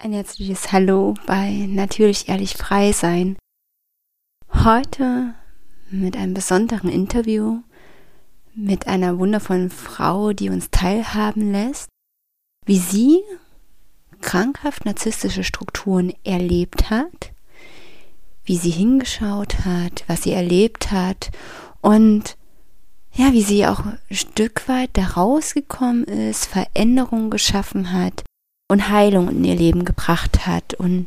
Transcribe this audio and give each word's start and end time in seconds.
Ein 0.00 0.12
herzliches 0.12 0.70
Hallo 0.70 1.14
bei 1.26 1.66
Natürlich 1.68 2.28
Ehrlich 2.28 2.54
Frei 2.54 2.92
Sein. 2.92 3.36
Heute 4.54 5.34
mit 5.90 6.16
einem 6.16 6.34
besonderen 6.34 6.88
Interview 6.88 7.62
mit 8.54 8.86
einer 8.86 9.18
wundervollen 9.18 9.70
Frau, 9.70 10.32
die 10.32 10.50
uns 10.50 10.70
teilhaben 10.70 11.50
lässt, 11.50 11.88
wie 12.64 12.78
sie 12.78 13.24
krankhaft 14.20 14.84
narzisstische 14.84 15.42
Strukturen 15.42 16.12
erlebt 16.22 16.90
hat, 16.90 17.32
wie 18.44 18.56
sie 18.56 18.70
hingeschaut 18.70 19.64
hat, 19.64 20.04
was 20.06 20.22
sie 20.22 20.32
erlebt 20.32 20.92
hat 20.92 21.32
und 21.80 22.36
ja, 23.14 23.32
wie 23.32 23.42
sie 23.42 23.66
auch 23.66 23.84
ein 23.84 23.98
Stück 24.12 24.68
weit 24.68 24.90
da 24.92 25.08
rausgekommen 25.08 26.04
ist, 26.04 26.46
Veränderungen 26.46 27.30
geschaffen 27.30 27.92
hat 27.92 28.22
und 28.70 28.90
Heilung 28.90 29.28
in 29.30 29.44
ihr 29.44 29.54
Leben 29.54 29.84
gebracht 29.84 30.46
hat. 30.46 30.74
Und 30.74 31.06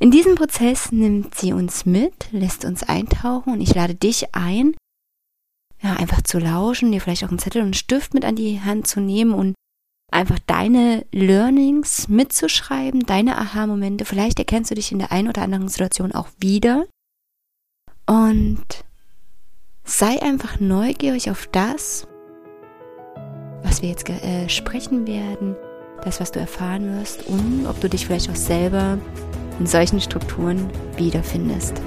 in 0.00 0.10
diesem 0.10 0.34
Prozess 0.34 0.90
nimmt 0.90 1.34
sie 1.34 1.52
uns 1.52 1.86
mit, 1.86 2.32
lässt 2.32 2.64
uns 2.64 2.82
eintauchen 2.82 3.52
und 3.52 3.60
ich 3.60 3.74
lade 3.74 3.94
dich 3.94 4.34
ein, 4.34 4.74
ja, 5.80 5.94
einfach 5.94 6.22
zu 6.22 6.38
lauschen, 6.38 6.90
dir 6.90 7.00
vielleicht 7.00 7.24
auch 7.24 7.28
einen 7.28 7.38
Zettel 7.38 7.60
und 7.60 7.68
einen 7.68 7.74
Stift 7.74 8.14
mit 8.14 8.24
an 8.24 8.36
die 8.36 8.60
Hand 8.60 8.86
zu 8.86 9.00
nehmen 9.00 9.32
und 9.32 9.54
einfach 10.10 10.38
deine 10.46 11.04
Learnings 11.12 12.08
mitzuschreiben, 12.08 13.00
deine 13.00 13.38
Aha-Momente. 13.38 14.04
Vielleicht 14.04 14.38
erkennst 14.38 14.70
du 14.70 14.74
dich 14.74 14.90
in 14.90 14.98
der 14.98 15.12
einen 15.12 15.28
oder 15.28 15.42
anderen 15.42 15.68
Situation 15.68 16.12
auch 16.12 16.28
wieder. 16.38 16.86
Und 18.06 18.84
sei 19.84 20.20
einfach 20.22 20.60
neugierig 20.60 21.30
auf 21.30 21.46
das, 21.48 22.06
was 23.62 23.82
wir 23.82 23.90
jetzt 23.90 24.08
äh, 24.08 24.48
sprechen 24.48 25.06
werden 25.06 25.56
das, 26.04 26.20
was 26.20 26.32
du 26.32 26.40
erfahren 26.40 26.98
wirst 26.98 27.26
und 27.26 27.66
ob 27.66 27.80
du 27.80 27.88
dich 27.88 28.06
vielleicht 28.06 28.30
auch 28.30 28.36
selber 28.36 28.98
in 29.58 29.66
solchen 29.66 30.00
Strukturen 30.00 30.70
wiederfindest. 30.96 31.80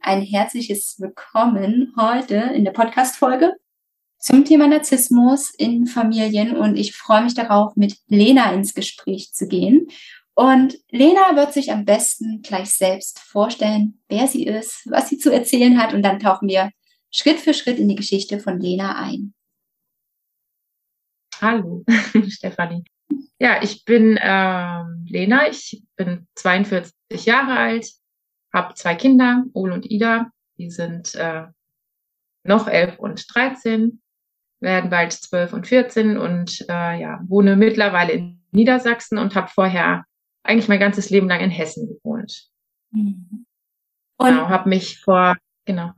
Ein 0.00 0.22
herzliches 0.22 0.96
Willkommen 0.98 1.92
heute 1.98 2.36
in 2.54 2.64
der 2.64 2.72
Podcast-Folge 2.72 3.52
zum 4.18 4.44
Thema 4.44 4.66
Narzissmus 4.66 5.50
in 5.50 5.86
Familien 5.86 6.56
und 6.56 6.76
ich 6.76 6.96
freue 6.96 7.22
mich 7.22 7.34
darauf, 7.34 7.76
mit 7.76 7.96
Lena 8.08 8.52
ins 8.52 8.74
Gespräch 8.74 9.32
zu 9.32 9.46
gehen. 9.46 9.86
Und 10.38 10.78
Lena 10.92 11.34
wird 11.34 11.52
sich 11.52 11.72
am 11.72 11.84
besten 11.84 12.42
gleich 12.42 12.70
selbst 12.70 13.18
vorstellen, 13.18 14.00
wer 14.08 14.28
sie 14.28 14.46
ist, 14.46 14.88
was 14.88 15.08
sie 15.08 15.18
zu 15.18 15.32
erzählen 15.32 15.82
hat 15.82 15.92
und 15.94 16.02
dann 16.02 16.20
tauchen 16.20 16.48
wir 16.48 16.70
Schritt 17.10 17.40
für 17.40 17.52
Schritt 17.52 17.80
in 17.80 17.88
die 17.88 17.96
Geschichte 17.96 18.38
von 18.38 18.60
Lena 18.60 19.02
ein. 19.02 19.34
Hallo, 21.40 21.84
Stefanie. 22.28 22.84
Ja, 23.40 23.60
ich 23.64 23.84
bin 23.84 24.16
äh, 24.16 24.84
Lena, 25.06 25.48
ich 25.50 25.82
bin 25.96 26.28
42 26.36 26.94
Jahre 27.26 27.58
alt, 27.58 27.90
habe 28.54 28.74
zwei 28.74 28.94
Kinder, 28.94 29.42
Ole 29.54 29.74
und 29.74 29.90
Ida. 29.90 30.30
Die 30.56 30.70
sind 30.70 31.16
äh, 31.16 31.48
noch 32.44 32.68
11 32.68 33.00
und 33.00 33.26
13, 33.34 34.00
werden 34.60 34.88
bald 34.88 35.14
12 35.14 35.52
und 35.52 35.66
14 35.66 36.16
und 36.16 36.64
äh, 36.68 37.00
ja, 37.00 37.18
wohne 37.26 37.56
mittlerweile 37.56 38.12
in 38.12 38.40
Niedersachsen 38.52 39.18
und 39.18 39.34
habe 39.34 39.48
vorher 39.48 40.04
eigentlich 40.48 40.68
mein 40.68 40.80
ganzes 40.80 41.10
Leben 41.10 41.28
lang 41.28 41.40
in 41.40 41.50
Hessen 41.50 41.88
gewohnt. 41.88 42.48
Mhm. 42.90 43.44
Und 44.16 44.30
genau, 44.30 44.48
habe 44.48 44.68
mich 44.68 45.00
vor, 45.00 45.36
genau. 45.64 45.92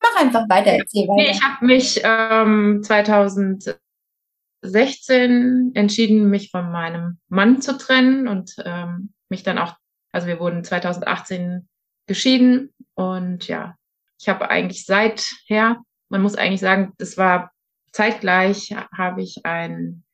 Mach 0.00 0.20
einfach 0.20 0.48
weiter, 0.48 0.70
erzähl 0.72 1.08
weiter. 1.08 1.22
Nee, 1.22 1.30
ich 1.30 1.42
habe 1.42 1.64
mich 1.64 2.00
ähm, 2.04 2.82
2016 2.82 5.72
entschieden, 5.74 6.28
mich 6.28 6.50
von 6.50 6.70
meinem 6.70 7.18
Mann 7.28 7.62
zu 7.62 7.78
trennen 7.78 8.28
und 8.28 8.54
ähm, 8.64 9.14
mich 9.28 9.42
dann 9.42 9.58
auch, 9.58 9.76
also 10.12 10.26
wir 10.26 10.38
wurden 10.38 10.64
2018 10.64 11.66
geschieden 12.06 12.74
und 12.94 13.48
ja, 13.48 13.76
ich 14.20 14.28
habe 14.28 14.50
eigentlich 14.50 14.84
seither, 14.84 15.78
man 16.10 16.20
muss 16.20 16.36
eigentlich 16.36 16.60
sagen, 16.60 16.92
das 16.98 17.16
war 17.16 17.52
zeitgleich, 17.92 18.74
habe 18.96 19.22
ich 19.22 19.46
einen 19.46 20.04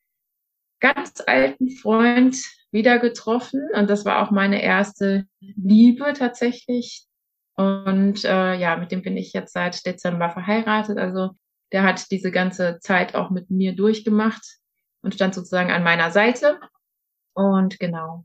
ganz 0.80 1.22
alten 1.26 1.70
Freund 1.70 2.36
wieder 2.70 2.98
getroffen 2.98 3.68
und 3.74 3.88
das 3.88 4.04
war 4.04 4.22
auch 4.22 4.30
meine 4.30 4.62
erste 4.62 5.26
Liebe 5.40 6.12
tatsächlich. 6.12 7.06
Und 7.54 8.24
äh, 8.24 8.54
ja, 8.54 8.76
mit 8.76 8.92
dem 8.92 9.02
bin 9.02 9.16
ich 9.16 9.32
jetzt 9.32 9.52
seit 9.52 9.84
Dezember 9.84 10.30
verheiratet. 10.30 10.98
Also 10.98 11.30
der 11.72 11.82
hat 11.82 12.10
diese 12.10 12.30
ganze 12.30 12.78
Zeit 12.80 13.14
auch 13.14 13.30
mit 13.30 13.50
mir 13.50 13.74
durchgemacht 13.74 14.42
und 15.02 15.14
stand 15.14 15.34
sozusagen 15.34 15.70
an 15.70 15.82
meiner 15.82 16.10
Seite. 16.10 16.60
Und 17.34 17.78
genau, 17.80 18.24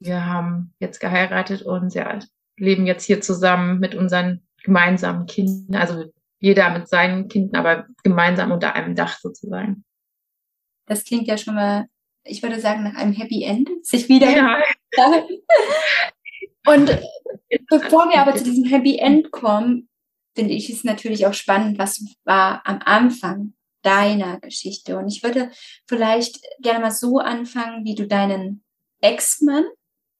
wir 0.00 0.26
haben 0.26 0.74
jetzt 0.78 1.00
geheiratet 1.00 1.62
und 1.62 1.94
ja, 1.94 2.18
leben 2.56 2.86
jetzt 2.86 3.04
hier 3.04 3.20
zusammen 3.20 3.78
mit 3.78 3.94
unseren 3.94 4.46
gemeinsamen 4.62 5.26
Kindern, 5.26 5.80
also 5.80 6.12
jeder 6.40 6.70
mit 6.70 6.88
seinen 6.88 7.28
Kindern, 7.28 7.64
aber 7.64 7.86
gemeinsam 8.02 8.52
unter 8.52 8.74
einem 8.74 8.94
Dach 8.94 9.18
sozusagen. 9.18 9.84
Das 10.86 11.04
klingt 11.04 11.26
ja 11.26 11.36
schon 11.36 11.54
mal 11.54 11.86
ich 12.28 12.42
würde 12.42 12.60
sagen, 12.60 12.84
nach 12.84 12.94
einem 12.94 13.12
Happy 13.12 13.42
End 13.42 13.70
sich 13.82 14.08
wieder. 14.08 14.30
Ja. 14.30 14.62
Und 16.66 16.98
bevor 17.68 18.10
wir 18.10 18.20
aber 18.20 18.34
zu 18.36 18.44
diesem 18.44 18.64
Happy 18.64 18.98
End 18.98 19.30
kommen, 19.30 19.88
finde 20.34 20.54
ich 20.54 20.70
es 20.70 20.84
natürlich 20.84 21.26
auch 21.26 21.34
spannend, 21.34 21.78
was 21.78 22.04
war 22.24 22.62
am 22.64 22.80
Anfang 22.84 23.54
deiner 23.82 24.38
Geschichte. 24.40 24.98
Und 24.98 25.08
ich 25.08 25.22
würde 25.22 25.50
vielleicht 25.86 26.40
gerne 26.60 26.80
mal 26.80 26.90
so 26.90 27.18
anfangen, 27.18 27.84
wie 27.84 27.94
du 27.94 28.06
deinen 28.06 28.62
Ex-Mann 29.00 29.64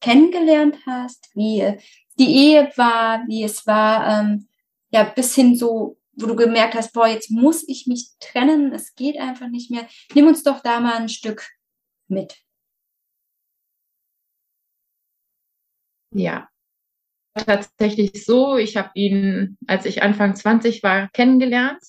kennengelernt 0.00 0.76
hast, 0.86 1.30
wie 1.34 1.76
die 2.18 2.34
Ehe 2.34 2.72
war, 2.76 3.24
wie 3.26 3.42
es 3.42 3.66
war, 3.66 4.20
ähm, 4.20 4.48
ja, 4.90 5.04
bis 5.04 5.34
hin 5.34 5.56
so, 5.56 5.98
wo 6.14 6.26
du 6.26 6.34
gemerkt 6.34 6.74
hast, 6.74 6.92
boah, 6.92 7.06
jetzt 7.06 7.30
muss 7.30 7.66
ich 7.68 7.86
mich 7.86 8.08
trennen, 8.20 8.72
es 8.72 8.94
geht 8.94 9.18
einfach 9.18 9.48
nicht 9.48 9.70
mehr. 9.70 9.86
Nimm 10.14 10.26
uns 10.26 10.42
doch 10.42 10.60
da 10.60 10.80
mal 10.80 10.96
ein 10.96 11.08
Stück 11.08 11.48
mit. 12.10 12.36
Ja, 16.14 16.48
tatsächlich 17.34 18.24
so. 18.24 18.56
Ich 18.56 18.76
habe 18.76 18.90
ihn, 18.94 19.58
als 19.66 19.86
ich 19.86 20.02
Anfang 20.02 20.36
20 20.36 20.82
war, 20.82 21.08
kennengelernt. 21.12 21.82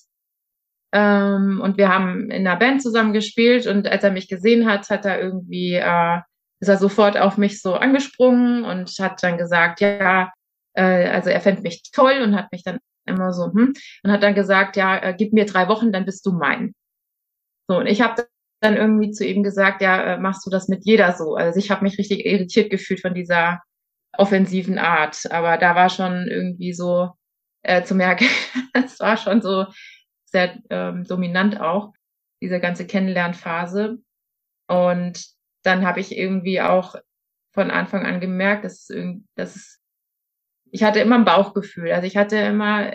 Ähm, 0.92 1.60
und 1.62 1.78
wir 1.78 1.88
haben 1.88 2.30
in 2.30 2.46
einer 2.46 2.56
Band 2.56 2.82
zusammen 2.82 3.12
gespielt 3.12 3.66
und 3.66 3.86
als 3.86 4.02
er 4.04 4.10
mich 4.10 4.28
gesehen 4.28 4.66
hat, 4.68 4.90
hat 4.90 5.04
er 5.04 5.20
irgendwie, 5.20 5.74
äh, 5.74 6.20
ist 6.60 6.68
er 6.68 6.78
sofort 6.78 7.16
auf 7.16 7.38
mich 7.38 7.62
so 7.62 7.74
angesprungen 7.74 8.64
und 8.64 8.90
hat 9.00 9.22
dann 9.22 9.38
gesagt, 9.38 9.80
ja, 9.80 10.32
äh, 10.74 11.08
also 11.08 11.30
er 11.30 11.40
fände 11.40 11.62
mich 11.62 11.82
toll 11.92 12.20
und 12.24 12.34
hat 12.36 12.50
mich 12.52 12.64
dann 12.64 12.78
immer 13.06 13.32
so, 13.32 13.46
hm, 13.52 13.72
und 14.02 14.10
hat 14.12 14.22
dann 14.22 14.34
gesagt, 14.34 14.76
ja, 14.76 14.98
äh, 14.98 15.14
gib 15.16 15.32
mir 15.32 15.46
drei 15.46 15.68
Wochen, 15.68 15.92
dann 15.92 16.04
bist 16.04 16.26
du 16.26 16.32
mein. 16.32 16.74
So, 17.68 17.78
und 17.78 17.86
ich 17.86 18.00
habe 18.02 18.26
dann 18.60 18.76
irgendwie 18.76 19.10
zu 19.10 19.26
ihm 19.26 19.42
gesagt, 19.42 19.82
ja, 19.82 20.14
äh, 20.14 20.18
machst 20.18 20.46
du 20.46 20.50
das 20.50 20.68
mit 20.68 20.84
jeder 20.84 21.14
so? 21.14 21.34
Also 21.34 21.58
ich 21.58 21.70
habe 21.70 21.82
mich 21.82 21.98
richtig 21.98 22.26
irritiert 22.26 22.70
gefühlt 22.70 23.00
von 23.00 23.14
dieser 23.14 23.60
offensiven 24.16 24.78
Art. 24.78 25.30
Aber 25.30 25.56
da 25.56 25.74
war 25.74 25.88
schon 25.88 26.28
irgendwie 26.28 26.72
so 26.72 27.10
äh, 27.62 27.82
zu 27.82 27.94
merken, 27.94 28.26
es 28.74 29.00
war 29.00 29.16
schon 29.16 29.40
so 29.42 29.66
sehr 30.26 30.58
ähm, 30.70 31.04
dominant 31.04 31.60
auch, 31.60 31.92
diese 32.42 32.60
ganze 32.60 32.86
Kennenlernphase. 32.86 33.98
Und 34.68 35.26
dann 35.62 35.86
habe 35.86 36.00
ich 36.00 36.16
irgendwie 36.16 36.60
auch 36.60 36.94
von 37.52 37.70
Anfang 37.70 38.06
an 38.06 38.20
gemerkt, 38.20 38.64
dass 38.64 38.82
es 38.82 38.90
irgendwie, 38.90 39.26
dass 39.34 39.56
es, 39.56 39.80
ich 40.70 40.84
hatte 40.84 41.00
immer 41.00 41.16
ein 41.16 41.24
Bauchgefühl. 41.24 41.90
Also 41.92 42.06
ich 42.06 42.16
hatte 42.16 42.36
immer 42.36 42.94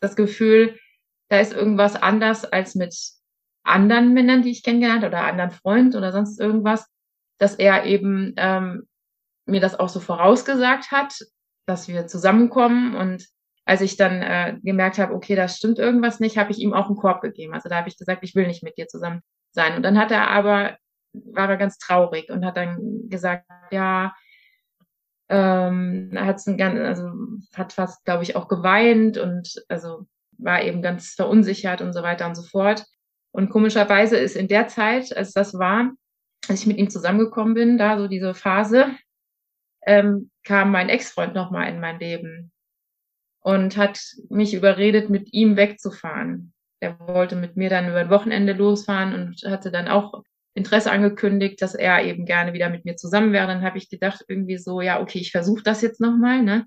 das 0.00 0.16
Gefühl, 0.16 0.78
da 1.28 1.38
ist 1.38 1.52
irgendwas 1.52 1.94
anders 1.94 2.44
als 2.44 2.74
mit 2.74 2.96
anderen 3.62 4.12
Männern, 4.12 4.42
die 4.42 4.50
ich 4.50 4.62
kennengelernt 4.62 5.04
oder 5.04 5.24
anderen 5.24 5.50
Freund 5.50 5.94
oder 5.94 6.12
sonst 6.12 6.40
irgendwas, 6.40 6.86
dass 7.38 7.54
er 7.54 7.84
eben 7.84 8.34
ähm, 8.36 8.88
mir 9.46 9.60
das 9.60 9.78
auch 9.78 9.88
so 9.88 10.00
vorausgesagt 10.00 10.90
hat, 10.90 11.18
dass 11.66 11.88
wir 11.88 12.06
zusammenkommen 12.06 12.94
und 12.94 13.26
als 13.64 13.82
ich 13.82 13.96
dann 13.96 14.22
äh, 14.22 14.58
gemerkt 14.62 14.98
habe, 14.98 15.14
okay, 15.14 15.36
das 15.36 15.56
stimmt 15.56 15.78
irgendwas 15.78 16.18
nicht, 16.18 16.38
habe 16.38 16.50
ich 16.50 16.58
ihm 16.58 16.72
auch 16.72 16.86
einen 16.86 16.96
Korb 16.96 17.20
gegeben. 17.20 17.54
Also 17.54 17.68
da 17.68 17.76
habe 17.76 17.88
ich 17.88 17.98
gesagt, 17.98 18.24
ich 18.24 18.34
will 18.34 18.46
nicht 18.46 18.62
mit 18.62 18.76
dir 18.76 18.88
zusammen 18.88 19.20
sein. 19.52 19.76
Und 19.76 19.82
dann 19.82 19.98
hat 19.98 20.10
er 20.10 20.28
aber, 20.28 20.76
war 21.12 21.48
er 21.48 21.56
ganz 21.56 21.78
traurig 21.78 22.30
und 22.30 22.44
hat 22.44 22.56
dann 22.56 23.08
gesagt, 23.08 23.46
ja, 23.70 24.14
ähm, 25.28 26.12
hat 26.16 26.42
ganz, 26.56 26.80
also 26.80 27.12
hat 27.54 27.72
fast, 27.72 28.04
glaube 28.04 28.24
ich, 28.24 28.34
auch 28.34 28.48
geweint 28.48 29.18
und 29.18 29.62
also 29.68 30.06
war 30.38 30.62
eben 30.62 30.82
ganz 30.82 31.14
verunsichert 31.14 31.80
und 31.80 31.92
so 31.92 32.02
weiter 32.02 32.26
und 32.26 32.34
so 32.34 32.42
fort. 32.42 32.84
Und 33.32 33.50
komischerweise 33.50 34.16
ist 34.16 34.36
in 34.36 34.48
der 34.48 34.68
Zeit, 34.68 35.16
als 35.16 35.32
das 35.32 35.54
war, 35.54 35.92
als 36.48 36.60
ich 36.60 36.66
mit 36.66 36.78
ihm 36.78 36.90
zusammengekommen 36.90 37.54
bin, 37.54 37.78
da 37.78 37.98
so 37.98 38.08
diese 38.08 38.34
Phase, 38.34 38.96
ähm, 39.86 40.30
kam 40.44 40.72
mein 40.72 40.88
Ex-Freund 40.88 41.34
nochmal 41.34 41.68
in 41.68 41.80
mein 41.80 41.98
Leben 41.98 42.52
und 43.40 43.76
hat 43.76 44.00
mich 44.28 44.54
überredet, 44.54 45.10
mit 45.10 45.32
ihm 45.32 45.56
wegzufahren. 45.56 46.52
Er 46.80 46.98
wollte 46.98 47.36
mit 47.36 47.56
mir 47.56 47.70
dann 47.70 47.88
über 47.88 47.98
ein 47.98 48.10
Wochenende 48.10 48.52
losfahren 48.52 49.14
und 49.14 49.42
hatte 49.50 49.70
dann 49.70 49.88
auch 49.88 50.22
Interesse 50.54 50.90
angekündigt, 50.90 51.62
dass 51.62 51.74
er 51.74 52.04
eben 52.04 52.26
gerne 52.26 52.52
wieder 52.52 52.70
mit 52.70 52.84
mir 52.84 52.96
zusammen 52.96 53.32
wäre. 53.32 53.46
Dann 53.46 53.62
habe 53.62 53.78
ich 53.78 53.88
gedacht, 53.88 54.24
irgendwie 54.28 54.58
so, 54.58 54.80
ja, 54.80 55.00
okay, 55.00 55.18
ich 55.18 55.30
versuche 55.30 55.62
das 55.62 55.82
jetzt 55.82 56.00
nochmal. 56.00 56.42
Ne? 56.42 56.66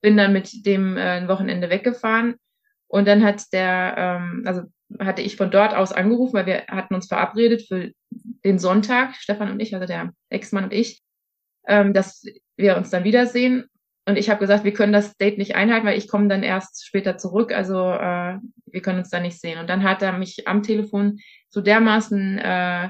Bin 0.00 0.16
dann 0.16 0.32
mit 0.32 0.64
dem 0.66 0.96
äh, 0.96 1.18
ein 1.18 1.28
Wochenende 1.28 1.68
weggefahren 1.68 2.36
und 2.86 3.06
dann 3.06 3.22
hat 3.22 3.52
der, 3.52 3.94
ähm, 3.96 4.42
also 4.46 4.62
hatte 4.98 5.22
ich 5.22 5.36
von 5.36 5.50
dort 5.50 5.74
aus 5.74 5.92
angerufen, 5.92 6.34
weil 6.34 6.46
wir 6.46 6.66
hatten 6.68 6.94
uns 6.94 7.06
verabredet 7.06 7.62
für 7.66 7.92
den 8.44 8.58
Sonntag, 8.58 9.14
Stefan 9.16 9.50
und 9.50 9.60
ich, 9.60 9.74
also 9.74 9.86
der 9.86 10.12
Ex-Mann 10.30 10.64
und 10.64 10.72
ich, 10.72 11.02
ähm, 11.66 11.92
dass 11.92 12.24
wir 12.56 12.76
uns 12.76 12.90
dann 12.90 13.04
wiedersehen. 13.04 13.66
Und 14.06 14.16
ich 14.16 14.30
habe 14.30 14.40
gesagt, 14.40 14.64
wir 14.64 14.72
können 14.72 14.92
das 14.92 15.16
Date 15.16 15.38
nicht 15.38 15.54
einhalten, 15.54 15.86
weil 15.86 15.98
ich 15.98 16.08
komme 16.08 16.28
dann 16.28 16.42
erst 16.42 16.86
später 16.86 17.18
zurück. 17.18 17.52
Also 17.52 17.76
äh, 17.76 18.38
wir 18.66 18.82
können 18.82 18.98
uns 18.98 19.10
da 19.10 19.20
nicht 19.20 19.40
sehen. 19.40 19.58
Und 19.58 19.68
dann 19.68 19.84
hat 19.84 20.02
er 20.02 20.16
mich 20.18 20.48
am 20.48 20.62
Telefon 20.62 21.18
so 21.48 21.60
dermaßen 21.60 22.38
äh, 22.38 22.88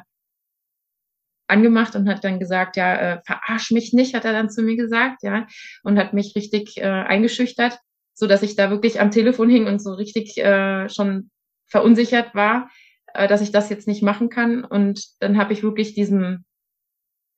angemacht 1.49 1.97
und 1.97 2.09
hat 2.09 2.25
dann 2.25 2.39
gesagt, 2.39 2.77
ja, 2.77 2.95
äh, 2.97 3.21
verarsch 3.27 3.73
mich 3.73 3.93
nicht, 3.93 4.15
hat 4.15 4.25
er 4.25 4.33
dann 4.33 4.51
zu 4.51 4.63
mir 4.63 4.77
gesagt, 4.77 5.23
ja, 5.23 5.47
und 5.83 5.99
hat 5.99 6.15
mich 6.15 6.35
richtig 6.37 6.79
äh, 6.79 6.85
eingeschüchtert, 6.85 7.79
so 8.15 8.27
dass 8.27 8.43
ich 8.43 8.55
da 8.57 8.71
wirklich 8.71 9.01
am 9.01 9.11
Telefon 9.11 9.51
hing 9.51 9.67
und 9.67 9.83
so 9.83 9.93
richtig 9.93 10.39
äh, 10.39 10.89
schon 10.89 11.31
verunsichert 11.71 12.35
war, 12.35 12.71
äh, 13.15 13.29
dass 13.29 13.41
ich 13.41 13.53
das 13.53 13.71
jetzt 13.71 13.89
nicht 13.89 14.03
machen 14.03 14.29
kann. 14.29 14.65
Und 14.65 15.03
dann 15.21 15.39
habe 15.39 15.53
ich 15.53 15.63
wirklich 15.63 15.95
diesem 15.95 16.45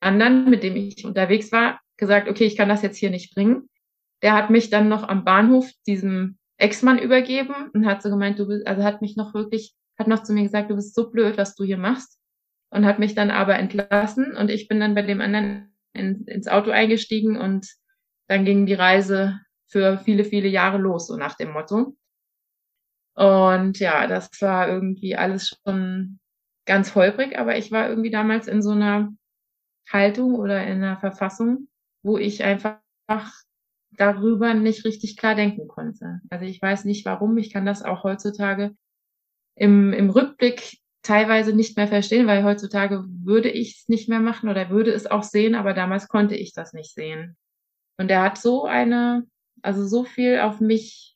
anderen, 0.01 0.51
mit 0.51 0.63
dem 0.63 0.75
ich 0.75 1.05
unterwegs 1.05 1.53
war, 1.53 1.81
gesagt, 1.97 2.29
okay, 2.29 2.45
ich 2.45 2.57
kann 2.57 2.69
das 2.69 2.83
jetzt 2.83 2.97
hier 2.97 3.11
nicht 3.11 3.35
bringen. 3.35 3.69
Der 4.23 4.35
hat 4.35 4.51
mich 4.51 4.71
dann 4.71 4.89
noch 4.89 5.09
am 5.09 5.25
Bahnhof 5.25 5.71
diesem 5.87 6.39
Ex-Mann 6.57 6.99
übergeben 6.99 7.71
und 7.73 7.87
hat 7.87 8.03
so 8.03 8.11
gemeint, 8.11 8.39
du 8.39 8.47
bist, 8.47 8.67
also 8.67 8.83
hat 8.83 9.03
mich 9.03 9.17
noch 9.17 9.35
wirklich, 9.35 9.75
hat 9.99 10.09
noch 10.09 10.23
zu 10.23 10.33
mir 10.33 10.43
gesagt, 10.43 10.71
du 10.71 10.77
bist 10.77 10.95
so 10.95 11.11
blöd, 11.11 11.37
was 11.39 11.55
du 11.55 11.65
hier 11.65 11.79
machst 11.79 12.19
und 12.71 12.87
hat 12.87 12.99
mich 12.99 13.15
dann 13.15 13.31
aber 13.31 13.57
entlassen 13.57 14.35
und 14.37 14.51
ich 14.51 14.69
bin 14.69 14.81
dann 14.81 14.95
bei 14.95 15.03
dem 15.03 15.21
anderen 15.21 15.75
in, 15.93 16.25
ins 16.27 16.49
Auto 16.49 16.71
eingestiegen 16.71 17.37
und 17.37 17.69
dann 18.29 18.45
ging 18.45 18.65
die 18.67 18.75
Reise 18.75 19.41
für 19.67 19.99
viele, 19.99 20.25
viele 20.25 20.49
Jahre 20.49 20.79
los, 20.79 21.09
so 21.09 21.17
nach 21.17 21.37
dem 21.37 21.53
Motto. 21.53 21.97
Und 23.15 23.79
ja, 23.79 24.07
das 24.07 24.31
war 24.41 24.69
irgendwie 24.69 25.17
alles 25.17 25.59
schon 25.65 26.19
ganz 26.67 26.95
holprig, 26.95 27.39
aber 27.39 27.57
ich 27.59 27.71
war 27.71 27.89
irgendwie 27.89 28.11
damals 28.11 28.47
in 28.49 28.63
so 28.63 28.71
einer 28.71 29.13
Haltung 29.91 30.35
oder 30.37 30.65
in 30.65 30.83
einer 30.83 30.97
Verfassung, 30.97 31.69
wo 32.03 32.17
ich 32.17 32.45
einfach 32.45 32.79
darüber 33.91 34.55
nicht 34.55 34.85
richtig 34.85 35.17
klar 35.17 35.35
denken 35.35 35.69
konnte. 35.69 36.21
Also 36.31 36.47
ich 36.47 36.63
weiß 36.63 36.85
nicht 36.85 37.05
warum, 37.05 37.37
ich 37.37 37.53
kann 37.53 37.67
das 37.67 37.83
auch 37.83 38.05
heutzutage 38.05 38.75
im, 39.57 39.93
im 39.93 40.09
Rückblick 40.09 40.79
teilweise 41.03 41.53
nicht 41.53 41.77
mehr 41.77 41.89
verstehen, 41.89 42.27
weil 42.27 42.45
heutzutage 42.45 43.05
würde 43.07 43.51
ich 43.51 43.81
es 43.81 43.89
nicht 43.89 44.09
mehr 44.09 44.21
machen 44.21 44.49
oder 44.49 44.71
würde 44.71 44.93
es 44.93 45.07
auch 45.07 45.25
sehen, 45.25 45.55
aber 45.55 45.75
damals 45.75 46.09
konnte 46.09 46.37
ich 46.37 46.55
das 46.55 46.73
nicht 46.73 46.95
sehen. 46.95 47.37
Und 47.99 48.11
er 48.11 48.23
hat 48.23 48.39
so 48.39 48.65
eine, 48.65 49.27
also 49.63 49.87
so 49.87 50.05
viel 50.05 50.39
auf 50.39 50.61
mich 50.61 51.12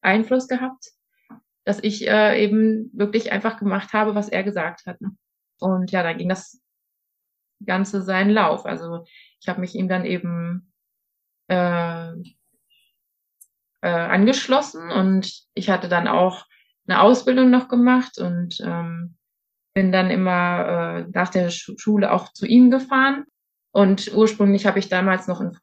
Einfluss 0.00 0.48
gehabt, 0.48 0.92
dass 1.64 1.82
ich 1.82 2.06
äh, 2.08 2.42
eben 2.42 2.90
wirklich 2.92 3.32
einfach 3.32 3.58
gemacht 3.58 3.92
habe, 3.92 4.14
was 4.14 4.28
er 4.28 4.42
gesagt 4.42 4.86
hat. 4.86 4.98
Und 5.60 5.90
ja, 5.90 6.02
dann 6.02 6.18
ging 6.18 6.28
das 6.28 6.60
Ganze 7.64 8.02
seinen 8.02 8.30
Lauf. 8.30 8.66
Also 8.66 9.04
ich 9.40 9.48
habe 9.48 9.60
mich 9.60 9.74
ihm 9.74 9.88
dann 9.88 10.04
eben 10.04 10.72
äh, 11.48 12.12
äh, 13.80 13.88
angeschlossen 13.88 14.90
und 14.90 15.44
ich 15.54 15.70
hatte 15.70 15.88
dann 15.88 16.08
auch 16.08 16.46
eine 16.86 17.00
Ausbildung 17.00 17.50
noch 17.50 17.68
gemacht 17.68 18.18
und 18.18 18.60
ähm, 18.60 19.16
bin 19.74 19.92
dann 19.92 20.10
immer 20.10 20.66
äh, 20.66 21.10
nach 21.12 21.28
der 21.28 21.50
Schule 21.50 22.12
auch 22.12 22.32
zu 22.32 22.46
ihm 22.46 22.70
gefahren. 22.70 23.24
Und 23.72 24.12
ursprünglich 24.14 24.66
habe 24.66 24.78
ich 24.78 24.88
damals 24.88 25.28
noch 25.28 25.40
in 25.40 25.56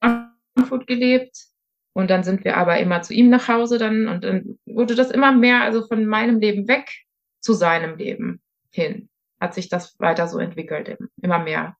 Frankfurt 0.00 0.86
gelebt. 0.86 1.36
Und 1.94 2.10
dann 2.10 2.24
sind 2.24 2.44
wir 2.44 2.56
aber 2.56 2.78
immer 2.78 3.02
zu 3.02 3.14
ihm 3.14 3.30
nach 3.30 3.48
Hause 3.48 3.78
dann 3.78 4.08
und 4.08 4.24
dann 4.24 4.58
wurde 4.66 4.94
das 4.94 5.10
immer 5.10 5.32
mehr, 5.32 5.62
also 5.62 5.86
von 5.86 6.04
meinem 6.04 6.40
Leben 6.40 6.68
weg 6.68 6.90
zu 7.40 7.54
seinem 7.54 7.96
Leben 7.96 8.42
hin. 8.70 9.08
Hat 9.40 9.54
sich 9.54 9.68
das 9.68 9.98
weiter 10.00 10.26
so 10.26 10.38
entwickelt, 10.38 10.98
immer 11.22 11.38
mehr. 11.38 11.76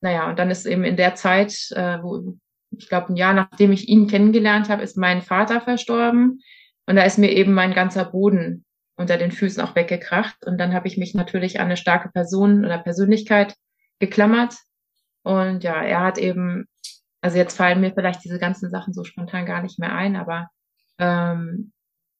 Naja, 0.00 0.28
und 0.28 0.38
dann 0.38 0.50
ist 0.50 0.66
eben 0.66 0.84
in 0.84 0.96
der 0.96 1.14
Zeit, 1.14 1.70
äh, 1.72 2.02
wo 2.02 2.36
ich 2.78 2.88
glaube, 2.88 3.12
ein 3.12 3.16
Jahr 3.16 3.34
nachdem 3.34 3.72
ich 3.72 3.88
ihn 3.88 4.08
kennengelernt 4.08 4.68
habe, 4.68 4.82
ist 4.82 4.96
mein 4.96 5.22
Vater 5.22 5.60
verstorben. 5.60 6.40
Und 6.86 6.96
da 6.96 7.02
ist 7.02 7.18
mir 7.18 7.30
eben 7.30 7.54
mein 7.54 7.72
ganzer 7.72 8.04
Boden 8.04 8.64
unter 8.96 9.16
den 9.16 9.32
Füßen 9.32 9.62
auch 9.62 9.74
weggekracht. 9.74 10.44
Und 10.46 10.58
dann 10.58 10.74
habe 10.74 10.88
ich 10.88 10.96
mich 10.96 11.14
natürlich 11.14 11.60
an 11.60 11.66
eine 11.66 11.76
starke 11.76 12.10
Person 12.10 12.64
oder 12.64 12.78
Persönlichkeit 12.78 13.54
geklammert. 13.98 14.54
Und 15.22 15.64
ja, 15.64 15.82
er 15.82 16.00
hat 16.00 16.18
eben, 16.18 16.66
also 17.24 17.38
jetzt 17.38 17.56
fallen 17.56 17.80
mir 17.80 17.90
vielleicht 17.94 18.22
diese 18.22 18.38
ganzen 18.38 18.68
Sachen 18.68 18.92
so 18.92 19.02
spontan 19.02 19.46
gar 19.46 19.62
nicht 19.62 19.78
mehr 19.78 19.94
ein, 19.94 20.14
aber 20.14 20.50
ähm, 20.98 21.72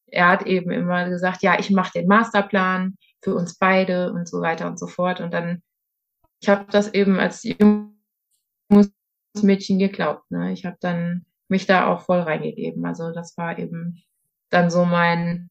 er 0.07 0.29
hat 0.29 0.47
eben 0.47 0.71
immer 0.71 1.11
gesagt, 1.11 1.43
ja, 1.43 1.59
ich 1.59 1.71
mache 1.71 1.93
den 1.93 2.09
Masterplan 2.09 2.97
für 3.23 3.35
uns 3.35 3.59
beide 3.59 4.15
und 4.15 4.27
so 4.27 4.41
weiter 4.41 4.67
und 4.67 4.79
so 4.79 4.87
fort. 4.87 5.21
Und 5.21 5.35
dann, 5.35 5.63
ich 6.41 6.49
habe 6.49 6.65
das 6.71 6.95
eben 6.95 7.21
als 7.21 7.43
junges 7.43 8.95
Mädchen 9.43 9.79
geglaubt. 9.79 10.31
Ne? 10.31 10.55
Ich 10.55 10.65
habe 10.65 10.79
dann 10.81 11.27
mich 11.49 11.67
da 11.67 11.87
auch 11.89 12.01
voll 12.01 12.21
reingegeben. 12.21 12.87
Also 12.87 13.13
das 13.13 13.37
war 13.37 13.59
eben 13.59 14.03
dann 14.49 14.71
so 14.71 14.87
mein 14.87 15.51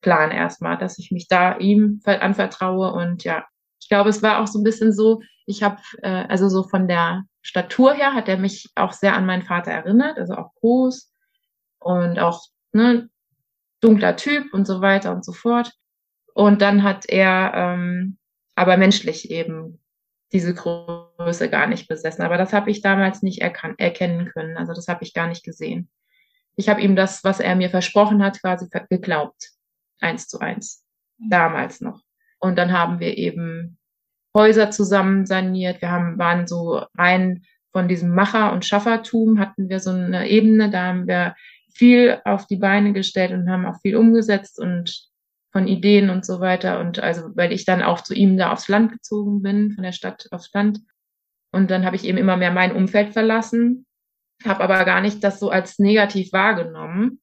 Plan 0.00 0.32
erstmal, 0.32 0.78
dass 0.78 0.98
ich 0.98 1.12
mich 1.12 1.28
da 1.28 1.58
ihm 1.58 2.00
anvertraue 2.06 2.92
und 2.92 3.22
ja, 3.22 3.46
ich 3.80 3.88
glaube, 3.88 4.10
es 4.10 4.22
war 4.22 4.40
auch 4.40 4.46
so 4.46 4.58
ein 4.58 4.64
bisschen 4.64 4.92
so, 4.92 5.22
ich 5.46 5.62
habe, 5.62 5.80
äh, 6.02 6.26
also 6.28 6.48
so 6.48 6.62
von 6.62 6.88
der 6.88 7.24
Statur 7.42 7.94
her 7.94 8.14
hat 8.14 8.28
er 8.28 8.36
mich 8.36 8.70
auch 8.74 8.92
sehr 8.92 9.14
an 9.14 9.26
meinen 9.26 9.42
Vater 9.42 9.70
erinnert, 9.70 10.18
also 10.18 10.34
auch 10.34 10.54
groß 10.56 11.12
und 11.78 12.18
auch 12.18 12.44
ne, 12.72 13.08
dunkler 13.80 14.16
Typ 14.16 14.52
und 14.52 14.66
so 14.66 14.80
weiter 14.80 15.12
und 15.12 15.24
so 15.24 15.32
fort. 15.32 15.72
Und 16.34 16.62
dann 16.62 16.82
hat 16.82 17.06
er 17.08 17.52
ähm, 17.54 18.18
aber 18.54 18.76
menschlich 18.76 19.30
eben 19.30 19.80
diese 20.32 20.54
Größe 20.54 21.50
gar 21.50 21.66
nicht 21.66 21.88
besessen. 21.88 22.22
Aber 22.22 22.38
das 22.38 22.52
habe 22.52 22.70
ich 22.70 22.82
damals 22.82 23.22
nicht 23.22 23.40
erkennen 23.40 24.26
können. 24.26 24.56
Also 24.56 24.72
das 24.74 24.86
habe 24.86 25.02
ich 25.02 25.12
gar 25.12 25.26
nicht 25.26 25.42
gesehen 25.42 25.90
ich 26.60 26.68
habe 26.68 26.80
ihm 26.80 26.94
das, 26.94 27.24
was 27.24 27.40
er 27.40 27.56
mir 27.56 27.70
versprochen 27.70 28.22
hat, 28.22 28.40
quasi 28.40 28.68
geglaubt. 28.88 29.50
Eins 30.00 30.28
zu 30.28 30.38
eins. 30.38 30.84
Damals 31.18 31.80
noch. 31.80 32.00
Und 32.40 32.56
dann 32.56 32.72
haben 32.72 33.00
wir 33.00 33.16
eben 33.16 33.78
Häuser 34.36 34.70
zusammen 34.70 35.26
saniert. 35.26 35.80
Wir 35.80 35.90
haben, 35.90 36.18
waren 36.18 36.46
so 36.46 36.84
rein 36.96 37.42
von 37.72 37.88
diesem 37.88 38.14
Macher- 38.14 38.52
und 38.52 38.64
Schaffertum 38.64 39.38
hatten 39.38 39.68
wir 39.68 39.80
so 39.80 39.90
eine 39.90 40.28
Ebene. 40.28 40.70
Da 40.70 40.84
haben 40.84 41.06
wir 41.06 41.34
viel 41.72 42.20
auf 42.24 42.46
die 42.46 42.56
Beine 42.56 42.92
gestellt 42.92 43.32
und 43.32 43.48
haben 43.50 43.66
auch 43.66 43.80
viel 43.80 43.96
umgesetzt 43.96 44.58
und 44.58 45.08
von 45.52 45.66
Ideen 45.66 46.10
und 46.10 46.24
so 46.24 46.40
weiter. 46.40 46.80
Und 46.80 47.00
also, 47.00 47.30
weil 47.34 47.52
ich 47.52 47.64
dann 47.64 47.82
auch 47.82 48.00
zu 48.02 48.14
ihm 48.14 48.36
da 48.36 48.52
aufs 48.52 48.68
Land 48.68 48.92
gezogen 48.92 49.42
bin, 49.42 49.72
von 49.72 49.84
der 49.84 49.92
Stadt 49.92 50.28
aufs 50.30 50.52
Land. 50.52 50.80
Und 51.52 51.70
dann 51.70 51.84
habe 51.84 51.96
ich 51.96 52.04
eben 52.04 52.18
immer 52.18 52.36
mehr 52.36 52.52
mein 52.52 52.74
Umfeld 52.74 53.12
verlassen 53.12 53.86
habe 54.44 54.62
aber 54.62 54.84
gar 54.84 55.00
nicht 55.00 55.22
das 55.22 55.38
so 55.38 55.50
als 55.50 55.78
negativ 55.78 56.32
wahrgenommen. 56.32 57.20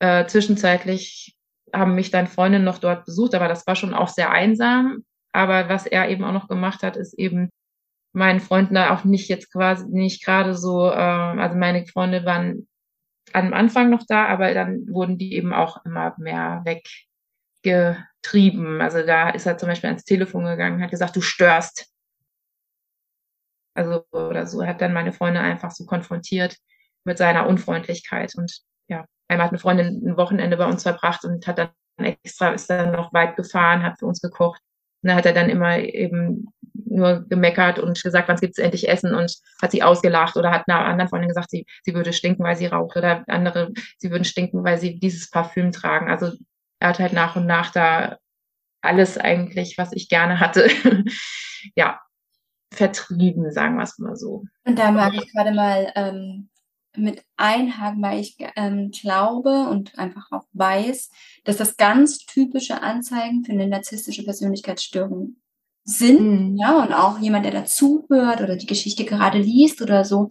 Äh, 0.00 0.26
zwischenzeitlich 0.26 1.36
haben 1.74 1.94
mich 1.94 2.10
dann 2.10 2.26
Freundinnen 2.26 2.64
noch 2.64 2.78
dort 2.78 3.04
besucht, 3.04 3.34
aber 3.34 3.48
das 3.48 3.66
war 3.66 3.76
schon 3.76 3.94
auch 3.94 4.08
sehr 4.08 4.30
einsam. 4.30 5.04
Aber 5.32 5.68
was 5.68 5.86
er 5.86 6.08
eben 6.08 6.24
auch 6.24 6.32
noch 6.32 6.48
gemacht 6.48 6.82
hat, 6.82 6.96
ist 6.96 7.18
eben 7.18 7.50
meinen 8.12 8.40
Freunden 8.40 8.74
da 8.74 8.94
auch 8.94 9.04
nicht 9.04 9.28
jetzt 9.28 9.52
quasi 9.52 9.86
nicht 9.88 10.24
gerade 10.24 10.54
so, 10.54 10.90
äh, 10.90 10.94
also 10.94 11.56
meine 11.56 11.86
Freunde 11.86 12.24
waren 12.24 12.66
am 13.32 13.52
Anfang 13.52 13.90
noch 13.90 14.04
da, 14.06 14.26
aber 14.26 14.54
dann 14.54 14.86
wurden 14.88 15.18
die 15.18 15.34
eben 15.34 15.52
auch 15.52 15.84
immer 15.84 16.14
mehr 16.18 16.64
weggetrieben. 16.64 18.80
Also 18.80 19.04
da 19.04 19.30
ist 19.30 19.46
er 19.46 19.58
zum 19.58 19.68
Beispiel 19.68 19.88
ans 19.88 20.04
Telefon 20.04 20.44
gegangen, 20.44 20.82
hat 20.82 20.90
gesagt, 20.90 21.16
du 21.16 21.20
störst. 21.20 21.92
Also 23.74 24.04
oder 24.10 24.46
so 24.46 24.64
hat 24.66 24.80
dann 24.80 24.92
meine 24.92 25.12
Freundin 25.12 25.42
einfach 25.42 25.70
so 25.70 25.86
konfrontiert 25.86 26.56
mit 27.04 27.18
seiner 27.18 27.46
Unfreundlichkeit. 27.46 28.34
Und 28.36 28.60
ja, 28.88 29.06
einmal 29.28 29.46
hat 29.46 29.52
eine 29.52 29.58
Freundin 29.58 30.02
ein 30.04 30.16
Wochenende 30.16 30.56
bei 30.56 30.66
uns 30.66 30.82
verbracht 30.82 31.24
und 31.24 31.46
hat 31.46 31.58
dann 31.58 31.70
extra, 31.98 32.50
ist 32.50 32.70
dann 32.70 32.92
noch 32.92 33.12
weit 33.12 33.36
gefahren, 33.36 33.82
hat 33.82 33.98
für 33.98 34.06
uns 34.06 34.20
gekocht. 34.20 34.60
Und 35.02 35.10
da 35.10 35.14
hat 35.14 35.26
er 35.26 35.32
dann 35.32 35.48
immer 35.48 35.78
eben 35.78 36.48
nur 36.74 37.24
gemeckert 37.28 37.78
und 37.78 38.02
gesagt, 38.02 38.28
wann 38.28 38.36
gibt's 38.36 38.58
endlich 38.58 38.88
Essen 38.88 39.14
und 39.14 39.36
hat 39.62 39.70
sie 39.70 39.82
ausgelacht 39.82 40.36
oder 40.36 40.50
hat 40.50 40.64
einer 40.68 40.84
anderen 40.84 41.08
Freundin 41.08 41.28
gesagt, 41.28 41.50
sie, 41.50 41.66
sie 41.84 41.94
würde 41.94 42.12
stinken, 42.12 42.44
weil 42.44 42.56
sie 42.56 42.66
raucht 42.66 42.96
oder 42.96 43.24
andere, 43.28 43.72
sie 43.98 44.10
würden 44.10 44.24
stinken, 44.24 44.64
weil 44.64 44.78
sie 44.78 44.98
dieses 44.98 45.30
Parfüm 45.30 45.70
tragen. 45.70 46.10
Also 46.10 46.32
er 46.80 46.88
hat 46.88 46.98
halt 46.98 47.12
nach 47.12 47.36
und 47.36 47.46
nach 47.46 47.70
da 47.70 48.18
alles 48.80 49.18
eigentlich, 49.18 49.76
was 49.78 49.92
ich 49.92 50.08
gerne 50.08 50.40
hatte. 50.40 50.68
ja, 51.76 52.00
vertrieben, 52.72 53.50
sagen 53.52 53.76
wir 53.76 53.82
es 53.82 53.98
mal 53.98 54.16
so. 54.16 54.44
Und 54.64 54.78
da 54.78 54.90
mag 54.90 55.14
ich 55.14 55.32
gerade 55.32 55.52
mal 55.52 55.92
ähm, 55.94 56.48
mit 56.96 57.22
einhaken, 57.36 58.02
weil 58.02 58.20
ich 58.20 58.36
ähm, 58.56 58.90
glaube 58.90 59.68
und 59.68 59.98
einfach 59.98 60.30
auch 60.32 60.44
weiß, 60.52 61.10
dass 61.44 61.56
das 61.56 61.76
ganz 61.76 62.18
typische 62.18 62.82
Anzeigen 62.82 63.44
für 63.44 63.52
eine 63.52 63.68
narzisstische 63.68 64.24
Persönlichkeitsstörung 64.24 65.36
sind. 65.84 66.20
Mhm. 66.20 66.56
Ja, 66.56 66.82
und 66.82 66.92
auch 66.92 67.18
jemand, 67.18 67.44
der 67.44 67.52
dazuhört 67.52 68.40
oder 68.40 68.56
die 68.56 68.66
Geschichte 68.66 69.04
gerade 69.04 69.38
liest 69.38 69.80
oder 69.82 70.04
so, 70.04 70.28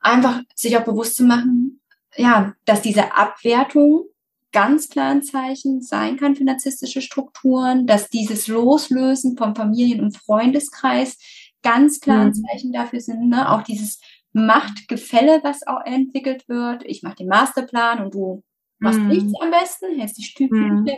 einfach 0.00 0.42
sich 0.54 0.76
auch 0.76 0.84
bewusst 0.84 1.16
zu 1.16 1.24
machen, 1.24 1.80
ja, 2.16 2.54
dass 2.64 2.82
diese 2.82 3.14
Abwertung 3.14 4.04
ganz 4.52 4.88
klar 4.88 5.10
ein 5.10 5.22
Zeichen 5.22 5.82
sein 5.82 6.16
kann 6.16 6.36
für 6.36 6.44
narzisstische 6.44 7.02
Strukturen, 7.02 7.86
dass 7.86 8.08
dieses 8.08 8.46
Loslösen 8.46 9.36
vom 9.36 9.54
Familien- 9.56 10.00
und 10.00 10.16
Freundeskreis 10.16 11.18
ganz 11.62 11.98
klar 11.98 12.20
ein 12.20 12.28
mhm. 12.28 12.46
Zeichen 12.46 12.72
dafür 12.72 13.00
sind, 13.00 13.28
ne? 13.28 13.50
auch 13.50 13.62
dieses 13.62 13.98
Machtgefälle, 14.34 15.40
was 15.42 15.66
auch 15.66 15.80
entwickelt 15.86 16.48
wird. 16.48 16.84
Ich 16.84 17.02
mache 17.02 17.16
den 17.16 17.28
Masterplan 17.28 18.04
und 18.04 18.14
du 18.14 18.42
machst 18.78 18.98
mm. 18.98 19.08
nichts 19.08 19.32
am 19.40 19.50
besten, 19.50 19.98
hältst 19.98 20.18
die 20.18 20.24
Stübchen 20.24 20.74
mm. 20.74 20.78
und 20.78 20.90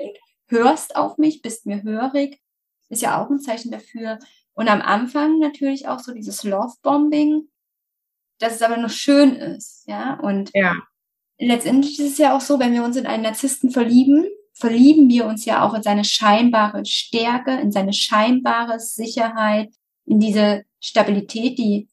hörst 0.49 0.97
auf 0.97 1.19
mich, 1.19 1.43
bist 1.43 1.67
mir 1.67 1.83
hörig, 1.83 2.41
ist 2.89 3.03
ja 3.03 3.23
auch 3.23 3.31
ein 3.31 3.39
Zeichen 3.39 3.71
dafür. 3.71 4.19
Und 4.55 4.69
am 4.69 4.81
Anfang 4.81 5.39
natürlich 5.39 5.87
auch 5.87 5.99
so 5.99 6.15
dieses 6.15 6.45
Love-Bombing, 6.45 7.49
dass 8.39 8.55
es 8.55 8.63
aber 8.63 8.79
noch 8.79 8.91
schön 8.91 9.35
ist, 9.35 9.85
ja. 9.87 10.19
Und 10.21 10.51
ja. 10.55 10.77
letztendlich 11.39 11.99
ist 12.01 12.13
es 12.13 12.19
ja 12.19 12.35
auch 12.35 12.41
so, 12.41 12.59
wenn 12.59 12.73
wir 12.73 12.85
uns 12.85 12.97
in 12.97 13.07
einen 13.07 13.23
Narzissten 13.23 13.71
verlieben, 13.71 14.27
verlieben 14.55 15.11
wir 15.11 15.27
uns 15.27 15.45
ja 15.45 15.63
auch 15.63 15.75
in 15.75 15.83
seine 15.83 16.05
scheinbare 16.05 16.87
Stärke, 16.87 17.53
in 17.61 17.71
seine 17.71 17.93
scheinbare 17.93 18.81
Sicherheit, 18.81 19.75
in 20.07 20.21
diese 20.21 20.65
Stabilität, 20.81 21.59
die 21.59 21.89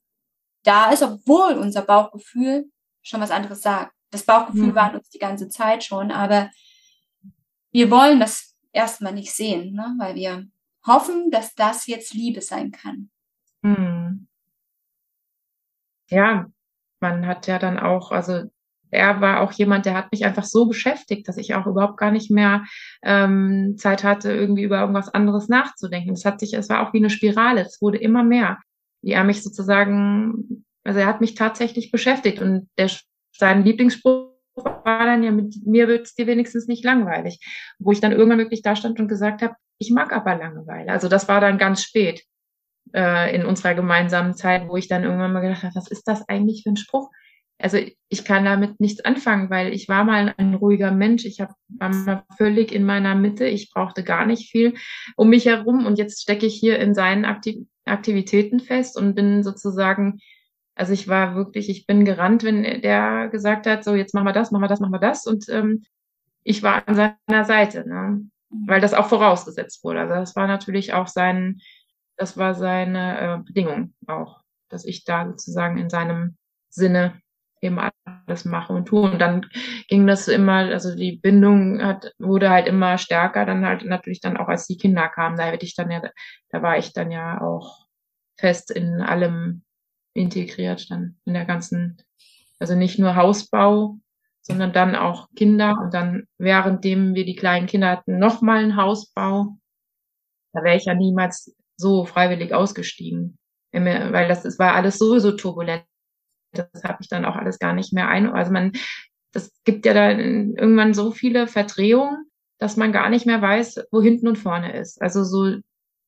da 0.63 0.91
ist, 0.91 1.03
obwohl 1.03 1.53
unser 1.53 1.81
Bauchgefühl 1.81 2.65
schon 3.01 3.21
was 3.21 3.31
anderes 3.31 3.61
sagt. 3.61 3.93
Das 4.11 4.23
Bauchgefühl 4.23 4.71
mhm. 4.71 4.75
war 4.75 4.93
uns 4.93 5.09
die 5.09 5.19
ganze 5.19 5.49
Zeit 5.49 5.83
schon, 5.83 6.11
aber 6.11 6.49
wir 7.71 7.89
wollen 7.89 8.19
das 8.19 8.55
erstmal 8.71 9.13
nicht 9.13 9.33
sehen, 9.33 9.73
ne? 9.73 9.95
weil 9.97 10.15
wir 10.15 10.45
hoffen, 10.85 11.31
dass 11.31 11.55
das 11.55 11.87
jetzt 11.87 12.13
Liebe 12.13 12.41
sein 12.41 12.71
kann. 12.71 13.09
Mhm. 13.61 14.27
Ja, 16.09 16.47
man 16.99 17.25
hat 17.25 17.47
ja 17.47 17.59
dann 17.59 17.79
auch, 17.79 18.11
also 18.11 18.43
er 18.91 19.21
war 19.21 19.41
auch 19.41 19.51
jemand, 19.53 19.85
der 19.87 19.95
hat 19.95 20.11
mich 20.11 20.23
einfach 20.23 20.43
so 20.43 20.67
beschäftigt, 20.67 21.27
dass 21.27 21.37
ich 21.37 21.55
auch 21.55 21.65
überhaupt 21.65 21.97
gar 21.97 22.11
nicht 22.11 22.29
mehr 22.29 22.63
ähm, 23.01 23.75
Zeit 23.77 24.03
hatte, 24.03 24.31
irgendwie 24.31 24.63
über 24.63 24.79
irgendwas 24.79 25.09
anderes 25.09 25.49
nachzudenken. 25.49 26.13
Es 26.13 26.25
hat 26.25 26.39
sich, 26.39 26.53
es 26.53 26.69
war 26.69 26.87
auch 26.87 26.93
wie 26.93 26.99
eine 26.99 27.09
Spirale. 27.09 27.61
Es 27.61 27.81
wurde 27.81 27.97
immer 27.97 28.23
mehr 28.23 28.59
er 29.11 29.23
mich 29.23 29.43
sozusagen, 29.43 30.65
also 30.83 30.99
er 30.99 31.07
hat 31.07 31.21
mich 31.21 31.35
tatsächlich 31.35 31.91
beschäftigt 31.91 32.39
und 32.39 32.69
der, 32.77 32.89
sein 33.31 33.63
Lieblingsspruch 33.63 34.33
war 34.55 35.05
dann 35.05 35.23
ja, 35.23 35.31
mit 35.31 35.65
mir 35.65 35.87
wird 35.87 36.05
es 36.05 36.15
dir 36.15 36.27
wenigstens 36.27 36.67
nicht 36.67 36.83
langweilig. 36.83 37.39
Wo 37.79 37.91
ich 37.91 38.01
dann 38.01 38.11
irgendwann 38.11 38.39
wirklich 38.39 38.61
da 38.61 38.75
stand 38.75 38.99
und 38.99 39.07
gesagt 39.07 39.41
habe, 39.41 39.55
ich 39.79 39.91
mag 39.91 40.13
aber 40.13 40.35
Langeweile. 40.35 40.91
Also 40.91 41.09
das 41.09 41.27
war 41.27 41.41
dann 41.41 41.57
ganz 41.57 41.81
spät 41.81 42.23
äh, 42.93 43.35
in 43.35 43.45
unserer 43.45 43.73
gemeinsamen 43.73 44.35
Zeit, 44.35 44.67
wo 44.67 44.77
ich 44.77 44.87
dann 44.87 45.03
irgendwann 45.03 45.33
mal 45.33 45.41
gedacht 45.41 45.63
habe, 45.63 45.75
was 45.75 45.89
ist 45.89 46.07
das 46.07 46.27
eigentlich 46.29 46.63
für 46.63 46.69
ein 46.69 46.77
Spruch? 46.77 47.09
Also 47.59 47.77
ich 48.09 48.25
kann 48.25 48.45
damit 48.45 48.79
nichts 48.79 49.05
anfangen, 49.05 49.49
weil 49.49 49.73
ich 49.73 49.87
war 49.87 50.03
mal 50.03 50.33
ein 50.37 50.53
ruhiger 50.53 50.91
Mensch. 50.91 51.23
Ich 51.25 51.39
hab, 51.39 51.53
war 51.69 51.89
mal 51.89 52.23
völlig 52.37 52.71
in 52.71 52.83
meiner 52.83 53.15
Mitte. 53.15 53.45
Ich 53.45 53.71
brauchte 53.71 54.03
gar 54.03 54.25
nicht 54.25 54.51
viel 54.51 54.73
um 55.15 55.29
mich 55.29 55.45
herum 55.45 55.85
und 55.85 55.97
jetzt 55.97 56.21
stecke 56.21 56.45
ich 56.45 56.55
hier 56.55 56.79
in 56.79 56.93
seinen 56.93 57.25
Aktiv 57.25 57.65
Aktivitäten 57.85 58.59
fest 58.59 58.97
und 58.97 59.15
bin 59.15 59.43
sozusagen, 59.43 60.19
also 60.75 60.93
ich 60.93 61.07
war 61.07 61.35
wirklich, 61.35 61.69
ich 61.69 61.85
bin 61.85 62.05
gerannt, 62.05 62.43
wenn 62.43 62.63
der 62.81 63.29
gesagt 63.29 63.67
hat, 63.67 63.83
so 63.83 63.95
jetzt 63.95 64.13
machen 64.13 64.25
wir 64.25 64.33
das, 64.33 64.51
machen 64.51 64.63
wir 64.63 64.67
das, 64.67 64.79
machen 64.79 64.93
wir 64.93 64.99
das 64.99 65.25
und 65.25 65.47
ähm, 65.49 65.83
ich 66.43 66.63
war 66.63 66.87
an 66.87 66.95
seiner 66.95 67.45
Seite, 67.45 67.87
ne? 67.87 68.21
Mhm. 68.53 68.67
weil 68.67 68.81
das 68.81 68.93
auch 68.93 69.07
vorausgesetzt 69.07 69.83
wurde. 69.83 70.01
Also 70.01 70.13
das 70.13 70.35
war 70.35 70.47
natürlich 70.47 70.93
auch 70.93 71.07
sein, 71.07 71.59
das 72.17 72.37
war 72.37 72.53
seine 72.53 73.19
äh, 73.19 73.37
Bedingung 73.43 73.93
auch, 74.07 74.41
dass 74.69 74.85
ich 74.85 75.03
da 75.03 75.27
sozusagen 75.27 75.77
in 75.77 75.89
seinem 75.89 76.37
Sinne 76.69 77.21
eben 77.63 77.79
alles 77.79 78.45
mache 78.45 78.73
und 78.73 78.85
tue. 78.87 79.11
Und 79.11 79.19
dann 79.19 79.45
ging 79.87 80.05
das 80.07 80.27
immer, 80.27 80.57
also 80.57 80.95
die 80.95 81.13
Bindung 81.17 81.81
hat, 81.81 82.13
wurde 82.19 82.49
halt 82.49 82.67
immer 82.67 82.97
stärker, 82.97 83.45
dann 83.45 83.65
halt 83.65 83.85
natürlich 83.85 84.21
dann 84.21 84.37
auch 84.37 84.47
als 84.47 84.67
die 84.67 84.77
Kinder 84.77 85.07
kamen, 85.09 85.37
da 85.37 85.45
hätte 85.45 85.65
ich 85.65 85.75
dann 85.75 85.91
ja, 85.91 86.01
da 86.49 86.61
war 86.61 86.77
ich 86.77 86.93
dann 86.93 87.11
ja 87.11 87.41
auch 87.41 87.85
fest 88.37 88.71
in 88.71 89.01
allem 89.01 89.63
integriert, 90.13 90.89
dann 90.89 91.17
in 91.25 91.33
der 91.33 91.45
ganzen, 91.45 91.97
also 92.59 92.75
nicht 92.75 92.99
nur 92.99 93.15
Hausbau, 93.15 93.97
sondern 94.41 94.73
dann 94.73 94.95
auch 94.95 95.29
Kinder 95.35 95.75
und 95.81 95.93
dann 95.93 96.27
währenddem 96.37 97.15
wir 97.15 97.25
die 97.25 97.35
kleinen 97.35 97.67
Kinder 97.67 97.89
hatten, 97.89 98.19
nochmal 98.19 98.63
ein 98.63 98.75
Hausbau. 98.75 99.57
Da 100.53 100.63
wäre 100.63 100.77
ich 100.77 100.85
ja 100.85 100.93
niemals 100.93 101.55
so 101.77 102.05
freiwillig 102.05 102.53
ausgestiegen, 102.53 103.37
weil 103.71 104.27
das, 104.27 104.43
das 104.43 104.59
war 104.59 104.75
alles 104.75 104.99
sowieso 104.99 105.31
turbulent 105.31 105.85
das 106.53 106.83
habe 106.83 106.97
ich 107.01 107.09
dann 107.09 107.25
auch 107.25 107.35
alles 107.35 107.59
gar 107.59 107.73
nicht 107.73 107.93
mehr 107.93 108.07
ein. 108.07 108.27
Also 108.27 108.51
man, 108.51 108.73
das 109.31 109.51
gibt 109.63 109.85
ja 109.85 109.93
dann 109.93 110.19
irgendwann 110.55 110.93
so 110.93 111.11
viele 111.11 111.47
Verdrehungen, 111.47 112.25
dass 112.59 112.77
man 112.77 112.91
gar 112.91 113.09
nicht 113.09 113.25
mehr 113.25 113.41
weiß, 113.41 113.87
wo 113.91 114.01
hinten 114.01 114.27
und 114.27 114.37
vorne 114.37 114.77
ist. 114.77 115.01
Also 115.01 115.23
so, 115.23 115.57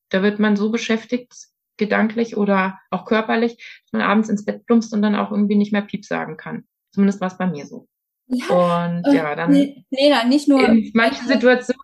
da 0.09 0.23
wird 0.23 0.39
man 0.39 0.55
so 0.55 0.71
beschäftigt, 0.71 1.33
gedanklich 1.77 2.37
oder 2.37 2.79
auch 2.89 3.05
körperlich, 3.05 3.57
dass 3.57 3.93
man 3.93 4.01
abends 4.01 4.29
ins 4.29 4.45
Bett 4.45 4.65
plumpst 4.65 4.93
und 4.93 5.01
dann 5.01 5.15
auch 5.15 5.31
irgendwie 5.31 5.57
nicht 5.57 5.73
mehr 5.73 5.81
Piep 5.81 6.05
sagen 6.05 6.37
kann. 6.37 6.65
Zumindest 6.93 7.19
war 7.19 7.27
es 7.27 7.37
bei 7.37 7.47
mir 7.47 7.65
so. 7.65 7.87
Ja, 8.27 8.85
und 8.85 9.13
ja, 9.13 9.35
dann. 9.35 9.51
Lena, 9.51 10.23
nicht 10.23 10.47
nur. 10.47 10.67
In 10.67 10.91
manchen 10.93 11.27
Situationen. 11.27 11.81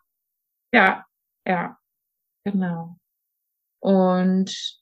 Ja, 0.73 1.05
ja, 1.45 1.77
genau. 2.45 2.95
Und 3.79 4.80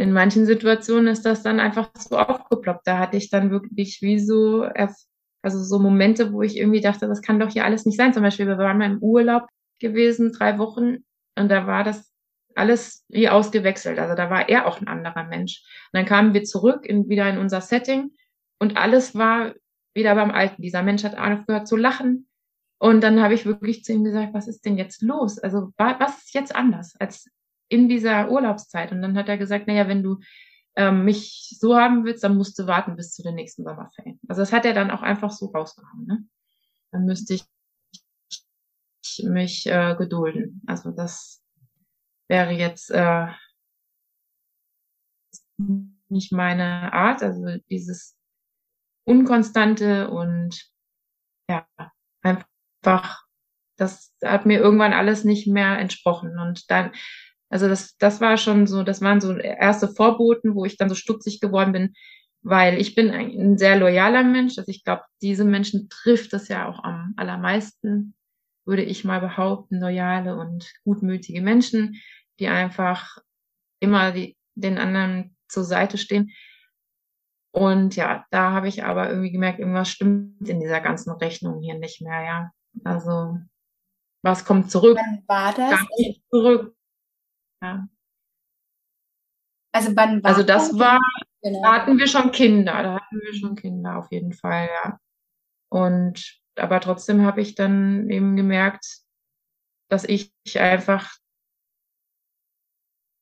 in 0.00 0.12
manchen 0.12 0.46
Situationen 0.46 1.08
ist 1.08 1.26
das 1.26 1.42
dann 1.42 1.60
einfach 1.60 1.90
so 1.96 2.16
aufgeploppt. 2.16 2.86
Da 2.86 2.98
hatte 2.98 3.18
ich 3.18 3.28
dann 3.28 3.50
wirklich 3.50 4.00
wie 4.00 4.18
so, 4.18 4.62
also 4.62 5.62
so 5.62 5.78
Momente, 5.78 6.32
wo 6.32 6.42
ich 6.42 6.56
irgendwie 6.56 6.80
dachte, 6.80 7.06
das 7.06 7.20
kann 7.20 7.38
doch 7.38 7.50
hier 7.50 7.64
alles 7.66 7.84
nicht 7.84 7.98
sein. 7.98 8.14
Zum 8.14 8.22
Beispiel, 8.22 8.46
wir 8.46 8.56
waren 8.56 8.78
mal 8.78 8.90
im 8.90 9.02
Urlaub 9.02 9.46
gewesen, 9.78 10.32
drei 10.32 10.58
Wochen, 10.58 11.04
und 11.36 11.48
da 11.48 11.66
war 11.66 11.84
das 11.84 12.12
alles 12.54 13.04
wie 13.08 13.28
ausgewechselt. 13.28 13.98
Also 13.98 14.14
da 14.14 14.30
war 14.30 14.48
er 14.48 14.66
auch 14.66 14.80
ein 14.80 14.88
anderer 14.88 15.24
Mensch. 15.24 15.62
Und 15.92 15.98
dann 15.98 16.06
kamen 16.06 16.34
wir 16.34 16.44
zurück 16.44 16.86
in, 16.86 17.08
wieder 17.08 17.28
in 17.28 17.38
unser 17.38 17.60
Setting 17.60 18.10
und 18.58 18.76
alles 18.76 19.14
war 19.14 19.54
wieder 19.94 20.14
beim 20.14 20.30
Alten. 20.30 20.62
Dieser 20.62 20.82
Mensch 20.82 21.04
hat 21.04 21.18
aufgehört 21.18 21.68
zu 21.68 21.76
lachen. 21.76 22.28
Und 22.78 23.02
dann 23.02 23.22
habe 23.22 23.34
ich 23.34 23.44
wirklich 23.44 23.84
zu 23.84 23.92
ihm 23.92 24.04
gesagt, 24.04 24.32
was 24.32 24.48
ist 24.48 24.64
denn 24.64 24.78
jetzt 24.78 25.02
los? 25.02 25.38
Also 25.38 25.72
was 25.76 26.24
ist 26.24 26.34
jetzt 26.34 26.54
anders 26.54 26.94
als 26.98 27.28
in 27.70 27.88
dieser 27.88 28.30
Urlaubszeit. 28.30 28.92
Und 28.92 29.00
dann 29.00 29.16
hat 29.16 29.28
er 29.28 29.38
gesagt, 29.38 29.66
naja, 29.66 29.88
wenn 29.88 30.02
du 30.02 30.20
ähm, 30.76 31.04
mich 31.04 31.56
so 31.58 31.76
haben 31.76 32.04
willst, 32.04 32.22
dann 32.24 32.36
musst 32.36 32.58
du 32.58 32.66
warten 32.66 32.96
bis 32.96 33.12
zu 33.12 33.22
den 33.22 33.36
nächsten 33.36 33.64
Sommerferien. 33.64 34.20
Also 34.28 34.42
das 34.42 34.52
hat 34.52 34.64
er 34.64 34.74
dann 34.74 34.90
auch 34.90 35.02
einfach 35.02 35.30
so 35.30 35.46
rausgehauen. 35.46 36.04
Ne? 36.06 36.24
Dann 36.92 37.04
müsste 37.04 37.34
ich 37.34 37.44
mich 39.22 39.66
äh, 39.66 39.94
gedulden. 39.96 40.62
Also 40.66 40.90
das 40.90 41.42
wäre 42.28 42.52
jetzt 42.52 42.90
äh, 42.90 43.28
nicht 46.08 46.32
meine 46.32 46.92
Art. 46.92 47.22
Also 47.22 47.58
dieses 47.70 48.16
Unkonstante 49.04 50.10
und 50.10 50.70
ja, 51.48 51.66
einfach, 52.22 53.26
das 53.76 54.14
hat 54.24 54.46
mir 54.46 54.58
irgendwann 54.58 54.92
alles 54.92 55.24
nicht 55.24 55.46
mehr 55.46 55.78
entsprochen. 55.78 56.38
Und 56.38 56.70
dann 56.70 56.92
also 57.50 57.68
das, 57.68 57.96
das 57.98 58.20
war 58.20 58.36
schon 58.36 58.66
so, 58.66 58.84
das 58.84 59.02
waren 59.02 59.20
so 59.20 59.36
erste 59.36 59.88
Vorboten, 59.88 60.54
wo 60.54 60.64
ich 60.64 60.76
dann 60.76 60.88
so 60.88 60.94
stutzig 60.94 61.40
geworden 61.40 61.72
bin, 61.72 61.94
weil 62.42 62.80
ich 62.80 62.94
bin 62.94 63.10
ein, 63.10 63.30
ein 63.38 63.58
sehr 63.58 63.76
loyaler 63.76 64.22
Mensch. 64.22 64.56
Also 64.56 64.70
ich 64.70 64.84
glaube, 64.84 65.02
diese 65.20 65.44
Menschen 65.44 65.88
trifft 65.90 66.32
das 66.32 66.48
ja 66.48 66.68
auch 66.68 66.82
am 66.84 67.12
allermeisten, 67.16 68.14
würde 68.64 68.82
ich 68.84 69.04
mal 69.04 69.20
behaupten, 69.20 69.80
loyale 69.80 70.36
und 70.36 70.72
gutmütige 70.84 71.42
Menschen, 71.42 72.00
die 72.38 72.46
einfach 72.46 73.18
immer 73.80 74.12
die, 74.12 74.36
den 74.54 74.78
anderen 74.78 75.36
zur 75.48 75.64
Seite 75.64 75.98
stehen. 75.98 76.30
Und 77.52 77.96
ja, 77.96 78.24
da 78.30 78.52
habe 78.52 78.68
ich 78.68 78.84
aber 78.84 79.08
irgendwie 79.08 79.32
gemerkt, 79.32 79.58
irgendwas 79.58 79.90
stimmt 79.90 80.48
in 80.48 80.60
dieser 80.60 80.80
ganzen 80.80 81.10
Rechnung 81.10 81.60
hier 81.60 81.76
nicht 81.76 82.00
mehr, 82.00 82.22
ja. 82.22 82.50
Also, 82.84 83.38
was 84.22 84.44
kommt 84.44 84.70
zurück? 84.70 84.96
Wann 84.96 85.24
war 85.26 85.52
das? 85.52 85.80
Zurück. 86.30 86.76
Ja. 87.62 87.88
Also 89.72 89.94
wann 89.94 90.22
war 90.22 90.30
Also 90.30 90.42
das 90.42 90.78
war, 90.78 90.98
genau. 91.42 91.62
da 91.62 91.72
hatten 91.74 91.98
wir 91.98 92.06
schon 92.06 92.32
Kinder, 92.32 92.82
da 92.82 92.94
hatten 92.96 93.20
wir 93.20 93.34
schon 93.34 93.54
Kinder 93.54 93.98
auf 93.98 94.10
jeden 94.10 94.32
Fall, 94.32 94.68
ja. 94.84 94.98
Und 95.68 96.40
aber 96.56 96.80
trotzdem 96.80 97.22
habe 97.22 97.40
ich 97.40 97.54
dann 97.54 98.10
eben 98.10 98.36
gemerkt, 98.36 98.84
dass 99.88 100.04
ich 100.04 100.32
einfach 100.56 101.14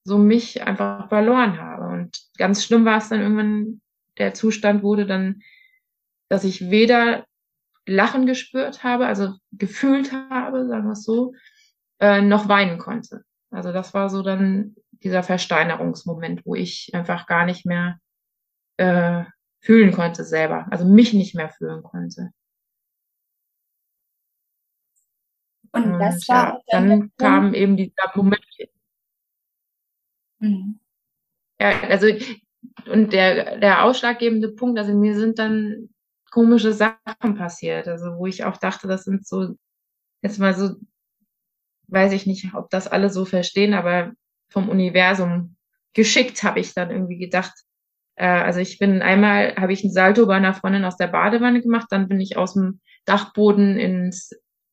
so 0.04 0.18
mich 0.18 0.62
einfach 0.62 1.08
verloren 1.08 1.60
habe. 1.60 1.84
Und 1.92 2.18
ganz 2.38 2.64
schlimm 2.64 2.84
war 2.84 2.98
es 2.98 3.10
dann 3.10 3.20
irgendwann, 3.20 3.80
der 4.16 4.34
Zustand 4.34 4.82
wurde 4.82 5.06
dann, 5.06 5.42
dass 6.28 6.44
ich 6.44 6.70
weder 6.70 7.26
Lachen 7.86 8.26
gespürt 8.26 8.82
habe, 8.82 9.06
also 9.06 9.34
gefühlt 9.52 10.12
habe, 10.12 10.66
sagen 10.66 10.86
wir 10.86 10.92
es 10.92 11.04
so, 11.04 11.34
äh, 12.00 12.20
noch 12.20 12.48
weinen 12.48 12.78
konnte. 12.78 13.24
Also 13.50 13.72
das 13.72 13.94
war 13.94 14.10
so 14.10 14.22
dann 14.22 14.74
dieser 15.02 15.22
Versteinerungsmoment, 15.22 16.44
wo 16.44 16.54
ich 16.54 16.90
einfach 16.92 17.26
gar 17.26 17.46
nicht 17.46 17.64
mehr 17.64 17.98
äh, 18.76 19.24
fühlen 19.60 19.92
konnte 19.92 20.24
selber, 20.24 20.66
also 20.70 20.84
mich 20.84 21.12
nicht 21.12 21.34
mehr 21.34 21.50
fühlen 21.50 21.82
konnte. 21.82 22.30
Und, 25.72 25.84
und 25.84 25.98
das 25.98 26.28
war 26.28 26.62
ja, 26.66 26.80
dann 26.80 27.10
kam 27.16 27.54
eben 27.54 27.76
dieser 27.76 28.10
Moment. 28.14 28.40
Mhm. 30.40 30.78
Ja, 31.60 31.80
also 31.82 32.06
und 32.90 33.12
der 33.12 33.58
der 33.58 33.84
ausschlaggebende 33.84 34.50
Punkt, 34.50 34.78
also 34.78 34.94
mir 34.94 35.16
sind 35.18 35.38
dann 35.38 35.90
komische 36.30 36.72
Sachen 36.72 37.34
passiert, 37.36 37.88
also 37.88 38.16
wo 38.18 38.26
ich 38.26 38.44
auch 38.44 38.56
dachte, 38.56 38.88
das 38.88 39.04
sind 39.04 39.26
so 39.26 39.56
jetzt 40.22 40.38
mal 40.38 40.54
so 40.54 40.76
weiß 41.88 42.12
ich 42.12 42.26
nicht, 42.26 42.54
ob 42.54 42.70
das 42.70 42.86
alle 42.88 43.10
so 43.10 43.24
verstehen, 43.24 43.74
aber 43.74 44.12
vom 44.50 44.68
Universum 44.68 45.56
geschickt 45.94 46.42
habe 46.42 46.60
ich 46.60 46.74
dann 46.74 46.90
irgendwie 46.90 47.18
gedacht. 47.18 47.52
Äh, 48.16 48.26
also 48.26 48.60
ich 48.60 48.78
bin 48.78 49.02
einmal 49.02 49.54
habe 49.56 49.72
ich 49.72 49.84
ein 49.84 49.92
Salto 49.92 50.26
bei 50.26 50.36
einer 50.36 50.54
Freundin 50.54 50.84
aus 50.84 50.96
der 50.96 51.08
Badewanne 51.08 51.60
gemacht, 51.60 51.88
dann 51.90 52.08
bin 52.08 52.20
ich 52.20 52.36
aus 52.36 52.54
dem 52.54 52.80
Dachboden 53.04 53.78
ins 53.78 54.30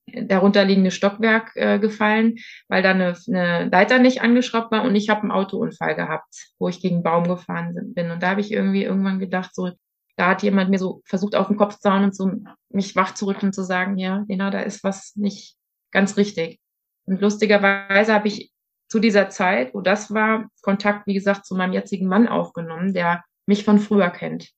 darunterliegende 0.07 0.91
Stockwerk 0.91 1.51
äh, 1.55 1.79
gefallen, 1.79 2.36
weil 2.67 2.84
da 2.84 2.91
eine, 2.91 3.15
eine 3.27 3.69
Leiter 3.69 4.00
nicht 4.00 4.22
angeschraubt 4.22 4.72
war 4.72 4.84
und 4.84 4.95
ich 4.95 5.10
habe 5.10 5.22
einen 5.22 5.31
Autounfall 5.31 5.95
gehabt, 5.95 6.53
wo 6.60 6.69
ich 6.69 6.79
gegen 6.79 6.98
einen 6.98 7.03
Baum 7.03 7.27
gefahren 7.27 7.74
bin. 7.93 8.12
Und 8.12 8.22
da 8.22 8.29
habe 8.29 8.41
ich 8.41 8.51
irgendwie 8.51 8.84
irgendwann 8.84 9.19
gedacht, 9.19 9.55
so, 9.55 9.72
da 10.15 10.29
hat 10.29 10.43
jemand 10.43 10.69
mir 10.69 10.79
so 10.79 11.01
versucht, 11.05 11.36
auf 11.36 11.48
den 11.48 11.57
Kopf 11.57 11.79
zu 11.79 11.91
hauen 11.91 12.03
und 12.03 12.15
so 12.15 12.31
mich 12.69 12.95
wach 12.95 13.13
zu 13.15 13.25
rücken 13.25 13.48
und 13.48 13.53
zu 13.53 13.63
sagen, 13.63 13.98
ja, 13.98 14.24
Lena, 14.27 14.51
da 14.51 14.60
ist 14.62 14.84
was 14.84 15.15
nicht 15.15 15.55
ganz 15.91 16.17
richtig. 16.17 16.60
Und 17.05 17.21
lustigerweise 17.21 18.13
habe 18.13 18.27
ich 18.27 18.51
zu 18.88 19.00
dieser 19.00 19.29
Zeit, 19.29 19.74
wo 19.74 19.81
das 19.81 20.13
war, 20.13 20.50
Kontakt, 20.62 21.07
wie 21.07 21.13
gesagt, 21.13 21.45
zu 21.45 21.55
meinem 21.55 21.74
jetzigen 21.74 22.07
Mann 22.07 22.27
aufgenommen, 22.27 22.93
der 22.93 23.24
mich 23.47 23.63
von 23.63 23.79
früher 23.79 24.09
kennt, 24.09 24.51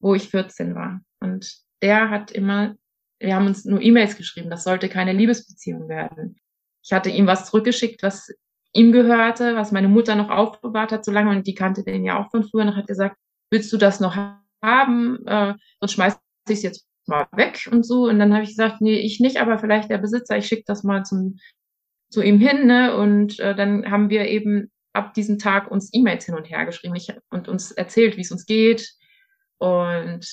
wo 0.00 0.14
ich 0.14 0.28
14 0.30 0.74
war. 0.74 1.00
Und 1.20 1.58
der 1.82 2.10
hat 2.10 2.30
immer 2.30 2.76
wir 3.18 3.34
haben 3.34 3.46
uns 3.46 3.64
nur 3.64 3.80
E-Mails 3.80 4.16
geschrieben, 4.16 4.50
das 4.50 4.64
sollte 4.64 4.88
keine 4.88 5.12
Liebesbeziehung 5.12 5.88
werden. 5.88 6.36
Ich 6.82 6.92
hatte 6.92 7.10
ihm 7.10 7.26
was 7.26 7.46
zurückgeschickt, 7.46 8.02
was 8.02 8.30
ihm 8.72 8.92
gehörte, 8.92 9.56
was 9.56 9.72
meine 9.72 9.88
Mutter 9.88 10.14
noch 10.14 10.30
aufbewahrt 10.30 10.92
hat 10.92 11.04
so 11.04 11.12
lange 11.12 11.30
und 11.30 11.46
die 11.46 11.54
kannte 11.54 11.82
den 11.82 12.04
ja 12.04 12.20
auch 12.20 12.30
von 12.30 12.44
früher 12.44 12.62
und 12.62 12.76
hat 12.76 12.86
gesagt, 12.86 13.16
willst 13.50 13.72
du 13.72 13.78
das 13.78 14.00
noch 14.00 14.16
haben, 14.62 15.26
äh, 15.26 15.54
sonst 15.80 15.92
schmeiß 15.92 16.18
ich 16.48 16.56
es 16.58 16.62
jetzt 16.62 16.86
mal 17.06 17.26
weg 17.32 17.68
und 17.70 17.84
so. 17.84 18.04
Und 18.04 18.18
dann 18.18 18.34
habe 18.34 18.44
ich 18.44 18.50
gesagt, 18.50 18.80
nee, 18.80 18.98
ich 18.98 19.20
nicht, 19.20 19.38
aber 19.38 19.58
vielleicht 19.58 19.90
der 19.90 19.98
Besitzer, 19.98 20.36
ich 20.36 20.46
schicke 20.46 20.64
das 20.66 20.82
mal 20.82 21.04
zum, 21.04 21.38
zu 22.10 22.22
ihm 22.22 22.38
hin. 22.38 22.66
Ne? 22.66 22.96
Und 22.96 23.38
äh, 23.40 23.54
dann 23.54 23.90
haben 23.90 24.10
wir 24.10 24.28
eben 24.28 24.70
ab 24.92 25.14
diesem 25.14 25.38
Tag 25.38 25.70
uns 25.70 25.90
E-Mails 25.92 26.26
hin 26.26 26.34
und 26.34 26.48
her 26.50 26.64
geschrieben 26.64 26.96
ich, 26.96 27.12
und 27.30 27.48
uns 27.48 27.72
erzählt, 27.72 28.16
wie 28.16 28.22
es 28.22 28.32
uns 28.32 28.46
geht. 28.46 28.90
Und 29.58 30.26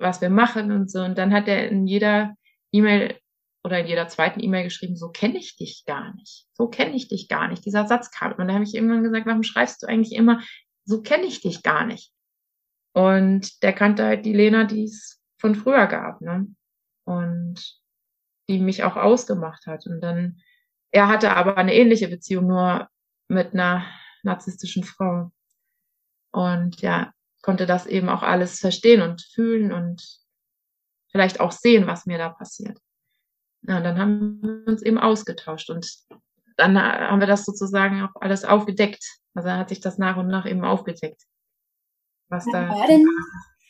was 0.00 0.20
wir 0.20 0.30
machen 0.30 0.72
und 0.72 0.90
so. 0.90 1.02
Und 1.02 1.18
dann 1.18 1.32
hat 1.32 1.48
er 1.48 1.68
in 1.68 1.86
jeder 1.86 2.34
E-Mail 2.72 3.18
oder 3.64 3.80
in 3.80 3.86
jeder 3.86 4.08
zweiten 4.08 4.40
E-Mail 4.42 4.64
geschrieben, 4.64 4.96
so 4.96 5.10
kenne 5.10 5.38
ich 5.38 5.56
dich 5.56 5.84
gar 5.86 6.14
nicht. 6.14 6.46
So 6.52 6.68
kenne 6.68 6.94
ich 6.94 7.08
dich 7.08 7.28
gar 7.28 7.48
nicht. 7.48 7.64
Dieser 7.64 7.86
Satz 7.86 8.10
kam. 8.10 8.32
Und 8.32 8.48
da 8.48 8.54
habe 8.54 8.64
ich 8.64 8.74
irgendwann 8.74 9.02
gesagt, 9.02 9.26
warum 9.26 9.42
schreibst 9.42 9.82
du 9.82 9.86
eigentlich 9.86 10.12
immer, 10.12 10.40
so 10.84 11.02
kenne 11.02 11.26
ich 11.26 11.40
dich 11.40 11.62
gar 11.62 11.84
nicht. 11.84 12.12
Und 12.94 13.62
der 13.62 13.72
kannte 13.72 14.04
halt 14.04 14.24
die 14.24 14.32
Lena, 14.32 14.64
die 14.64 14.84
es 14.84 15.20
von 15.38 15.54
früher 15.54 15.86
gab, 15.86 16.20
ne? 16.20 16.46
Und 17.04 17.80
die 18.48 18.58
mich 18.58 18.84
auch 18.84 18.96
ausgemacht 18.96 19.66
hat. 19.66 19.86
Und 19.86 20.00
dann, 20.00 20.40
er 20.90 21.08
hatte 21.08 21.36
aber 21.36 21.56
eine 21.56 21.74
ähnliche 21.74 22.08
Beziehung, 22.08 22.46
nur 22.46 22.88
mit 23.28 23.52
einer 23.52 23.84
narzisstischen 24.22 24.84
Frau. 24.84 25.30
Und 26.30 26.80
ja, 26.80 27.12
konnte 27.42 27.66
das 27.66 27.86
eben 27.86 28.08
auch 28.08 28.22
alles 28.22 28.58
verstehen 28.58 29.02
und 29.02 29.22
fühlen 29.22 29.72
und 29.72 30.02
vielleicht 31.10 31.40
auch 31.40 31.52
sehen, 31.52 31.86
was 31.86 32.06
mir 32.06 32.18
da 32.18 32.28
passiert. 32.28 32.78
Ja, 33.62 33.78
und 33.78 33.84
dann 33.84 33.98
haben 33.98 34.42
wir 34.42 34.66
uns 34.66 34.82
eben 34.82 34.98
ausgetauscht 34.98 35.70
und 35.70 35.86
dann 36.56 36.78
haben 36.78 37.20
wir 37.20 37.26
das 37.26 37.44
sozusagen 37.44 38.02
auch 38.02 38.20
alles 38.20 38.44
aufgedeckt. 38.44 39.04
Also 39.34 39.50
hat 39.50 39.68
sich 39.68 39.80
das 39.80 39.98
nach 39.98 40.16
und 40.16 40.28
nach 40.28 40.46
eben 40.46 40.64
aufgedeckt. 40.64 41.22
Was 42.28 42.46
wann, 42.46 42.68
da 42.68 42.74
war 42.74 42.86
denn, 42.86 43.06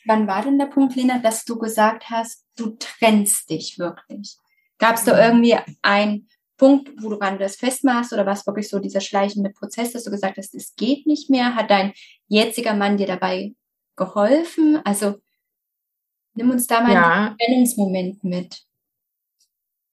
wann 0.05 0.27
war 0.27 0.43
denn 0.43 0.57
der 0.57 0.65
Punkt, 0.65 0.95
Lena, 0.95 1.19
dass 1.19 1.45
du 1.45 1.57
gesagt 1.57 2.09
hast, 2.09 2.45
du 2.55 2.75
trennst 2.79 3.49
dich 3.49 3.77
wirklich? 3.77 4.37
Gab 4.79 4.95
es 4.95 5.03
da 5.03 5.23
irgendwie 5.23 5.57
einen 5.81 6.27
Punkt, 6.59 6.91
wo 7.01 7.09
du 7.09 7.15
ran 7.15 7.39
das 7.39 7.55
festmachst 7.55 8.13
oder 8.13 8.25
war 8.25 8.33
es 8.33 8.45
wirklich 8.45 8.69
so 8.69 8.79
dieser 8.79 9.01
schleichende 9.01 9.49
Prozess, 9.49 9.93
dass 9.93 10.03
du 10.03 10.11
gesagt 10.11 10.37
hast, 10.37 10.53
es 10.53 10.75
geht 10.75 11.07
nicht 11.07 11.29
mehr? 11.29 11.55
Hat 11.55 11.71
dein 11.71 11.93
jetziger 12.27 12.75
Mann 12.75 12.97
dir 12.97 13.07
dabei 13.07 13.53
geholfen? 13.95 14.79
Also 14.83 15.15
nimm 16.35 16.51
uns 16.51 16.67
da 16.67 16.81
mal 16.81 16.93
ja. 16.93 17.11
einen 17.11 17.37
Trennungsmoment 17.37 18.23
mit. 18.23 18.61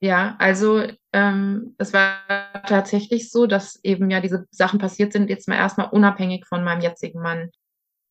Ja, 0.01 0.37
also 0.39 0.83
ähm, 1.13 1.75
es 1.79 1.93
war 1.93 2.19
tatsächlich 2.67 3.31
so, 3.31 3.47
dass 3.47 3.83
eben 3.83 4.11
ja 4.11 4.21
diese 4.21 4.47
Sachen 4.51 4.79
passiert 4.79 5.13
sind, 5.13 5.31
jetzt 5.31 5.49
mal 5.49 5.57
erstmal 5.57 5.89
unabhängig 5.89 6.47
von 6.47 6.65
meinem 6.65 6.83
jetzigen 6.83 7.23
Mann, 7.23 7.51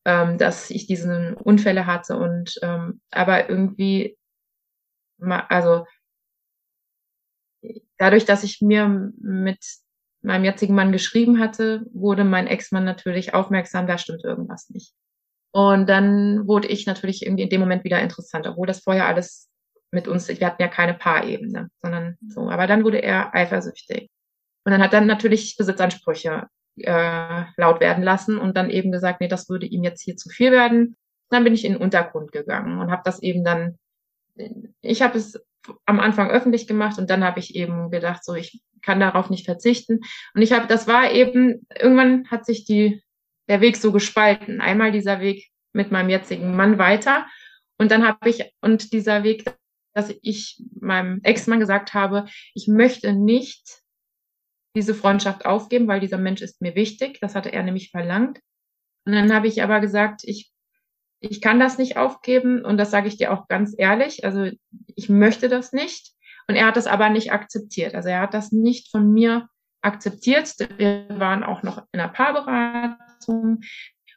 ähm, 0.06 0.38
dass 0.38 0.72
ich 0.72 0.88
diese 0.88 1.36
Unfälle 1.44 1.86
hatte 1.86 2.18
und 2.18 2.56
ähm, 2.63 3.02
aber 3.12 3.50
irgendwie, 3.50 4.18
also 5.20 5.86
dadurch, 7.97 8.25
dass 8.25 8.43
ich 8.43 8.62
mir 8.62 8.88
mit 9.19 9.60
meinem 10.21 10.43
jetzigen 10.43 10.75
Mann 10.75 10.91
geschrieben 10.91 11.39
hatte, 11.39 11.86
wurde 11.93 12.23
mein 12.23 12.47
Ex-Mann 12.47 12.84
natürlich 12.84 13.34
aufmerksam, 13.34 13.88
da 13.88 13.97
stimmt 13.97 14.23
irgendwas 14.23 14.69
nicht. 14.69 14.93
Und 15.51 15.88
dann 15.88 16.47
wurde 16.47 16.67
ich 16.67 16.86
natürlich 16.86 17.25
irgendwie 17.25 17.43
in 17.43 17.49
dem 17.49 17.62
Moment 17.62 17.84
wieder 17.84 18.01
interessant, 18.01 18.45
obwohl 18.47 18.67
das 18.67 18.82
vorher 18.82 19.08
alles 19.08 19.49
mit 19.91 20.08
uns, 20.08 20.28
wir 20.28 20.45
hatten 20.45 20.62
ja 20.62 20.67
keine 20.67 20.93
Paarebene, 20.93 21.69
sondern 21.82 22.17
so. 22.28 22.49
Aber 22.49 22.67
dann 22.67 22.84
wurde 22.84 23.01
er 23.01 23.34
eifersüchtig. 23.34 24.10
Und 24.65 24.71
dann 24.71 24.84
hat 24.84 24.93
er 24.93 25.01
natürlich 25.01 25.56
Besitzansprüche 25.58 26.47
äh, 26.78 27.43
laut 27.56 27.80
werden 27.80 28.04
lassen 28.04 28.38
und 28.38 28.58
dann 28.58 28.69
eben 28.69 28.91
gesagt, 28.91 29.21
nee, 29.21 29.28
das 29.28 29.47
würde 29.47 29.65
ihm 29.65 29.84
jetzt 29.84 30.01
hier 30.01 30.17
zu 30.17 30.30
viel 30.30 30.51
werden. 30.51 30.97
Dann 31.30 31.43
bin 31.43 31.54
ich 31.54 31.63
in 31.63 31.73
den 31.73 31.82
Untergrund 31.82 32.32
gegangen 32.32 32.80
und 32.80 32.91
habe 32.91 33.04
das 33.06 33.21
eben 33.21 33.43
dann, 33.43 33.78
ich 34.82 35.01
habe 35.01 35.17
es 35.17 35.39
am 35.86 35.99
Anfang 35.99 36.30
öffentlich 36.30 36.67
gemacht 36.67 36.97
und 36.97 37.10
dann 37.10 37.23
habe 37.23 37.39
ich 37.39 37.56
eben 37.56 37.91
gedacht, 37.91 38.23
so 38.23 38.34
ich 38.34 38.62
kann 38.82 38.99
darauf 38.99 39.30
nicht 39.30 39.45
verzichten. 39.45 40.01
Und 40.34 40.41
ich 40.41 40.54
habe, 40.54 40.67
das 40.67 40.88
war 40.88 41.12
eben, 41.12 41.65
irgendwann 41.80 42.30
hat 42.30 42.45
sich 42.45 42.65
die 42.65 43.01
der 43.47 43.62
Weg 43.62 43.78
so 43.78 43.91
gespalten. 43.91 44.60
Einmal 44.60 44.91
dieser 44.91 45.19
Weg 45.19 45.49
mit 45.73 45.91
meinem 45.91 46.10
jetzigen 46.10 46.56
Mann 46.56 46.78
weiter 46.78 47.25
und 47.78 47.91
dann 47.91 48.08
habe 48.08 48.30
ich 48.30 48.54
und 48.62 48.93
dieser 48.93 49.23
Weg, 49.23 49.45
dass 49.93 50.13
ich 50.21 50.62
meinem 50.80 51.21
Ex-Mann 51.23 51.60
gesagt 51.60 51.93
habe, 51.93 52.25
ich 52.54 52.67
möchte 52.67 53.13
nicht 53.13 53.82
diese 54.75 54.93
Freundschaft 54.93 55.45
aufgeben, 55.45 55.88
weil 55.88 55.99
dieser 55.99 56.17
Mensch 56.17 56.41
ist 56.41 56.62
mir 56.62 56.75
wichtig. 56.75 57.19
Das 57.21 57.36
hatte 57.36 57.51
er 57.51 57.63
nämlich 57.63 57.91
verlangt. 57.91 58.39
Und 59.06 59.13
dann 59.13 59.34
habe 59.34 59.47
ich 59.47 59.63
aber 59.63 59.80
gesagt, 59.80 60.21
ich 60.23 60.51
ich 61.29 61.41
kann 61.41 61.59
das 61.59 61.77
nicht 61.77 61.97
aufgeben 61.97 62.63
und 62.63 62.77
das 62.77 62.91
sage 62.91 63.07
ich 63.07 63.17
dir 63.17 63.33
auch 63.33 63.47
ganz 63.47 63.73
ehrlich. 63.77 64.23
Also 64.25 64.49
ich 64.95 65.09
möchte 65.09 65.49
das 65.49 65.73
nicht. 65.73 66.11
Und 66.47 66.55
er 66.55 66.67
hat 66.67 66.77
das 66.77 66.88
aber 66.88 67.09
nicht 67.09 67.31
akzeptiert. 67.31 67.95
Also 67.95 68.09
er 68.09 68.21
hat 68.21 68.33
das 68.33 68.51
nicht 68.51 68.91
von 68.91 69.11
mir 69.11 69.47
akzeptiert. 69.81 70.53
Wir 70.77 71.07
waren 71.09 71.43
auch 71.43 71.63
noch 71.63 71.79
in 71.91 71.99
einer 71.99 72.11
Paarberatung. 72.11 73.61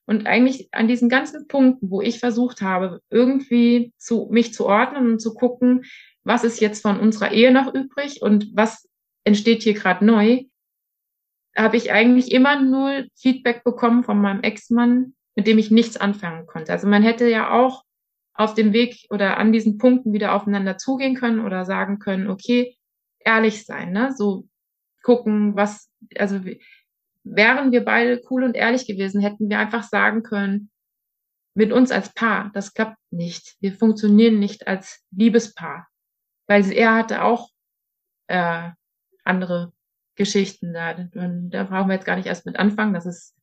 Und 0.06 0.26
eigentlich 0.26 0.68
an 0.72 0.88
diesen 0.88 1.08
ganzen 1.08 1.48
Punkten, 1.48 1.90
wo 1.90 2.00
ich 2.00 2.18
versucht 2.18 2.62
habe, 2.62 3.00
irgendwie 3.10 3.92
zu, 3.98 4.28
mich 4.30 4.54
zu 4.54 4.66
ordnen 4.66 5.12
und 5.12 5.20
zu 5.20 5.34
gucken, 5.34 5.84
was 6.24 6.44
ist 6.44 6.60
jetzt 6.60 6.82
von 6.82 6.98
unserer 6.98 7.32
Ehe 7.32 7.52
noch 7.52 7.74
übrig 7.74 8.22
und 8.22 8.48
was 8.54 8.88
entsteht 9.24 9.62
hier 9.62 9.74
gerade 9.74 10.04
neu, 10.04 10.44
habe 11.56 11.76
ich 11.76 11.92
eigentlich 11.92 12.32
immer 12.32 12.60
nur 12.60 13.04
Feedback 13.16 13.64
bekommen 13.64 14.04
von 14.04 14.20
meinem 14.20 14.42
Ex-Mann, 14.42 15.14
mit 15.38 15.46
dem 15.46 15.58
ich 15.58 15.70
nichts 15.70 15.96
anfangen 15.96 16.48
konnte. 16.48 16.72
Also 16.72 16.88
man 16.88 17.04
hätte 17.04 17.28
ja 17.30 17.52
auch 17.52 17.84
auf 18.34 18.54
dem 18.54 18.72
Weg 18.72 19.06
oder 19.08 19.36
an 19.36 19.52
diesen 19.52 19.78
Punkten 19.78 20.12
wieder 20.12 20.34
aufeinander 20.34 20.78
zugehen 20.78 21.14
können 21.14 21.38
oder 21.38 21.64
sagen 21.64 22.00
können, 22.00 22.28
okay, 22.28 22.76
ehrlich 23.20 23.64
sein, 23.64 23.92
ne? 23.92 24.12
So 24.16 24.48
gucken, 25.04 25.54
was, 25.54 25.92
also 26.16 26.40
wären 27.22 27.70
wir 27.70 27.84
beide 27.84 28.20
cool 28.28 28.42
und 28.42 28.56
ehrlich 28.56 28.88
gewesen, 28.88 29.20
hätten 29.20 29.48
wir 29.48 29.60
einfach 29.60 29.84
sagen 29.84 30.24
können, 30.24 30.70
mit 31.54 31.70
uns 31.70 31.92
als 31.92 32.12
Paar, 32.14 32.50
das 32.52 32.74
klappt 32.74 32.98
nicht. 33.12 33.54
Wir 33.60 33.74
funktionieren 33.74 34.40
nicht 34.40 34.66
als 34.66 35.04
Liebespaar. 35.12 35.86
Weil 36.48 36.68
er 36.72 36.96
hatte 36.96 37.22
auch 37.22 37.50
äh, 38.26 38.70
andere 39.22 39.72
Geschichten 40.16 40.72
da. 40.72 40.96
Und 40.96 41.50
da 41.50 41.62
brauchen 41.62 41.86
wir 41.86 41.94
jetzt 41.94 42.06
gar 42.06 42.16
nicht 42.16 42.26
erst 42.26 42.44
mit 42.44 42.58
anfangen. 42.58 42.92
Das 42.92 43.06
ist 43.06 43.37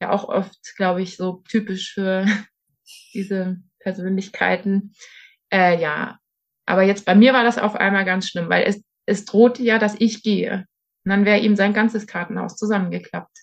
ja 0.00 0.10
auch 0.10 0.28
oft, 0.28 0.58
glaube 0.76 1.02
ich, 1.02 1.16
so 1.16 1.42
typisch 1.48 1.92
für 1.92 2.26
diese 3.14 3.58
Persönlichkeiten. 3.78 4.92
Äh, 5.50 5.80
ja, 5.80 6.18
aber 6.66 6.82
jetzt 6.82 7.04
bei 7.04 7.14
mir 7.14 7.32
war 7.32 7.44
das 7.44 7.58
auf 7.58 7.74
einmal 7.74 8.04
ganz 8.04 8.28
schlimm, 8.28 8.48
weil 8.48 8.64
es, 8.64 8.82
es 9.06 9.24
drohte 9.24 9.62
ja, 9.62 9.78
dass 9.78 9.96
ich 9.98 10.22
gehe. 10.22 10.66
Und 11.04 11.10
dann 11.10 11.24
wäre 11.24 11.40
ihm 11.40 11.56
sein 11.56 11.72
ganzes 11.72 12.06
Kartenhaus 12.06 12.56
zusammengeklappt. 12.56 13.36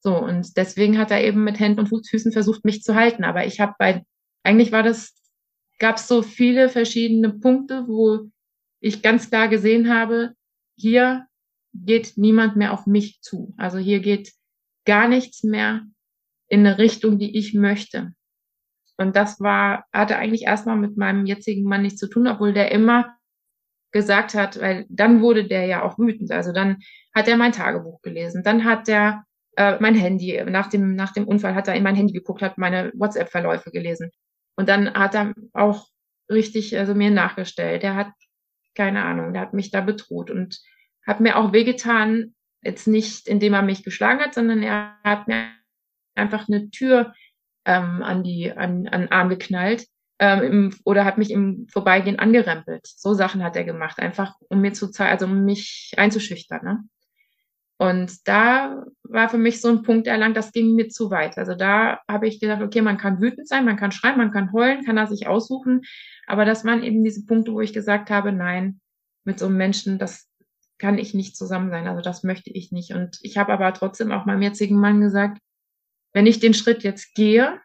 So, 0.00 0.16
und 0.16 0.56
deswegen 0.56 0.98
hat 0.98 1.10
er 1.10 1.24
eben 1.24 1.44
mit 1.44 1.58
Händen 1.58 1.80
und 1.80 2.08
Füßen 2.08 2.32
versucht, 2.32 2.64
mich 2.64 2.82
zu 2.82 2.94
halten. 2.94 3.24
Aber 3.24 3.46
ich 3.46 3.60
habe 3.60 3.74
bei, 3.78 4.04
eigentlich 4.42 4.72
war 4.72 4.82
das, 4.82 5.14
gab 5.78 5.96
es 5.96 6.08
so 6.08 6.22
viele 6.22 6.68
verschiedene 6.68 7.30
Punkte, 7.32 7.86
wo 7.86 8.30
ich 8.80 9.02
ganz 9.02 9.30
klar 9.30 9.48
gesehen 9.48 9.92
habe, 9.92 10.32
hier 10.76 11.26
geht 11.72 12.14
niemand 12.16 12.56
mehr 12.56 12.72
auf 12.72 12.86
mich 12.86 13.20
zu. 13.20 13.54
Also 13.56 13.78
hier 13.78 14.00
geht 14.00 14.32
gar 14.86 15.08
nichts 15.08 15.42
mehr 15.42 15.82
in 16.48 16.60
eine 16.60 16.78
Richtung, 16.78 17.18
die 17.18 17.36
ich 17.36 17.54
möchte. 17.54 18.12
Und 18.96 19.14
das 19.16 19.40
war, 19.40 19.84
hatte 19.92 20.16
eigentlich 20.16 20.42
erstmal 20.42 20.76
mit 20.76 20.96
meinem 20.96 21.26
jetzigen 21.26 21.68
Mann 21.68 21.82
nichts 21.82 22.00
zu 22.00 22.08
tun, 22.08 22.26
obwohl 22.26 22.52
der 22.52 22.72
immer 22.72 23.14
gesagt 23.92 24.34
hat, 24.34 24.60
weil 24.60 24.86
dann 24.88 25.20
wurde 25.20 25.46
der 25.46 25.66
ja 25.66 25.82
auch 25.82 25.98
wütend. 25.98 26.30
Also 26.30 26.52
dann 26.52 26.78
hat 27.14 27.28
er 27.28 27.36
mein 27.36 27.52
Tagebuch 27.52 28.00
gelesen, 28.02 28.42
dann 28.42 28.64
hat 28.64 28.88
er 28.88 29.24
äh, 29.56 29.76
mein 29.80 29.94
Handy, 29.94 30.42
nach 30.46 30.68
dem, 30.68 30.94
nach 30.94 31.12
dem 31.12 31.26
Unfall 31.26 31.54
hat 31.54 31.68
er 31.68 31.74
in 31.74 31.82
mein 31.82 31.96
Handy 31.96 32.12
geguckt, 32.12 32.42
hat 32.42 32.58
meine 32.58 32.92
WhatsApp-Verläufe 32.94 33.70
gelesen. 33.70 34.10
Und 34.54 34.68
dann 34.68 34.92
hat 34.94 35.14
er 35.14 35.34
auch 35.52 35.88
richtig, 36.30 36.78
also 36.78 36.94
mir 36.94 37.10
nachgestellt. 37.10 37.82
Der 37.82 37.94
hat, 37.94 38.12
keine 38.74 39.04
Ahnung, 39.04 39.32
der 39.32 39.42
hat 39.42 39.54
mich 39.54 39.70
da 39.70 39.80
bedroht 39.80 40.30
und 40.30 40.60
hat 41.06 41.20
mir 41.20 41.36
auch 41.36 41.52
wehgetan, 41.52 42.34
jetzt 42.66 42.86
nicht, 42.86 43.28
indem 43.28 43.54
er 43.54 43.62
mich 43.62 43.84
geschlagen 43.84 44.20
hat, 44.20 44.34
sondern 44.34 44.62
er 44.62 44.96
hat 45.04 45.28
mir 45.28 45.48
einfach 46.14 46.48
eine 46.48 46.70
Tür 46.70 47.14
ähm, 47.64 48.02
an 48.02 48.22
die 48.22 48.52
an, 48.52 48.88
an 48.88 49.02
den 49.02 49.12
Arm 49.12 49.28
geknallt 49.28 49.86
ähm, 50.18 50.42
im, 50.42 50.74
oder 50.84 51.04
hat 51.04 51.18
mich 51.18 51.30
im 51.30 51.66
Vorbeigehen 51.68 52.18
angerempelt. 52.18 52.86
So 52.86 53.14
Sachen 53.14 53.42
hat 53.42 53.56
er 53.56 53.64
gemacht, 53.64 53.98
einfach 53.98 54.34
um 54.48 54.60
mir 54.60 54.72
zu 54.72 54.90
zeigen, 54.90 55.10
also 55.10 55.26
um 55.26 55.44
mich 55.44 55.92
einzuschüchtern. 55.96 56.64
Ne? 56.64 56.84
Und 57.78 58.26
da 58.26 58.84
war 59.02 59.28
für 59.28 59.36
mich 59.36 59.60
so 59.60 59.68
ein 59.68 59.82
Punkt 59.82 60.06
erlangt, 60.06 60.36
das 60.36 60.52
ging 60.52 60.74
mir 60.74 60.88
zu 60.88 61.10
weit. 61.10 61.36
Also 61.36 61.54
da 61.54 62.00
habe 62.08 62.26
ich 62.26 62.40
gedacht, 62.40 62.62
okay, 62.62 62.80
man 62.80 62.96
kann 62.96 63.20
wütend 63.20 63.46
sein, 63.46 63.66
man 63.66 63.76
kann 63.76 63.92
schreien, 63.92 64.16
man 64.16 64.32
kann 64.32 64.52
heulen, 64.52 64.84
kann 64.84 64.96
er 64.96 65.06
sich 65.06 65.26
aussuchen. 65.26 65.82
Aber 66.26 66.46
das 66.46 66.64
waren 66.64 66.82
eben 66.82 67.04
diese 67.04 67.26
Punkte, 67.26 67.52
wo 67.52 67.60
ich 67.60 67.74
gesagt 67.74 68.08
habe, 68.08 68.32
nein, 68.32 68.80
mit 69.24 69.38
so 69.38 69.46
einem 69.46 69.58
Menschen, 69.58 69.98
das 69.98 70.26
kann 70.78 70.98
ich 70.98 71.14
nicht 71.14 71.36
zusammen 71.36 71.70
sein. 71.70 71.86
Also 71.86 72.02
das 72.02 72.22
möchte 72.22 72.50
ich 72.50 72.72
nicht. 72.72 72.92
Und 72.92 73.18
ich 73.22 73.38
habe 73.38 73.52
aber 73.52 73.72
trotzdem 73.72 74.12
auch 74.12 74.26
meinem 74.26 74.42
jetzigen 74.42 74.78
Mann 74.78 75.00
gesagt, 75.00 75.38
wenn 76.12 76.26
ich 76.26 76.40
den 76.40 76.54
Schritt 76.54 76.82
jetzt 76.82 77.14
gehe, 77.14 77.60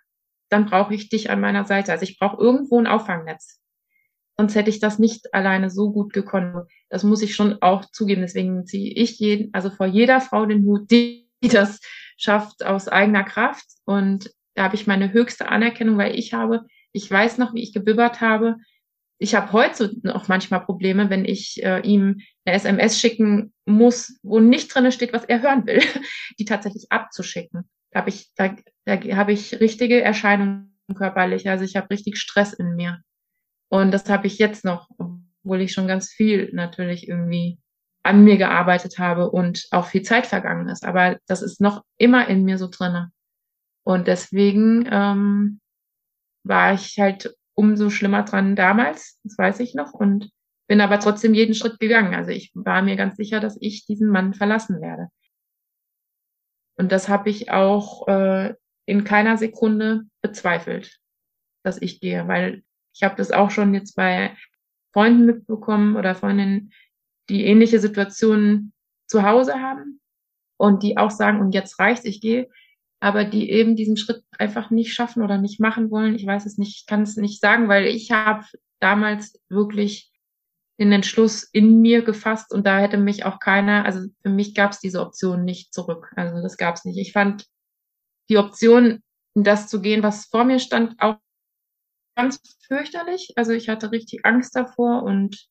dann 0.50 0.66
brauche 0.66 0.94
ich 0.94 1.10
dich 1.10 1.30
an 1.30 1.42
meiner 1.42 1.66
Seite. 1.66 1.92
Also 1.92 2.04
ich 2.04 2.20
brauche 2.20 2.42
irgendwo 2.42 2.80
ein 2.80 2.88
Auffangnetz. 2.88 3.62
Sonst 4.38 4.56
hätte 4.56 4.70
ich 4.70 4.80
das 4.80 5.00
nicht 5.00 5.34
alleine 5.34 5.70
so 5.70 5.92
gut 5.92 6.14
gekonnt. 6.14 6.68
Das 6.90 7.04
muss 7.04 7.22
ich 7.22 7.36
schon 7.36 7.62
auch 7.62 7.86
zugeben. 7.92 8.22
Deswegen 8.22 8.66
ziehe 8.66 8.94
ich 8.94 9.20
jeden, 9.20 9.54
also 9.54 9.70
vor 9.70 9.86
jeder 9.86 10.20
Frau 10.20 10.46
den 10.46 10.66
Hut, 10.66 10.90
die, 10.92 11.30
das 11.42 11.80
schafft 12.18 12.66
aus 12.66 12.88
eigener 12.88 13.24
Kraft. 13.24 13.66
Und 13.86 14.32
da 14.56 14.64
habe 14.64 14.76
ich 14.76 14.88
meine 14.88 15.14
höchste 15.14 15.48
Anerkennung, 15.48 15.98
weil 15.98 16.18
ich 16.18 16.34
habe, 16.34 16.66
ich 16.92 17.10
weiß 17.10 17.38
noch, 17.38 17.54
wie 17.54 17.64
ich 17.64 17.74
gebibbert 17.74 18.20
habe. 18.20 18.58
Ich 19.22 19.36
habe 19.36 19.52
heute 19.52 19.92
noch 20.02 20.28
manchmal 20.28 20.66
Probleme, 20.66 21.10
wenn 21.10 21.26
ich 21.26 21.64
äh, 21.64 21.80
ihm 21.82 22.22
eine 22.44 22.56
SMS 22.56 23.00
schicken 23.00 23.54
muss, 23.66 24.20
wo 24.24 24.40
nicht 24.40 24.74
drin 24.74 24.92
steht, 24.92 25.14
was 25.14 25.26
er 25.26 25.42
hören 25.42 25.66
will, 25.68 25.80
die 26.40 26.46
tatsächlich 26.46 26.88
abzuschicken 26.90 27.70
habe 27.94 28.10
ich, 28.10 28.32
da, 28.36 28.56
da 28.86 29.00
habe 29.16 29.34
ich 29.34 29.60
richtige 29.60 30.02
Erscheinungen 30.02 30.76
körperlich. 30.96 31.50
Also 31.50 31.64
ich 31.64 31.76
habe 31.76 31.90
richtig 31.90 32.18
Stress 32.18 32.54
in 32.54 32.76
mir. 32.76 33.02
Und 33.70 33.92
das 33.92 34.10
habe 34.10 34.28
ich 34.28 34.38
jetzt 34.38 34.66
noch, 34.66 34.90
obwohl 34.98 35.62
ich 35.62 35.74
schon 35.74 35.88
ganz 35.88 36.10
viel 36.10 36.50
natürlich 36.54 37.08
irgendwie 37.08 37.60
an 38.04 38.24
mir 38.24 38.38
gearbeitet 38.38 38.98
habe 38.98 39.30
und 39.30 39.68
auch 39.72 39.88
viel 39.88 40.02
Zeit 40.02 40.26
vergangen 40.26 40.68
ist. 40.70 40.84
Aber 40.84 41.20
das 41.28 41.42
ist 41.42 41.62
noch 41.62 41.84
immer 41.98 42.28
in 42.28 42.44
mir 42.44 42.58
so 42.58 42.68
drinne. 42.70 43.12
Und 43.84 44.08
deswegen 44.08 44.88
ähm, 44.92 45.60
war 46.44 46.74
ich 46.74 46.98
halt 47.00 47.34
umso 47.56 47.90
schlimmer 47.90 48.24
dran 48.24 48.56
damals, 48.56 49.20
das 49.24 49.38
weiß 49.38 49.60
ich 49.60 49.76
noch, 49.76 49.94
und 49.94 50.32
bin 50.68 50.82
aber 50.82 51.00
trotzdem 51.00 51.34
jeden 51.34 51.54
Schritt 51.54 51.80
gegangen. 51.80 52.14
Also 52.14 52.32
ich 52.32 52.52
war 52.54 52.82
mir 52.82 52.96
ganz 52.96 53.18
sicher, 53.18 53.40
dass 53.40 53.58
ich 53.60 53.86
diesen 53.86 54.10
Mann 54.10 54.34
verlassen 54.34 54.82
werde. 54.82 55.10
Und 56.78 56.92
das 56.92 57.10
habe 57.10 57.30
ich 57.30 57.52
auch 57.52 58.08
äh, 58.08 58.56
in 58.86 59.04
keiner 59.04 59.38
Sekunde 59.38 60.04
bezweifelt, 60.22 60.98
dass 61.64 61.82
ich 61.82 62.00
gehe, 62.00 62.28
weil 62.28 62.64
ich 62.94 63.04
habe 63.04 63.16
das 63.16 63.32
auch 63.32 63.52
schon 63.52 63.74
jetzt 63.74 63.96
bei 63.96 64.36
Freunden 64.94 65.26
mitbekommen 65.26 65.96
oder 65.96 66.16
Freundinnen, 66.16 66.72
die 67.30 67.46
ähnliche 67.46 67.80
Situationen 67.80 68.74
zu 69.08 69.24
Hause 69.24 69.62
haben 69.62 70.02
und 70.58 70.84
die 70.84 70.98
auch 70.98 71.12
sagen, 71.12 71.40
und 71.40 71.54
jetzt 71.54 71.80
reicht's, 71.80 72.06
ich 72.06 72.22
gehe, 72.22 72.50
aber 73.02 73.26
die 73.26 73.50
eben 73.50 73.76
diesen 73.76 73.98
Schritt 73.98 74.24
einfach 74.38 74.70
nicht 74.70 74.94
schaffen 74.94 75.24
oder 75.24 75.40
nicht 75.40 75.60
machen 75.60 75.90
wollen. 75.90 76.16
Ich 76.16 76.26
weiß 76.26 76.46
es 76.46 76.58
nicht, 76.58 76.78
ich 76.78 76.86
kann 76.86 77.02
es 77.02 77.18
nicht 77.18 77.42
sagen, 77.42 77.68
weil 77.68 77.88
ich 77.88 78.12
habe 78.12 78.46
damals 78.80 79.42
wirklich 79.50 80.12
den 80.80 80.92
Entschluss 80.92 81.44
in 81.44 81.82
mir 81.82 82.04
gefasst 82.04 82.54
und 82.54 82.66
da 82.66 82.80
hätte 82.80 82.98
mich 82.98 83.26
auch 83.26 83.40
keiner, 83.40 83.86
also 83.86 84.08
für 84.22 84.30
mich 84.30 84.54
gab 84.54 84.72
es 84.72 84.80
diese 84.80 85.02
Option 85.02 85.44
nicht 85.44 85.74
zurück. 85.74 86.14
Also 86.16 86.42
das 86.44 86.58
gab 86.58 86.76
es 86.76 86.86
nicht. 86.86 86.98
Ich 87.00 87.12
fand 87.12 87.48
die 88.30 88.38
Option, 88.38 89.02
in 89.34 89.44
das 89.44 89.68
zu 89.68 89.82
gehen, 89.82 90.04
was 90.04 90.26
vor 90.26 90.44
mir 90.44 90.60
stand, 90.60 91.02
auch 91.02 91.18
ganz 92.16 92.40
fürchterlich. 92.68 93.34
Also 93.36 93.52
ich 93.52 93.68
hatte 93.68 93.92
richtig 93.92 94.26
Angst 94.26 94.56
davor 94.56 95.04
und 95.04 95.48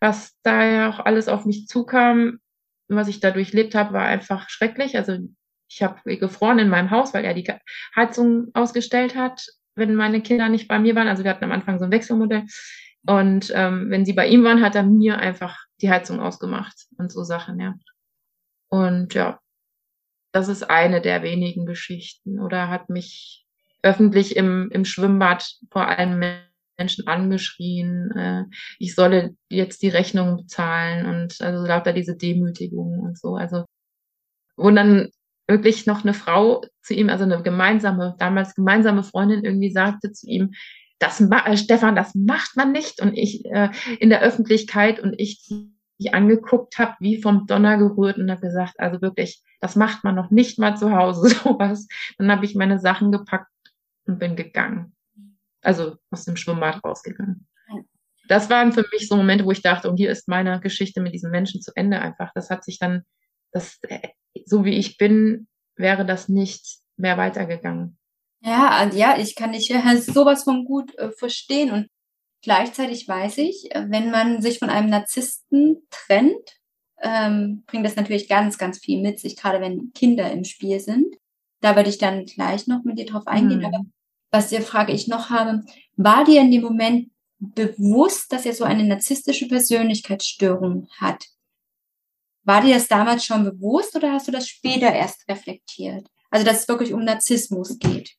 was 0.00 0.36
da 0.42 0.66
ja 0.66 0.90
auch 0.90 0.98
alles 1.00 1.28
auf 1.28 1.46
mich 1.46 1.66
zukam, 1.68 2.38
was 2.88 3.08
ich 3.08 3.20
da 3.20 3.30
durchlebt 3.30 3.74
habe, 3.74 3.94
war 3.94 4.04
einfach 4.04 4.50
schrecklich. 4.50 4.96
Also 4.96 5.18
ich 5.68 5.82
habe 5.82 6.16
gefroren 6.16 6.58
in 6.58 6.68
meinem 6.68 6.90
Haus, 6.90 7.14
weil 7.14 7.24
er 7.24 7.34
die 7.34 7.46
Heizung 7.94 8.48
ausgestellt 8.54 9.14
hat, 9.14 9.46
wenn 9.74 9.94
meine 9.94 10.22
Kinder 10.22 10.48
nicht 10.48 10.68
bei 10.68 10.78
mir 10.78 10.94
waren. 10.94 11.08
Also 11.08 11.24
wir 11.24 11.30
hatten 11.30 11.44
am 11.44 11.52
Anfang 11.52 11.78
so 11.78 11.84
ein 11.84 11.92
Wechselmodell. 11.92 12.44
Und 13.06 13.52
ähm, 13.54 13.90
wenn 13.90 14.04
sie 14.04 14.12
bei 14.12 14.26
ihm 14.26 14.44
waren, 14.44 14.62
hat 14.62 14.74
er 14.74 14.82
mir 14.82 15.18
einfach 15.18 15.58
die 15.80 15.90
Heizung 15.90 16.20
ausgemacht 16.20 16.86
und 16.98 17.12
so 17.12 17.22
Sachen, 17.22 17.60
ja. 17.60 17.74
Und 18.68 19.14
ja, 19.14 19.40
das 20.32 20.48
ist 20.48 20.68
eine 20.68 21.00
der 21.00 21.22
wenigen 21.22 21.64
Geschichten. 21.64 22.40
Oder 22.40 22.68
hat 22.68 22.90
mich 22.90 23.46
öffentlich 23.82 24.36
im, 24.36 24.68
im 24.72 24.84
Schwimmbad 24.84 25.48
vor 25.70 25.86
allem 25.86 26.22
Menschen 26.78 27.06
angeschrien, 27.06 28.10
äh, 28.12 28.44
ich 28.78 28.94
solle 28.94 29.34
jetzt 29.48 29.82
die 29.82 29.88
Rechnung 29.88 30.36
bezahlen 30.36 31.06
und 31.06 31.40
also 31.40 31.66
lauter 31.66 31.92
diese 31.92 32.16
Demütigung 32.16 33.00
und 33.00 33.18
so. 33.18 33.34
Also 33.34 33.64
wo 34.56 34.70
dann 34.70 35.08
wirklich 35.48 35.86
noch 35.86 36.04
eine 36.04 36.14
Frau 36.14 36.62
zu 36.82 36.94
ihm, 36.94 37.08
also 37.08 37.24
eine 37.24 37.42
gemeinsame, 37.42 38.14
damals 38.18 38.54
gemeinsame 38.54 39.02
Freundin 39.02 39.44
irgendwie 39.44 39.70
sagte 39.70 40.12
zu 40.12 40.26
ihm, 40.28 40.52
das 40.98 41.20
äh, 41.20 41.56
Stefan, 41.56 41.96
das 41.96 42.14
macht 42.14 42.56
man 42.56 42.72
nicht. 42.72 43.00
Und 43.00 43.16
ich 43.16 43.44
äh, 43.46 43.70
in 43.98 44.10
der 44.10 44.20
Öffentlichkeit 44.20 45.00
und 45.00 45.14
ich 45.18 45.48
die 46.00 46.12
angeguckt 46.12 46.78
habe, 46.78 46.94
wie 47.00 47.20
vom 47.20 47.46
Donner 47.46 47.76
gerührt 47.76 48.18
und 48.18 48.30
habe 48.30 48.40
gesagt, 48.40 48.78
also 48.78 49.00
wirklich, 49.02 49.42
das 49.60 49.74
macht 49.74 50.04
man 50.04 50.14
noch 50.14 50.30
nicht 50.30 50.58
mal 50.58 50.76
zu 50.76 50.92
Hause, 50.92 51.28
sowas. 51.44 51.88
Dann 52.18 52.30
habe 52.30 52.44
ich 52.44 52.54
meine 52.54 52.78
Sachen 52.78 53.10
gepackt 53.10 53.50
und 54.06 54.18
bin 54.18 54.36
gegangen. 54.36 54.94
Also 55.62 55.96
aus 56.10 56.24
dem 56.24 56.36
Schwimmbad 56.36 56.84
rausgegangen. 56.84 57.46
Das 58.28 58.50
waren 58.50 58.72
für 58.72 58.84
mich 58.92 59.08
so 59.08 59.16
Momente, 59.16 59.44
wo 59.44 59.50
ich 59.50 59.62
dachte, 59.62 59.90
und 59.90 59.96
hier 59.96 60.10
ist 60.10 60.28
meine 60.28 60.60
Geschichte 60.60 61.00
mit 61.00 61.14
diesem 61.14 61.30
Menschen 61.30 61.62
zu 61.62 61.72
Ende 61.74 62.00
einfach. 62.00 62.30
Das 62.34 62.50
hat 62.50 62.62
sich 62.62 62.78
dann, 62.78 63.04
das, 63.52 63.78
äh, 63.88 64.08
so 64.44 64.64
wie 64.64 64.76
ich 64.76 64.98
bin, 64.98 65.46
wäre 65.76 66.04
das 66.04 66.28
nicht 66.28 66.80
mehr 66.96 67.16
weitergegangen. 67.16 67.98
Ja, 68.40 68.88
ja, 68.92 69.18
ich 69.18 69.34
kann 69.34 69.52
dich 69.52 69.68
ja 69.68 69.96
sowas 70.00 70.44
von 70.44 70.64
gut 70.64 70.96
äh, 70.98 71.10
verstehen 71.10 71.70
und 71.70 71.88
gleichzeitig 72.42 73.08
weiß 73.08 73.38
ich, 73.38 73.74
äh, 73.74 73.86
wenn 73.88 74.10
man 74.10 74.42
sich 74.42 74.58
von 74.58 74.70
einem 74.70 74.90
Narzissten 74.90 75.86
trennt, 75.90 76.58
ähm, 77.00 77.64
bringt 77.66 77.86
das 77.86 77.96
natürlich 77.96 78.28
ganz, 78.28 78.58
ganz 78.58 78.78
viel 78.78 79.00
mit 79.00 79.20
sich, 79.20 79.36
gerade 79.36 79.60
wenn 79.60 79.92
Kinder 79.94 80.30
im 80.30 80.44
Spiel 80.44 80.80
sind. 80.80 81.14
Da 81.60 81.76
würde 81.76 81.90
ich 81.90 81.98
dann 81.98 82.24
gleich 82.24 82.66
noch 82.66 82.84
mit 82.84 82.98
dir 82.98 83.06
drauf 83.06 83.26
eingehen. 83.26 83.60
Mhm. 83.60 83.66
Aber 83.66 83.84
was 84.30 84.48
dir 84.48 84.62
Frage 84.62 84.92
ich 84.92 85.08
noch 85.08 85.30
habe, 85.30 85.62
war 85.96 86.24
dir 86.24 86.40
in 86.40 86.50
dem 86.50 86.62
Moment 86.62 87.10
bewusst, 87.38 88.32
dass 88.32 88.46
er 88.46 88.52
so 88.52 88.64
eine 88.64 88.84
narzisstische 88.84 89.48
Persönlichkeitsstörung 89.48 90.88
hat? 90.98 91.24
War 92.48 92.62
dir 92.62 92.76
das 92.76 92.88
damals 92.88 93.26
schon 93.26 93.44
bewusst 93.44 93.94
oder 93.94 94.10
hast 94.10 94.26
du 94.26 94.32
das 94.32 94.48
später 94.48 94.90
erst 94.90 95.28
reflektiert? 95.28 96.08
Also, 96.30 96.46
dass 96.46 96.62
es 96.62 96.68
wirklich 96.68 96.94
um 96.94 97.04
Narzissmus 97.04 97.78
geht. 97.78 98.14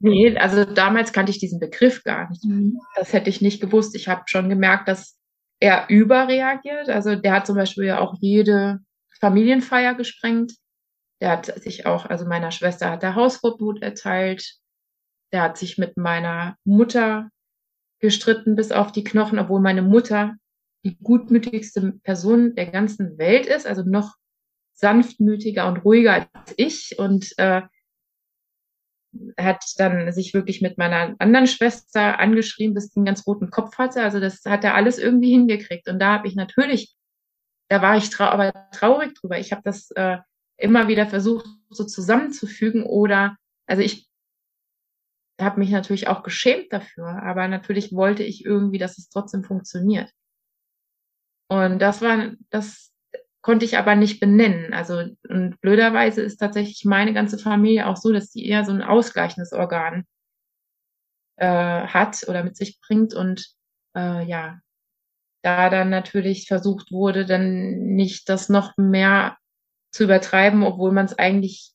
Nee, 0.00 0.36
also 0.36 0.66
damals 0.66 1.14
kannte 1.14 1.30
ich 1.32 1.38
diesen 1.38 1.58
Begriff 1.58 2.04
gar 2.04 2.28
nicht. 2.28 2.44
Mhm. 2.44 2.78
Das 2.96 3.14
hätte 3.14 3.30
ich 3.30 3.40
nicht 3.40 3.62
gewusst. 3.62 3.96
Ich 3.96 4.08
habe 4.08 4.24
schon 4.26 4.50
gemerkt, 4.50 4.88
dass 4.88 5.18
er 5.58 5.88
überreagiert. 5.88 6.90
Also 6.90 7.16
der 7.16 7.32
hat 7.32 7.46
zum 7.46 7.56
Beispiel 7.56 7.84
ja 7.84 7.98
auch 7.98 8.14
jede 8.20 8.80
Familienfeier 9.20 9.94
gesprengt. 9.94 10.52
Der 11.22 11.30
hat 11.30 11.46
sich 11.62 11.86
auch, 11.86 12.04
also 12.04 12.26
meiner 12.26 12.50
Schwester 12.50 12.90
hat 12.90 13.02
der 13.02 13.14
Hausverbot 13.14 13.80
erteilt. 13.80 14.58
Der 15.32 15.40
hat 15.40 15.56
sich 15.56 15.78
mit 15.78 15.96
meiner 15.96 16.56
Mutter 16.64 17.30
gestritten 18.00 18.54
bis 18.54 18.70
auf 18.70 18.92
die 18.92 19.02
Knochen, 19.02 19.38
obwohl 19.38 19.60
meine 19.60 19.82
Mutter 19.82 20.34
die 20.88 20.98
gutmütigste 21.02 21.92
Person 22.02 22.54
der 22.54 22.66
ganzen 22.66 23.18
Welt 23.18 23.46
ist, 23.46 23.66
also 23.66 23.82
noch 23.82 24.14
sanftmütiger 24.72 25.66
und 25.66 25.78
ruhiger 25.84 26.28
als 26.32 26.54
ich 26.56 26.98
und 26.98 27.32
äh, 27.38 27.62
hat 29.36 29.64
dann 29.78 30.12
sich 30.12 30.34
wirklich 30.34 30.60
mit 30.60 30.78
meiner 30.78 31.14
anderen 31.18 31.46
Schwester 31.46 32.20
angeschrieben, 32.20 32.74
bis 32.74 32.90
sie 32.90 32.98
einen 32.98 33.06
ganz 33.06 33.26
roten 33.26 33.50
Kopf 33.50 33.78
hatte. 33.78 34.02
Also 34.02 34.20
das 34.20 34.44
hat 34.44 34.64
er 34.64 34.74
alles 34.74 34.98
irgendwie 34.98 35.30
hingekriegt. 35.30 35.88
Und 35.88 35.98
da 35.98 36.12
habe 36.12 36.28
ich 36.28 36.36
natürlich, 36.36 36.94
da 37.68 37.82
war 37.82 37.96
ich 37.96 38.10
trau 38.10 38.24
aber 38.24 38.52
traurig 38.72 39.14
drüber. 39.14 39.38
Ich 39.38 39.52
habe 39.52 39.62
das 39.64 39.90
äh, 39.92 40.18
immer 40.56 40.88
wieder 40.88 41.06
versucht, 41.06 41.46
so 41.70 41.84
zusammenzufügen 41.84 42.84
oder, 42.84 43.36
also 43.66 43.82
ich 43.82 44.08
habe 45.40 45.60
mich 45.60 45.70
natürlich 45.70 46.08
auch 46.08 46.22
geschämt 46.22 46.72
dafür, 46.72 47.22
aber 47.22 47.46
natürlich 47.48 47.92
wollte 47.92 48.24
ich 48.24 48.44
irgendwie, 48.44 48.78
dass 48.78 48.98
es 48.98 49.08
trotzdem 49.08 49.44
funktioniert. 49.44 50.10
Und 51.48 51.78
das 51.78 52.02
war, 52.02 52.32
das 52.50 52.92
konnte 53.40 53.64
ich 53.64 53.78
aber 53.78 53.96
nicht 53.96 54.20
benennen. 54.20 54.72
Also, 54.74 55.02
und 55.28 55.60
blöderweise 55.60 56.22
ist 56.22 56.38
tatsächlich 56.38 56.84
meine 56.84 57.14
ganze 57.14 57.38
Familie 57.38 57.86
auch 57.86 57.96
so, 57.96 58.12
dass 58.12 58.30
die 58.30 58.46
eher 58.46 58.64
so 58.64 58.72
ein 58.72 58.82
ausgleichendes 58.82 59.52
Organ 59.52 60.04
äh, 61.36 61.46
hat 61.46 62.26
oder 62.28 62.44
mit 62.44 62.56
sich 62.56 62.80
bringt 62.80 63.14
und 63.14 63.46
äh, 63.96 64.24
ja, 64.24 64.60
da 65.42 65.70
dann 65.70 65.88
natürlich 65.88 66.46
versucht 66.46 66.92
wurde, 66.92 67.24
dann 67.24 67.94
nicht 67.94 68.28
das 68.28 68.48
noch 68.48 68.76
mehr 68.76 69.38
zu 69.92 70.04
übertreiben, 70.04 70.62
obwohl 70.62 70.92
man 70.92 71.06
es 71.06 71.18
eigentlich 71.18 71.72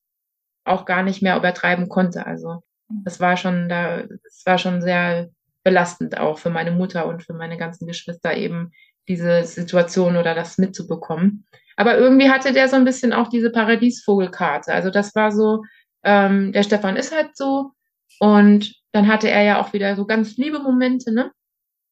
auch 0.66 0.86
gar 0.86 1.04
nicht 1.04 1.22
mehr 1.22 1.38
übertreiben 1.38 1.90
konnte. 1.90 2.26
Also 2.26 2.64
das 2.90 3.20
war 3.20 3.38
schon 3.38 3.70
da, 3.70 4.04
es 4.26 4.46
war 4.46 4.58
schon 4.58 4.82
sehr 4.82 5.30
belastend 5.64 6.18
auch 6.18 6.38
für 6.38 6.50
meine 6.50 6.72
Mutter 6.72 7.08
und 7.08 7.24
für 7.24 7.34
meine 7.34 7.58
ganzen 7.58 7.88
Geschwister 7.88 8.36
eben 8.36 8.72
diese 9.08 9.44
Situation 9.44 10.18
oder 10.18 10.36
das 10.36 10.58
mitzubekommen. 10.58 11.46
Aber 11.76 11.98
irgendwie 11.98 12.30
hatte 12.30 12.54
der 12.54 12.68
so 12.68 12.76
ein 12.76 12.86
bisschen 12.86 13.14
auch 13.14 13.30
diese 13.30 13.52
Paradiesvogelkarte. 13.52 14.74
Also 14.74 14.90
das 14.90 15.16
war 15.16 15.32
so, 15.32 15.64
ähm, 16.04 16.52
der 16.52 16.64
Stefan 16.64 16.96
ist 16.96 17.16
halt 17.16 17.36
so. 17.36 17.72
Und 18.20 18.74
dann 18.92 19.08
hatte 19.08 19.30
er 19.30 19.44
ja 19.44 19.62
auch 19.62 19.74
wieder 19.74 19.96
so 19.96 20.06
ganz 20.06 20.38
liebe 20.38 20.60
Momente, 20.60 21.12
ne? 21.12 21.32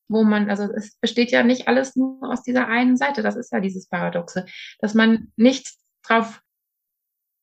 Wo 0.08 0.24
man, 0.24 0.50
also 0.50 0.64
es 0.64 0.98
besteht 0.98 1.32
ja 1.32 1.44
nicht 1.44 1.68
alles 1.68 1.96
nur 1.96 2.20
aus 2.22 2.44
dieser 2.44 2.68
einen 2.68 2.98
Seite. 2.98 3.24
Das 3.24 3.36
ist 3.36 3.52
ja 3.52 3.60
dieses 3.60 3.88
Paradoxe, 3.88 4.46
dass 4.80 4.94
man 4.94 5.32
nicht 5.36 5.68
drauf 6.04 6.42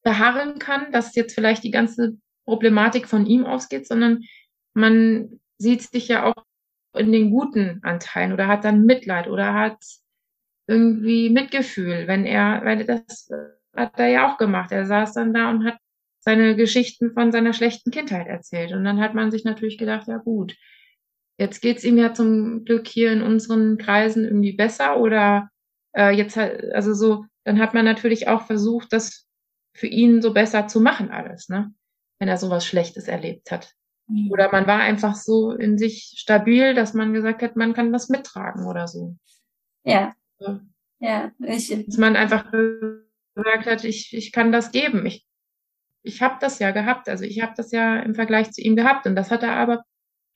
beharren 0.04 0.58
kann, 0.58 0.92
dass 0.92 1.14
jetzt 1.16 1.34
vielleicht 1.34 1.64
die 1.64 1.70
ganze 1.70 2.18
Problematik 2.44 3.08
von 3.08 3.26
ihm 3.26 3.44
ausgeht, 3.44 3.86
sondern 3.86 4.22
man 4.74 5.40
sieht 5.58 5.82
sich 5.82 6.08
ja 6.08 6.24
auch 6.24 6.44
in 6.98 7.12
den 7.12 7.30
guten 7.30 7.80
Anteilen 7.82 8.32
oder 8.32 8.48
hat 8.48 8.64
dann 8.64 8.84
Mitleid 8.84 9.28
oder 9.28 9.54
hat 9.54 9.78
irgendwie 10.66 11.30
Mitgefühl, 11.30 12.06
wenn 12.06 12.26
er, 12.26 12.60
weil 12.64 12.84
das 12.84 13.30
hat 13.74 13.98
er 13.98 14.08
ja 14.08 14.30
auch 14.30 14.38
gemacht. 14.38 14.72
Er 14.72 14.86
saß 14.86 15.14
dann 15.14 15.32
da 15.32 15.50
und 15.50 15.64
hat 15.64 15.78
seine 16.20 16.56
Geschichten 16.56 17.12
von 17.12 17.32
seiner 17.32 17.52
schlechten 17.52 17.90
Kindheit 17.90 18.26
erzählt. 18.26 18.72
Und 18.72 18.84
dann 18.84 19.00
hat 19.00 19.14
man 19.14 19.30
sich 19.30 19.44
natürlich 19.44 19.78
gedacht, 19.78 20.08
ja 20.08 20.18
gut, 20.18 20.56
jetzt 21.38 21.60
geht's 21.60 21.84
ihm 21.84 21.96
ja 21.96 22.12
zum 22.12 22.64
Glück 22.64 22.86
hier 22.86 23.12
in 23.12 23.22
unseren 23.22 23.78
Kreisen 23.78 24.24
irgendwie 24.24 24.52
besser 24.52 24.98
oder 24.98 25.48
äh, 25.96 26.10
jetzt 26.10 26.36
halt, 26.36 26.72
also 26.74 26.92
so, 26.92 27.24
dann 27.44 27.58
hat 27.58 27.72
man 27.72 27.84
natürlich 27.84 28.28
auch 28.28 28.42
versucht, 28.42 28.92
das 28.92 29.26
für 29.74 29.86
ihn 29.86 30.20
so 30.20 30.34
besser 30.34 30.66
zu 30.66 30.80
machen 30.80 31.10
alles, 31.10 31.48
ne? 31.48 31.72
Wenn 32.18 32.28
er 32.28 32.36
sowas 32.36 32.66
Schlechtes 32.66 33.06
erlebt 33.06 33.50
hat. 33.52 33.74
Mhm. 34.08 34.30
Oder 34.30 34.50
man 34.50 34.66
war 34.66 34.80
einfach 34.80 35.14
so 35.14 35.52
in 35.52 35.78
sich 35.78 36.14
stabil, 36.16 36.74
dass 36.74 36.94
man 36.94 37.12
gesagt 37.12 37.42
hat, 37.42 37.56
man 37.56 37.74
kann 37.74 37.92
was 37.92 38.08
mittragen 38.08 38.66
oder 38.66 38.88
so. 38.88 39.16
Ja. 39.84 40.14
Ja, 41.00 41.30
ich. 41.40 41.68
Dass 41.86 41.98
man 41.98 42.16
einfach 42.16 42.50
gesagt 43.34 43.66
hat, 43.66 43.84
ich, 43.84 44.14
ich 44.14 44.32
kann 44.32 44.52
das 44.52 44.72
geben. 44.72 45.06
Ich, 45.06 45.26
ich 46.02 46.22
habe 46.22 46.36
das 46.40 46.58
ja 46.58 46.70
gehabt. 46.70 47.08
Also 47.08 47.24
ich 47.24 47.40
habe 47.42 47.52
das 47.56 47.70
ja 47.70 48.00
im 48.00 48.14
Vergleich 48.14 48.50
zu 48.52 48.60
ihm 48.60 48.76
gehabt. 48.76 49.06
Und 49.06 49.14
das 49.14 49.30
hat 49.30 49.42
er 49.42 49.56
aber 49.56 49.84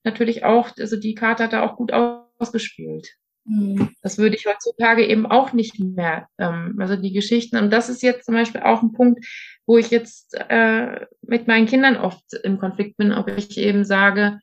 natürlich 0.04 0.44
auch, 0.44 0.70
also 0.78 0.96
die 0.96 1.14
Karte 1.14 1.44
hat 1.44 1.52
er 1.52 1.64
auch 1.64 1.76
gut 1.76 1.92
ausgespielt. 1.92 3.08
Mhm. 3.44 3.90
Das 4.02 4.18
würde 4.18 4.36
ich 4.36 4.46
heutzutage 4.46 5.06
eben 5.06 5.26
auch 5.26 5.52
nicht 5.52 5.78
mehr. 5.80 6.28
Ähm, 6.38 6.76
also 6.78 6.96
die 6.96 7.12
Geschichten. 7.12 7.56
Und 7.56 7.70
das 7.70 7.88
ist 7.88 8.02
jetzt 8.02 8.26
zum 8.26 8.34
Beispiel 8.34 8.62
auch 8.62 8.82
ein 8.82 8.92
Punkt, 8.92 9.24
wo 9.66 9.78
ich 9.78 9.90
jetzt 9.90 10.34
äh, 10.34 11.06
mit 11.22 11.46
meinen 11.46 11.66
Kindern 11.66 11.96
oft 11.96 12.24
im 12.42 12.58
Konflikt 12.58 12.96
bin, 12.96 13.12
ob 13.12 13.28
ich 13.28 13.56
eben 13.58 13.84
sage, 13.84 14.40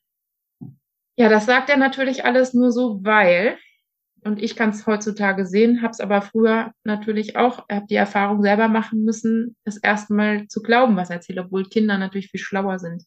ja, 1.17 1.27
das 1.27 1.45
sagt 1.45 1.69
er 1.69 1.77
natürlich 1.77 2.23
alles 2.23 2.53
nur 2.53 2.71
so, 2.71 3.03
weil, 3.03 3.57
und 4.23 4.41
ich 4.41 4.55
kann 4.55 4.69
es 4.69 4.87
heutzutage 4.87 5.45
sehen, 5.45 5.81
habe 5.81 5.91
es 5.91 5.99
aber 5.99 6.21
früher 6.21 6.71
natürlich 6.85 7.35
auch, 7.35 7.67
habe 7.69 7.87
die 7.89 7.95
Erfahrung 7.95 8.41
selber 8.41 8.69
machen 8.69 9.03
müssen, 9.03 9.57
das 9.65 9.77
erstmal 9.77 10.47
zu 10.47 10.61
glauben, 10.61 10.95
was 10.95 11.09
er 11.09 11.17
erzählt, 11.17 11.39
obwohl 11.39 11.65
Kinder 11.65 11.97
natürlich 11.97 12.29
viel 12.29 12.39
schlauer 12.39 12.79
sind. 12.79 13.03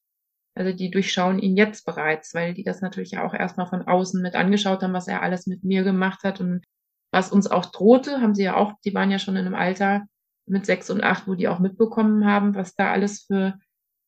Also 0.54 0.76
die 0.76 0.90
durchschauen 0.90 1.38
ihn 1.38 1.56
jetzt 1.56 1.86
bereits, 1.86 2.34
weil 2.34 2.52
die 2.52 2.64
das 2.64 2.82
natürlich 2.82 3.16
auch 3.16 3.32
erstmal 3.32 3.66
von 3.66 3.82
außen 3.88 4.20
mit 4.20 4.34
angeschaut 4.34 4.82
haben, 4.82 4.92
was 4.92 5.08
er 5.08 5.22
alles 5.22 5.46
mit 5.46 5.64
mir 5.64 5.82
gemacht 5.82 6.22
hat 6.24 6.40
und 6.40 6.62
was 7.10 7.32
uns 7.32 7.46
auch 7.46 7.66
drohte, 7.66 8.20
haben 8.20 8.34
sie 8.34 8.44
ja 8.44 8.56
auch, 8.56 8.74
die 8.84 8.94
waren 8.94 9.10
ja 9.10 9.18
schon 9.18 9.36
in 9.36 9.46
einem 9.46 9.54
Alter, 9.54 10.02
mit 10.46 10.66
sechs 10.66 10.90
und 10.90 11.02
acht, 11.02 11.26
wo 11.26 11.34
die 11.34 11.48
auch 11.48 11.58
mitbekommen 11.58 12.26
haben, 12.26 12.54
was 12.54 12.74
da 12.74 12.92
alles 12.92 13.22
für 13.22 13.58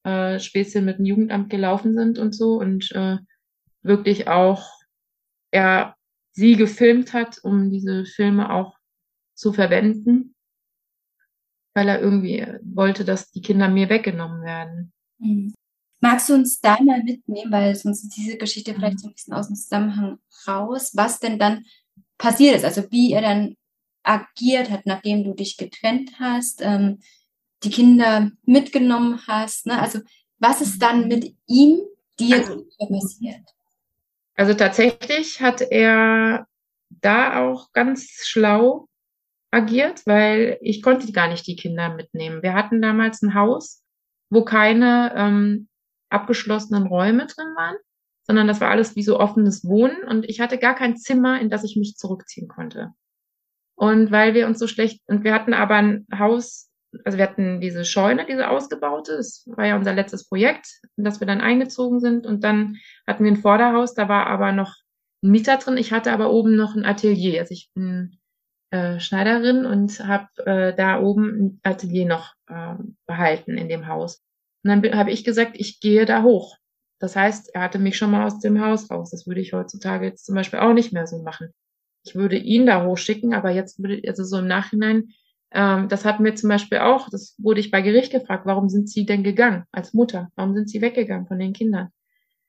äh, 0.05 0.39
Späßchen 0.39 0.85
mit 0.85 0.99
dem 0.99 1.05
Jugendamt 1.05 1.51
gelaufen 1.51 1.95
sind 1.95 2.19
und 2.19 2.35
so 2.35 2.61
und 2.61 2.93
äh, 2.93 3.19
wirklich 3.83 4.29
auch 4.29 4.71
er 5.51 5.97
sie 6.33 6.57
gefilmt 6.57 7.13
hat, 7.13 7.39
um 7.43 7.71
diese 7.71 8.05
Filme 8.05 8.53
auch 8.53 8.77
zu 9.35 9.53
verwenden, 9.53 10.35
weil 11.75 11.89
er 11.89 12.01
irgendwie 12.01 12.47
wollte, 12.63 13.05
dass 13.05 13.31
die 13.31 13.43
Kinder 13.43 13.69
mir 13.69 13.89
weggenommen 13.89 14.43
werden. 14.43 14.93
Mhm. 15.19 15.55
Magst 16.01 16.29
du 16.29 16.35
uns 16.35 16.61
da 16.61 16.79
mal 16.83 17.03
mitnehmen, 17.03 17.51
weil 17.51 17.75
sonst 17.75 18.05
ist 18.05 18.17
diese 18.17 18.37
Geschichte 18.37 18.75
vielleicht 18.75 19.01
so 19.01 19.09
ein 19.09 19.15
bisschen 19.15 19.33
aus 19.33 19.47
dem 19.47 19.57
Zusammenhang 19.57 20.19
raus, 20.47 20.93
was 20.95 21.19
denn 21.19 21.39
dann 21.39 21.65
passiert 22.19 22.57
ist, 22.57 22.65
also 22.65 22.83
wie 22.91 23.13
er 23.13 23.23
dann 23.23 23.57
agiert 24.05 24.71
hat, 24.71 24.87
nachdem 24.87 25.25
du 25.25 25.35
dich 25.35 25.57
getrennt 25.57 26.13
hast, 26.21 26.61
ähm, 26.63 27.01
die 27.65 27.71
Kinder 27.71 28.31
mitgenommen 28.45 29.21
hast. 29.27 29.67
Ne? 29.67 29.81
Also 29.81 30.01
was 30.39 30.61
ist 30.61 30.81
dann 30.81 31.09
mit 31.09 31.35
ihm 31.47 31.81
dir 32.19 32.37
also, 32.37 32.65
passiert? 32.79 33.43
Also 34.37 34.55
tatsächlich 34.55 35.41
hat 35.41 35.63
er 35.63 36.47
da 36.91 37.41
auch 37.41 37.73
ganz 37.73 38.07
schlau 38.25 38.89
agiert, 39.51 40.07
weil 40.07 40.59
ich 40.61 40.83
konnte 40.83 41.11
gar 41.13 41.29
nicht 41.29 41.47
die 41.47 41.57
Kinder 41.57 41.95
mitnehmen. 41.95 42.43
Wir 42.43 42.55
hatten 42.55 42.83
damals 42.83 43.23
ein 43.23 43.35
Haus, 43.35 43.83
wo 44.29 44.45
keine 44.45 45.13
ähm, 45.17 45.69
abgeschlossenen 46.11 46.87
Räume 46.87 47.27
drin 47.27 47.55
waren, 47.57 47.77
sondern 48.25 48.49
das 48.49 48.61
war 48.61 48.71
alles 48.71 48.97
wie 48.97 49.03
so 49.03 49.21
offenes 49.21 49.65
Wohnen 49.65 50.03
und 50.05 50.25
ich 50.29 50.41
hatte 50.41 50.59
gar 50.59 50.75
kein 50.75 50.97
Zimmer, 50.97 51.41
in 51.41 51.51
das 51.51 51.65
ich 51.65 51.77
mich 51.77 51.97
zurückziehen 51.97 52.49
konnte. 52.49 52.93
Und 53.77 54.11
weil 54.11 54.35
wir 54.35 54.47
uns 54.47 54.59
so 54.59 54.67
schlecht, 54.67 55.03
und 55.07 55.25
wir 55.25 55.35
hatten 55.35 55.53
aber 55.53 55.75
ein 55.77 56.07
Haus, 56.17 56.71
also 57.05 57.19
wir 57.19 57.25
hatten 57.25 57.61
diese 57.61 57.85
Scheune, 57.85 58.25
diese 58.27 58.49
ausgebaute, 58.49 59.17
das 59.17 59.45
war 59.47 59.67
ja 59.67 59.77
unser 59.77 59.95
letztes 59.95 60.29
Projekt, 60.29 60.81
in 60.97 61.05
das 61.05 61.21
wir 61.21 61.27
dann 61.27 61.41
eingezogen 61.41 62.01
sind. 62.01 62.27
Und 62.27 62.45
dann 62.45 62.77
hatten 63.07 63.25
wir 63.25 63.33
ein 63.33 63.37
Vorderhaus, 63.37 63.95
da 63.95 64.09
war 64.09 64.27
aber 64.27 64.53
noch 64.53 64.75
ein 65.23 65.31
Mieter 65.31 65.57
drin. 65.57 65.77
Ich 65.77 65.93
hatte 65.93 66.13
aber 66.13 66.31
oben 66.31 66.55
noch 66.55 66.77
ein 66.77 66.85
Atelier. 66.85 67.41
Also 67.41 67.53
ich 67.53 67.71
bin 67.75 68.19
äh, 68.71 69.01
Schneiderin 69.01 69.67
und 69.67 69.99
habe 70.07 70.29
äh, 70.47 70.75
da 70.75 71.01
oben 71.01 71.29
ein 71.29 71.61
Atelier 71.65 72.07
noch 72.07 72.35
äh, 72.47 72.75
behalten 73.07 73.59
in 73.59 73.69
dem 73.69 73.89
Haus. 73.89 74.23
Und 74.63 74.71
dann 74.71 74.97
habe 74.97 75.11
ich 75.11 75.25
gesagt, 75.25 75.53
ich 75.55 75.81
gehe 75.81 76.07
da 76.07 76.23
hoch. 76.23 76.57
Das 77.01 77.17
heißt, 77.17 77.55
er 77.55 77.63
hatte 77.63 77.81
mich 77.81 77.99
schon 77.99 78.13
mal 78.13 78.25
aus 78.25 78.39
dem 78.39 78.65
Haus 78.65 78.89
raus. 78.91 79.11
Das 79.11 79.27
würde 79.27 79.41
ich 79.41 79.53
heutzutage 79.53 80.07
jetzt 80.07 80.25
zum 80.25 80.37
Beispiel 80.37 80.61
auch 80.61 80.73
nicht 80.73 80.93
mehr 80.93 81.09
so 81.09 81.19
machen 81.23 81.53
ich 82.05 82.15
würde 82.15 82.37
ihn 82.37 82.67
da 82.67 82.85
hochschicken, 82.85 83.35
aber 83.35 83.51
jetzt 83.51 83.83
würde, 83.83 84.03
also 84.07 84.25
so 84.25 84.39
im 84.39 84.47
Nachhinein, 84.47 85.11
ähm, 85.53 85.89
das 85.89 86.05
hat 86.05 86.21
mir 86.21 86.35
zum 86.35 86.51
Beispiel 86.51 86.79
auch, 86.79 87.09
das 87.09 87.35
wurde 87.39 87.61
ich 87.61 87.71
bei 87.71 87.81
Gericht 87.81 88.13
gefragt, 88.13 88.45
warum 88.47 88.69
sind 88.69 88.89
Sie 88.89 89.07
denn 89.07 89.23
gegangen 89.23 89.65
als 89.73 89.95
Mutter? 89.95 90.29
Warum 90.37 90.55
sind 90.55 90.69
Sie 90.69 90.83
weggegangen 90.83 91.27
von 91.27 91.39
den 91.39 91.53
Kindern? 91.53 91.89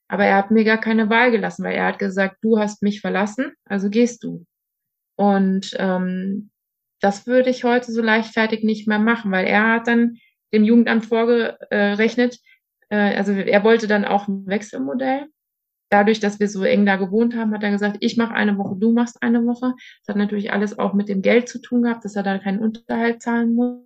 Aber 0.07 0.25
er 0.25 0.35
hat 0.37 0.51
mir 0.51 0.63
gar 0.63 0.79
keine 0.79 1.09
Wahl 1.09 1.31
gelassen, 1.31 1.63
weil 1.63 1.75
er 1.75 1.87
hat 1.87 1.99
gesagt, 1.99 2.37
du 2.41 2.59
hast 2.59 2.83
mich 2.83 3.01
verlassen, 3.01 3.53
also 3.65 3.89
gehst 3.89 4.23
du. 4.23 4.45
Und 5.15 5.75
ähm, 5.79 6.51
das 6.99 7.25
würde 7.25 7.49
ich 7.49 7.63
heute 7.63 7.91
so 7.91 8.01
leichtfertig 8.01 8.63
nicht 8.63 8.87
mehr 8.87 8.99
machen, 8.99 9.31
weil 9.31 9.45
er 9.45 9.73
hat 9.73 9.87
dann 9.87 10.17
dem 10.53 10.63
Jugendamt 10.63 11.05
vorgerechnet, 11.05 12.39
äh, 12.89 13.15
also 13.15 13.31
er 13.31 13.63
wollte 13.63 13.87
dann 13.87 14.05
auch 14.05 14.27
ein 14.27 14.45
Wechselmodell 14.47 15.27
dadurch, 15.89 16.19
dass 16.19 16.39
wir 16.39 16.47
so 16.49 16.63
eng 16.63 16.85
da 16.85 16.95
gewohnt 16.97 17.35
haben, 17.35 17.53
hat 17.53 17.63
er 17.63 17.71
gesagt, 17.71 17.97
ich 18.01 18.17
mache 18.17 18.33
eine 18.33 18.57
Woche, 18.57 18.75
du 18.77 18.91
machst 18.91 19.21
eine 19.21 19.45
Woche. 19.45 19.73
Das 20.05 20.13
hat 20.13 20.17
natürlich 20.17 20.51
alles 20.51 20.77
auch 20.79 20.93
mit 20.93 21.09
dem 21.09 21.21
Geld 21.21 21.47
zu 21.49 21.59
tun 21.61 21.83
gehabt, 21.83 22.05
dass 22.05 22.15
er 22.15 22.23
da 22.23 22.37
keinen 22.39 22.59
Unterhalt 22.59 23.21
zahlen 23.21 23.53
muss. 23.55 23.81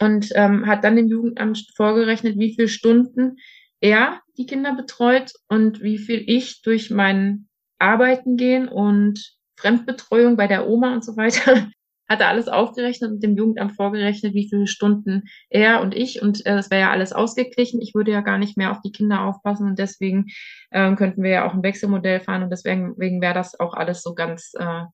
und 0.00 0.30
ähm, 0.34 0.66
hat 0.66 0.84
dann 0.84 0.96
dem 0.96 1.08
Jugendamt 1.08 1.66
vorgerechnet, 1.76 2.38
wie 2.38 2.54
viele 2.54 2.68
Stunden 2.68 3.36
er 3.80 4.20
die 4.36 4.46
Kinder 4.46 4.74
betreut 4.74 5.32
und 5.48 5.80
wie 5.82 5.98
viel 5.98 6.24
ich 6.26 6.62
durch 6.62 6.90
mein 6.90 7.48
Arbeiten 7.78 8.36
gehen 8.36 8.68
und 8.68 9.36
Fremdbetreuung 9.56 10.36
bei 10.36 10.46
der 10.46 10.68
Oma 10.68 10.94
und 10.94 11.04
so 11.04 11.16
weiter 11.16 11.70
hat 12.12 12.20
er 12.20 12.28
alles 12.28 12.48
aufgerechnet 12.48 13.10
und 13.10 13.22
dem 13.22 13.36
Jugendamt 13.36 13.72
vorgerechnet, 13.72 14.34
wie 14.34 14.48
viele 14.48 14.66
Stunden 14.66 15.24
er 15.48 15.80
und 15.80 15.94
ich 15.94 16.22
und 16.22 16.44
äh, 16.46 16.54
das 16.54 16.70
wäre 16.70 16.82
ja 16.82 16.90
alles 16.90 17.12
ausgeglichen. 17.12 17.80
Ich 17.80 17.94
würde 17.94 18.12
ja 18.12 18.20
gar 18.20 18.38
nicht 18.38 18.56
mehr 18.56 18.70
auf 18.70 18.80
die 18.80 18.92
Kinder 18.92 19.22
aufpassen 19.22 19.66
und 19.66 19.78
deswegen 19.78 20.26
äh, 20.70 20.94
könnten 20.94 21.22
wir 21.22 21.30
ja 21.30 21.46
auch 21.46 21.54
ein 21.54 21.62
Wechselmodell 21.62 22.20
fahren 22.20 22.42
und 22.42 22.50
deswegen 22.50 22.96
wäre 22.96 23.34
das 23.34 23.58
auch 23.58 23.74
alles 23.74 24.02
so 24.02 24.14
ganz, 24.14 24.52
äh, 24.58 24.84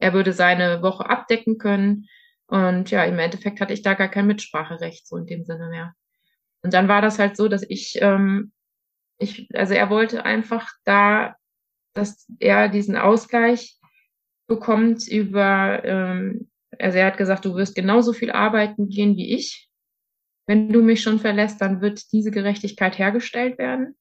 er 0.00 0.12
würde 0.12 0.32
seine 0.32 0.82
Woche 0.82 1.08
abdecken 1.08 1.58
können 1.58 2.06
und 2.48 2.90
ja, 2.90 3.04
im 3.04 3.18
Endeffekt 3.18 3.60
hatte 3.60 3.74
ich 3.74 3.82
da 3.82 3.94
gar 3.94 4.08
kein 4.08 4.26
Mitspracherecht 4.26 5.06
so 5.06 5.16
in 5.16 5.26
dem 5.26 5.44
Sinne 5.44 5.68
mehr. 5.68 5.92
Und 6.62 6.72
dann 6.74 6.88
war 6.88 7.02
das 7.02 7.18
halt 7.18 7.36
so, 7.36 7.46
dass 7.48 7.62
ich, 7.68 7.98
ähm, 8.00 8.52
ich, 9.18 9.48
also 9.54 9.74
er 9.74 9.90
wollte 9.90 10.24
einfach 10.24 10.68
da, 10.84 11.36
dass 11.94 12.26
er 12.38 12.68
diesen 12.68 12.96
Ausgleich 12.96 13.78
bekommt 14.46 15.06
über 15.06 15.84
ähm, 15.84 16.50
also 16.78 16.98
er 16.98 17.06
hat 17.06 17.16
gesagt, 17.16 17.44
du 17.44 17.54
wirst 17.54 17.74
genauso 17.74 18.12
viel 18.12 18.30
arbeiten 18.30 18.88
gehen 18.88 19.16
wie 19.16 19.34
ich. 19.34 19.68
Wenn 20.46 20.72
du 20.72 20.82
mich 20.82 21.02
schon 21.02 21.18
verlässt, 21.18 21.60
dann 21.60 21.80
wird 21.80 22.12
diese 22.12 22.30
Gerechtigkeit 22.30 22.98
hergestellt 22.98 23.58
werden. 23.58 23.96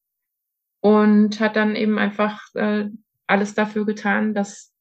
Und 0.79 1.39
hat 1.39 1.55
dann 1.55 1.75
eben 1.75 1.97
einfach 1.97 2.41
äh, 2.53 2.85
alles 3.25 3.55
dafür 3.55 3.85
getan, 3.85 4.33
dass 4.33 4.73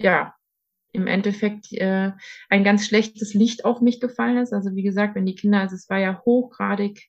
ja 0.00 0.34
im 0.92 1.06
Endeffekt 1.06 1.72
äh, 1.72 2.12
ein 2.48 2.64
ganz 2.64 2.86
schlechtes 2.86 3.34
Licht 3.34 3.64
auf 3.64 3.80
mich 3.80 4.00
gefallen 4.00 4.38
ist. 4.38 4.52
Also 4.52 4.74
wie 4.74 4.82
gesagt, 4.82 5.14
wenn 5.14 5.26
die 5.26 5.34
Kinder, 5.34 5.60
also 5.60 5.74
es 5.74 5.90
war 5.90 5.98
ja 5.98 6.22
hochgradig 6.24 7.08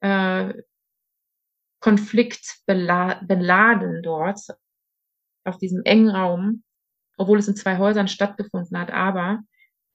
äh, 0.00 0.54
konfliktbeladen 1.80 4.02
dort 4.02 4.40
auf 5.44 5.58
diesem 5.58 5.82
engen 5.84 6.10
Raum 6.10 6.62
obwohl 7.16 7.38
es 7.38 7.48
in 7.48 7.56
zwei 7.56 7.78
Häusern 7.78 8.08
stattgefunden 8.08 8.78
hat. 8.78 8.90
Aber 8.90 9.40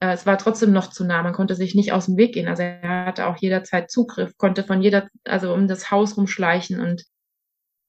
äh, 0.00 0.12
es 0.12 0.26
war 0.26 0.38
trotzdem 0.38 0.72
noch 0.72 0.88
zu 0.88 1.04
nah. 1.04 1.22
Man 1.22 1.32
konnte 1.32 1.54
sich 1.54 1.74
nicht 1.74 1.92
aus 1.92 2.06
dem 2.06 2.16
Weg 2.16 2.34
gehen. 2.34 2.48
Also 2.48 2.62
er 2.62 3.06
hatte 3.06 3.26
auch 3.26 3.36
jederzeit 3.36 3.90
Zugriff, 3.90 4.36
konnte 4.36 4.64
von 4.64 4.82
jeder, 4.82 5.08
also 5.24 5.54
um 5.54 5.68
das 5.68 5.90
Haus 5.90 6.16
rumschleichen 6.16 6.80
und 6.80 7.04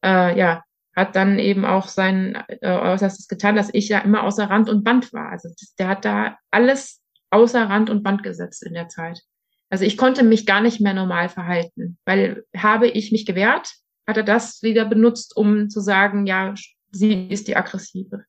äh, 0.03 0.37
ja, 0.37 0.63
hat 0.95 1.15
dann 1.15 1.39
eben 1.39 1.65
auch 1.65 1.87
sein 1.87 2.43
äh, 2.47 2.69
Äußerstes 2.69 3.27
getan, 3.27 3.55
dass 3.55 3.69
ich 3.73 3.89
ja 3.89 3.99
immer 3.99 4.23
außer 4.23 4.49
Rand 4.49 4.69
und 4.69 4.83
Band 4.83 5.11
war. 5.11 5.29
Also 5.31 5.49
der 5.79 5.87
hat 5.87 6.05
da 6.05 6.37
alles 6.51 7.01
außer 7.31 7.67
Rand 7.67 7.89
und 7.89 8.03
Band 8.03 8.21
gesetzt 8.21 8.63
in 8.63 8.73
der 8.73 8.89
Zeit. 8.89 9.21
Also 9.71 9.85
ich 9.85 9.97
konnte 9.97 10.23
mich 10.23 10.45
gar 10.45 10.61
nicht 10.61 10.81
mehr 10.81 10.93
normal 10.93 11.29
verhalten, 11.29 11.97
weil 12.05 12.43
habe 12.55 12.87
ich 12.87 13.11
mich 13.11 13.25
gewehrt, 13.25 13.73
hat 14.05 14.17
er 14.17 14.23
das 14.23 14.61
wieder 14.61 14.85
benutzt, 14.85 15.35
um 15.35 15.69
zu 15.69 15.79
sagen, 15.79 16.27
ja, 16.27 16.53
sie 16.91 17.27
ist 17.27 17.47
die 17.47 17.55
aggressive. 17.55 18.23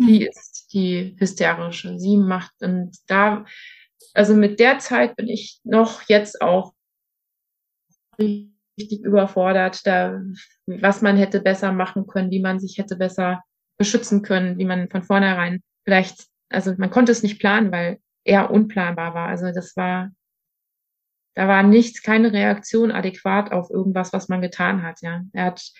Die 0.00 0.20
mhm. 0.20 0.26
ist 0.26 0.72
die 0.72 1.16
hysterische. 1.18 1.98
Sie 1.98 2.16
macht 2.16 2.52
und 2.60 2.96
da, 3.06 3.44
also 4.14 4.34
mit 4.34 4.60
der 4.60 4.78
Zeit 4.78 5.16
bin 5.16 5.28
ich 5.28 5.60
noch 5.64 6.02
jetzt 6.02 6.40
auch 6.40 6.72
richtig 8.18 9.02
überfordert, 9.02 9.86
da, 9.86 10.20
was 10.66 11.02
man 11.02 11.16
hätte 11.16 11.40
besser 11.40 11.72
machen 11.72 12.06
können, 12.06 12.30
wie 12.30 12.40
man 12.40 12.60
sich 12.60 12.78
hätte 12.78 12.96
besser 12.96 13.42
beschützen 13.76 14.22
können, 14.22 14.58
wie 14.58 14.64
man 14.64 14.88
von 14.88 15.02
vornherein 15.02 15.62
vielleicht, 15.84 16.26
also 16.48 16.74
man 16.76 16.90
konnte 16.90 17.12
es 17.12 17.22
nicht 17.22 17.38
planen, 17.38 17.72
weil 17.72 17.98
er 18.24 18.50
unplanbar 18.50 19.14
war. 19.14 19.28
Also 19.28 19.52
das 19.52 19.76
war, 19.76 20.10
da 21.34 21.48
war 21.48 21.62
nichts, 21.62 22.02
keine 22.02 22.32
Reaktion 22.32 22.90
adäquat 22.92 23.52
auf 23.52 23.70
irgendwas, 23.70 24.12
was 24.12 24.28
man 24.28 24.42
getan 24.42 24.82
hat, 24.82 25.00
ja. 25.02 25.22
Er 25.32 25.44
hat 25.44 25.72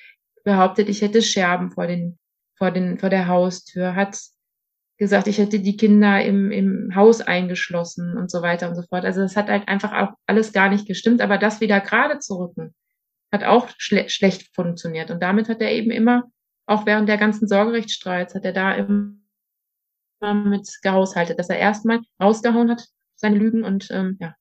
behauptet, 0.45 0.89
ich 0.89 1.03
hätte 1.03 1.23
Scherben 1.23 1.71
vor 1.71 1.87
den 1.87 2.19
vor, 2.59 2.71
den, 2.71 2.99
vor 2.99 3.09
der 3.09 3.29
Haustür, 3.29 3.95
hat 3.95 4.19
gesagt, 4.99 5.29
ich 5.29 5.39
hätte 5.39 5.61
die 5.61 5.77
Kinder 5.77 6.23
im, 6.23 6.51
im 6.51 6.95
Haus 6.95 7.21
eingeschlossen 7.21 8.19
und 8.19 8.31
so 8.31 8.43
weiter 8.43 8.69
und 8.69 8.75
so 8.75 8.83
fort. 8.83 9.05
Also 9.05 9.21
das 9.21 9.37
hat 9.37 9.49
halt 9.49 9.69
einfach 9.69 9.93
auch 9.93 10.15
alles 10.27 10.53
gar 10.53 10.69
nicht 10.69 10.87
gestimmt, 10.87 11.21
aber 11.21 11.39
das 11.39 11.61
wieder 11.61 11.81
gerade 11.81 12.19
zu 12.19 12.35
rücken, 12.35 12.75
hat 13.33 13.45
auch 13.45 13.69
schle 13.79 14.09
schlecht 14.09 14.55
funktioniert. 14.55 15.11
Und 15.11 15.23
damit 15.23 15.49
hat 15.49 15.61
er 15.61 15.71
eben 15.71 15.93
immer, 15.93 16.25
auch 16.67 16.85
während 16.85 17.09
der 17.09 17.17
ganzen 17.17 17.47
Sorgerechtsstreits, 17.47 18.35
hat 18.35 18.45
er 18.45 18.53
da 18.53 18.75
immer 18.75 19.15
mit 20.35 20.69
gehaushaltet, 20.83 21.39
dass 21.39 21.49
er 21.49 21.59
erstmal 21.59 22.01
rausgehauen 22.21 22.71
hat, 22.71 22.85
seine 23.15 23.39
Lügen 23.39 23.63
und 23.63 23.89
ähm, 23.93 24.17
ja, 24.21 24.35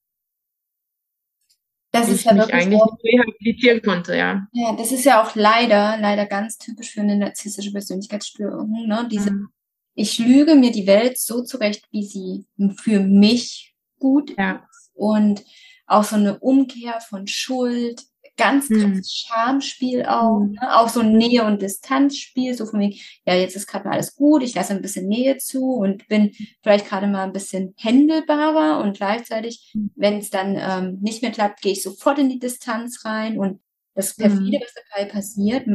das 1.91 2.09
ist 2.09 2.25
ja 2.25 2.33
mich 2.33 2.53
eigentlich 2.53 2.81
auch, 2.81 2.91
nicht 2.91 3.03
rehabilitieren 3.03 3.81
konnte, 3.81 4.15
ja. 4.15 4.47
Ja, 4.53 4.75
das 4.75 4.91
ist 4.91 5.05
ja 5.05 5.23
auch 5.23 5.35
leider, 5.35 5.97
leider 5.99 6.25
ganz 6.25 6.57
typisch 6.57 6.91
für 6.91 7.01
eine 7.01 7.17
narzisstische 7.17 7.71
Persönlichkeitsstörung, 7.71 8.87
ne? 8.87 9.07
Diese, 9.09 9.31
mhm. 9.31 9.49
ich 9.95 10.19
lüge 10.19 10.55
mir 10.55 10.71
die 10.71 10.87
Welt 10.87 11.17
so 11.17 11.43
zurecht, 11.43 11.85
wie 11.91 12.05
sie 12.05 12.45
für 12.77 12.99
mich 12.99 13.75
gut 13.99 14.35
ja. 14.37 14.67
ist 14.69 14.91
und 14.93 15.43
auch 15.87 16.03
so 16.03 16.17
eine 16.17 16.39
Umkehr 16.39 16.99
von 16.99 17.27
Schuld, 17.27 18.03
ganz 18.37 18.69
krasses 18.69 18.83
hm. 18.83 19.03
Schamspiel 19.03 20.05
auch, 20.05 20.39
hm. 20.39 20.51
ne? 20.51 20.77
auch 20.77 20.89
so 20.89 21.01
ein 21.01 21.17
Nähe- 21.17 21.43
und 21.43 21.61
Distanzspiel, 21.61 22.53
so 22.53 22.65
von 22.65 22.79
wegen, 22.79 22.97
ja, 23.25 23.35
jetzt 23.35 23.55
ist 23.55 23.67
gerade 23.67 23.85
mal 23.87 23.95
alles 23.95 24.15
gut, 24.15 24.43
ich 24.43 24.55
lasse 24.55 24.73
ein 24.73 24.81
bisschen 24.81 25.07
Nähe 25.07 25.37
zu 25.37 25.73
und 25.73 26.07
bin 26.07 26.31
vielleicht 26.61 26.87
gerade 26.87 27.07
mal 27.07 27.23
ein 27.23 27.33
bisschen 27.33 27.73
händelbarer 27.77 28.81
und 28.83 28.97
gleichzeitig, 28.97 29.71
hm. 29.73 29.91
wenn 29.95 30.19
es 30.19 30.29
dann 30.29 30.55
ähm, 30.57 30.99
nicht 31.01 31.21
mehr 31.21 31.31
klappt, 31.31 31.61
gehe 31.61 31.73
ich 31.73 31.83
sofort 31.83 32.19
in 32.19 32.29
die 32.29 32.39
Distanz 32.39 33.03
rein 33.03 33.37
und 33.37 33.59
das 33.95 34.15
perfide, 34.15 34.59
was 34.61 34.73
dabei 34.91 35.09
passiert, 35.09 35.67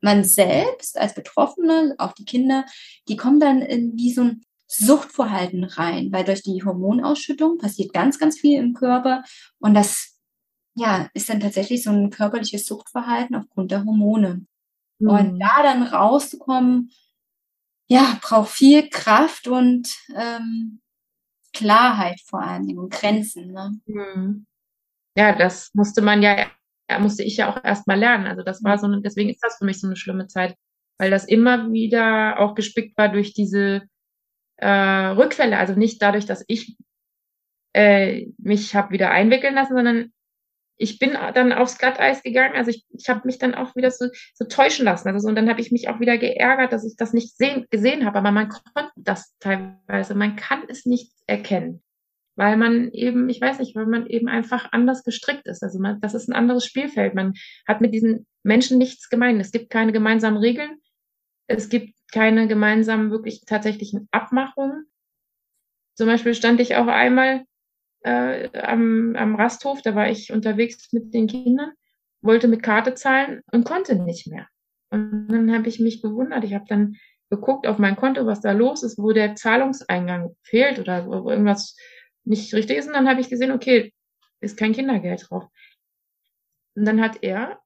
man 0.00 0.24
selbst 0.24 0.98
als 0.98 1.14
Betroffene, 1.14 1.94
auch 1.98 2.12
die 2.12 2.24
Kinder, 2.24 2.64
die 3.08 3.16
kommen 3.16 3.38
dann 3.38 3.60
in 3.60 3.92
wie 3.96 4.12
so 4.12 4.22
ein 4.22 4.42
Suchtverhalten 4.66 5.64
rein, 5.64 6.10
weil 6.10 6.24
durch 6.24 6.42
die 6.42 6.62
Hormonausschüttung 6.64 7.58
passiert 7.58 7.92
ganz, 7.92 8.18
ganz 8.18 8.38
viel 8.38 8.58
im 8.58 8.72
Körper 8.74 9.22
und 9.58 9.74
das 9.74 10.15
ja, 10.76 11.08
ist 11.14 11.28
dann 11.30 11.40
tatsächlich 11.40 11.82
so 11.82 11.90
ein 11.90 12.10
körperliches 12.10 12.66
Suchtverhalten 12.66 13.34
aufgrund 13.34 13.70
der 13.70 13.84
Hormone. 13.84 14.46
Mhm. 14.98 15.08
Und 15.08 15.38
da 15.40 15.62
dann 15.62 15.82
rauszukommen, 15.82 16.92
ja, 17.88 18.18
braucht 18.20 18.50
viel 18.50 18.90
Kraft 18.90 19.48
und 19.48 19.88
ähm, 20.14 20.80
Klarheit 21.54 22.20
vor 22.26 22.42
allen 22.42 22.66
Dingen 22.66 22.78
und 22.78 22.92
Grenzen. 22.92 23.52
Ne? 23.52 23.80
Mhm. 23.86 24.46
Ja, 25.16 25.34
das 25.34 25.70
musste 25.72 26.02
man 26.02 26.22
ja, 26.22 26.46
musste 27.00 27.22
ich 27.22 27.38
ja 27.38 27.50
auch 27.50 27.64
erst 27.64 27.86
mal 27.86 27.98
lernen. 27.98 28.26
Also 28.26 28.42
das 28.42 28.62
war 28.62 28.78
so 28.78 28.86
eine, 28.86 29.00
deswegen 29.00 29.30
ist 29.30 29.42
das 29.42 29.56
für 29.56 29.64
mich 29.64 29.80
so 29.80 29.86
eine 29.86 29.96
schlimme 29.96 30.26
Zeit, 30.26 30.56
weil 30.98 31.10
das 31.10 31.24
immer 31.24 31.72
wieder 31.72 32.38
auch 32.38 32.54
gespickt 32.54 32.98
war 32.98 33.08
durch 33.08 33.32
diese 33.32 33.88
äh, 34.56 34.68
Rückfälle. 34.68 35.56
Also 35.56 35.72
nicht 35.72 36.02
dadurch, 36.02 36.26
dass 36.26 36.44
ich 36.48 36.76
äh, 37.72 38.26
mich 38.36 38.74
habe 38.74 38.90
wieder 38.90 39.10
einwickeln 39.10 39.54
lassen, 39.54 39.74
sondern 39.74 40.12
ich 40.78 40.98
bin 40.98 41.12
dann 41.34 41.52
aufs 41.52 41.78
Glatteis 41.78 42.22
gegangen. 42.22 42.54
Also 42.54 42.70
ich, 42.70 42.84
ich 42.90 43.08
habe 43.08 43.22
mich 43.24 43.38
dann 43.38 43.54
auch 43.54 43.74
wieder 43.76 43.90
so, 43.90 44.08
so 44.34 44.44
täuschen 44.44 44.84
lassen. 44.84 45.08
Also 45.08 45.20
so, 45.20 45.28
und 45.28 45.36
dann 45.36 45.48
habe 45.48 45.60
ich 45.60 45.72
mich 45.72 45.88
auch 45.88 46.00
wieder 46.00 46.18
geärgert, 46.18 46.72
dass 46.72 46.84
ich 46.84 46.96
das 46.96 47.12
nicht 47.12 47.36
sehen, 47.36 47.66
gesehen 47.70 48.04
habe. 48.04 48.18
Aber 48.18 48.30
man 48.30 48.48
konnte 48.48 48.90
das 48.96 49.34
teilweise, 49.38 50.14
man 50.14 50.36
kann 50.36 50.64
es 50.68 50.84
nicht 50.84 51.12
erkennen. 51.26 51.82
Weil 52.38 52.58
man 52.58 52.90
eben, 52.92 53.30
ich 53.30 53.40
weiß 53.40 53.58
nicht, 53.60 53.74
weil 53.74 53.86
man 53.86 54.06
eben 54.06 54.28
einfach 54.28 54.70
anders 54.72 55.04
gestrickt 55.04 55.46
ist. 55.46 55.62
Also 55.62 55.78
man, 55.78 56.00
das 56.02 56.12
ist 56.12 56.28
ein 56.28 56.34
anderes 56.34 56.66
Spielfeld. 56.66 57.14
Man 57.14 57.32
hat 57.66 57.80
mit 57.80 57.94
diesen 57.94 58.26
Menschen 58.42 58.76
nichts 58.76 59.08
gemein. 59.08 59.40
Es 59.40 59.52
gibt 59.52 59.70
keine 59.70 59.92
gemeinsamen 59.92 60.36
Regeln. 60.36 60.78
Es 61.46 61.70
gibt 61.70 61.94
keine 62.12 62.46
gemeinsamen, 62.48 63.10
wirklich 63.10 63.44
tatsächlichen 63.46 64.08
Abmachungen. 64.10 64.86
Zum 65.94 66.08
Beispiel 66.08 66.34
stand 66.34 66.60
ich 66.60 66.76
auch 66.76 66.88
einmal 66.88 67.46
äh, 68.06 68.48
am, 68.60 69.16
am 69.16 69.34
Rasthof, 69.34 69.82
da 69.82 69.96
war 69.96 70.08
ich 70.08 70.32
unterwegs 70.32 70.92
mit 70.92 71.12
den 71.12 71.26
Kindern, 71.26 71.72
wollte 72.22 72.46
mit 72.46 72.62
Karte 72.62 72.94
zahlen 72.94 73.42
und 73.50 73.64
konnte 73.64 73.96
nicht 73.96 74.28
mehr. 74.28 74.46
Und 74.90 75.26
dann 75.28 75.52
habe 75.52 75.68
ich 75.68 75.80
mich 75.80 76.02
gewundert. 76.02 76.44
Ich 76.44 76.54
habe 76.54 76.64
dann 76.68 76.94
geguckt 77.30 77.66
auf 77.66 77.78
mein 77.78 77.96
Konto, 77.96 78.24
was 78.24 78.40
da 78.40 78.52
los 78.52 78.84
ist, 78.84 78.96
wo 78.96 79.10
der 79.10 79.34
Zahlungseingang 79.34 80.36
fehlt 80.42 80.78
oder 80.78 81.06
wo 81.06 81.28
irgendwas 81.28 81.76
nicht 82.22 82.54
richtig 82.54 82.78
ist. 82.78 82.86
Und 82.86 82.92
dann 82.92 83.08
habe 83.08 83.20
ich 83.20 83.28
gesehen, 83.28 83.50
okay, 83.50 83.92
ist 84.40 84.56
kein 84.56 84.72
Kindergeld 84.72 85.26
drauf. 85.28 85.44
Und 86.76 86.84
dann 86.84 87.00
hat 87.00 87.24
er. 87.24 87.58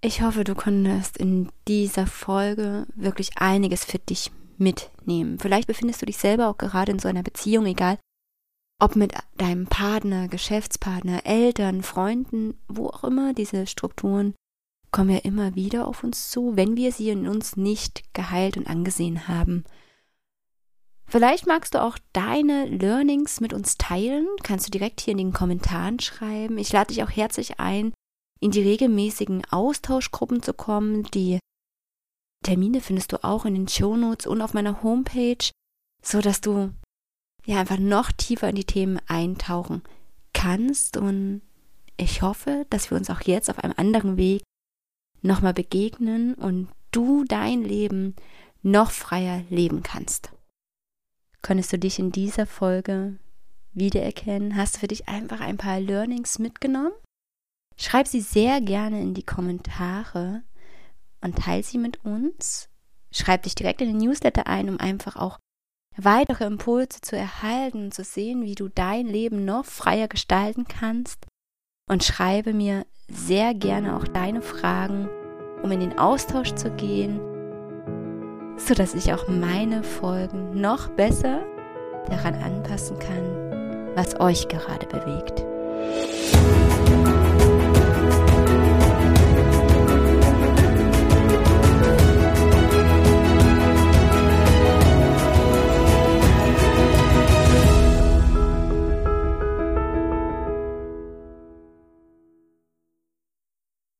Ich 0.00 0.22
hoffe, 0.22 0.42
du 0.42 0.56
konntest 0.56 1.16
in 1.16 1.52
dieser 1.68 2.08
Folge 2.08 2.86
wirklich 2.96 3.30
einiges 3.36 3.84
für 3.84 3.98
dich 3.98 4.32
mitnehmen. 4.58 5.38
Vielleicht 5.38 5.68
befindest 5.68 6.02
du 6.02 6.06
dich 6.06 6.16
selber 6.16 6.48
auch 6.48 6.58
gerade 6.58 6.90
in 6.90 6.98
so 6.98 7.06
einer 7.06 7.22
Beziehung, 7.22 7.66
egal 7.66 7.98
ob 8.78 8.96
mit 8.96 9.14
deinem 9.36 9.66
Partner, 9.66 10.28
Geschäftspartner, 10.28 11.24
Eltern, 11.24 11.82
Freunden, 11.82 12.58
wo 12.68 12.88
auch 12.88 13.04
immer, 13.04 13.32
diese 13.32 13.66
Strukturen 13.66 14.34
kommen 14.90 15.10
ja 15.10 15.18
immer 15.18 15.54
wieder 15.54 15.88
auf 15.88 16.04
uns 16.04 16.30
zu, 16.30 16.56
wenn 16.56 16.76
wir 16.76 16.92
sie 16.92 17.10
in 17.10 17.26
uns 17.28 17.56
nicht 17.56 18.14
geheilt 18.14 18.56
und 18.56 18.66
angesehen 18.66 19.28
haben. 19.28 19.64
Vielleicht 21.08 21.46
magst 21.46 21.74
du 21.74 21.82
auch 21.82 21.98
deine 22.12 22.66
Learnings 22.66 23.40
mit 23.40 23.52
uns 23.52 23.78
teilen. 23.78 24.26
Kannst 24.42 24.66
du 24.66 24.70
direkt 24.70 25.00
hier 25.00 25.12
in 25.12 25.18
den 25.18 25.32
Kommentaren 25.32 26.00
schreiben. 26.00 26.58
Ich 26.58 26.72
lade 26.72 26.88
dich 26.88 27.02
auch 27.04 27.10
herzlich 27.10 27.60
ein, 27.60 27.92
in 28.40 28.50
die 28.50 28.62
regelmäßigen 28.62 29.44
Austauschgruppen 29.50 30.42
zu 30.42 30.52
kommen. 30.52 31.04
Die 31.14 31.38
Termine 32.44 32.80
findest 32.80 33.12
du 33.12 33.22
auch 33.22 33.44
in 33.44 33.54
den 33.54 33.68
Shownotes 33.68 34.26
und 34.26 34.42
auf 34.42 34.52
meiner 34.52 34.82
Homepage, 34.82 35.50
so 36.02 36.20
dass 36.20 36.40
du 36.40 36.72
ja 37.46 37.60
einfach 37.60 37.78
noch 37.78 38.12
tiefer 38.12 38.48
in 38.50 38.56
die 38.56 38.64
Themen 38.64 39.00
eintauchen 39.06 39.82
kannst. 40.34 40.96
Und 40.96 41.40
ich 41.96 42.22
hoffe, 42.22 42.66
dass 42.70 42.90
wir 42.90 42.98
uns 42.98 43.08
auch 43.08 43.22
jetzt 43.22 43.48
auf 43.48 43.58
einem 43.60 43.74
anderen 43.76 44.16
Weg 44.16 44.42
nochmal 45.22 45.54
begegnen 45.54 46.34
und 46.34 46.68
du 46.90 47.24
dein 47.24 47.62
Leben 47.62 48.14
noch 48.62 48.90
freier 48.90 49.42
leben 49.48 49.82
kannst. 49.82 50.30
Könntest 51.42 51.72
du 51.72 51.78
dich 51.78 51.98
in 51.98 52.10
dieser 52.10 52.46
Folge 52.46 53.16
wiedererkennen? 53.72 54.56
Hast 54.56 54.76
du 54.76 54.80
für 54.80 54.88
dich 54.88 55.08
einfach 55.08 55.40
ein 55.40 55.56
paar 55.56 55.80
Learnings 55.80 56.38
mitgenommen? 56.38 56.92
Schreib 57.76 58.08
sie 58.08 58.20
sehr 58.20 58.60
gerne 58.60 59.00
in 59.00 59.14
die 59.14 59.22
Kommentare 59.22 60.42
und 61.20 61.38
teile 61.38 61.62
sie 61.62 61.78
mit 61.78 62.04
uns. 62.04 62.68
Schreib 63.12 63.42
dich 63.44 63.54
direkt 63.54 63.80
in 63.80 63.88
den 63.88 63.98
Newsletter 63.98 64.46
ein, 64.46 64.68
um 64.68 64.80
einfach 64.80 65.16
auch 65.16 65.38
weitere 65.96 66.44
Impulse 66.44 67.00
zu 67.00 67.16
erhalten 67.16 67.84
und 67.84 67.94
zu 67.94 68.04
sehen, 68.04 68.42
wie 68.42 68.54
du 68.54 68.68
dein 68.68 69.06
Leben 69.06 69.44
noch 69.44 69.64
freier 69.64 70.08
gestalten 70.08 70.66
kannst. 70.66 71.26
Und 71.88 72.04
schreibe 72.04 72.52
mir 72.52 72.84
sehr 73.08 73.54
gerne 73.54 73.96
auch 73.96 74.08
deine 74.08 74.42
Fragen, 74.42 75.08
um 75.62 75.70
in 75.70 75.80
den 75.80 75.98
Austausch 75.98 76.54
zu 76.54 76.70
gehen 76.72 77.20
sodass 78.56 78.94
ich 78.94 79.12
auch 79.12 79.28
meine 79.28 79.82
Folgen 79.82 80.60
noch 80.60 80.88
besser 80.88 81.40
daran 82.08 82.34
anpassen 82.34 82.98
kann, 82.98 83.92
was 83.94 84.18
euch 84.20 84.48
gerade 84.48 84.86
bewegt. 84.86 85.44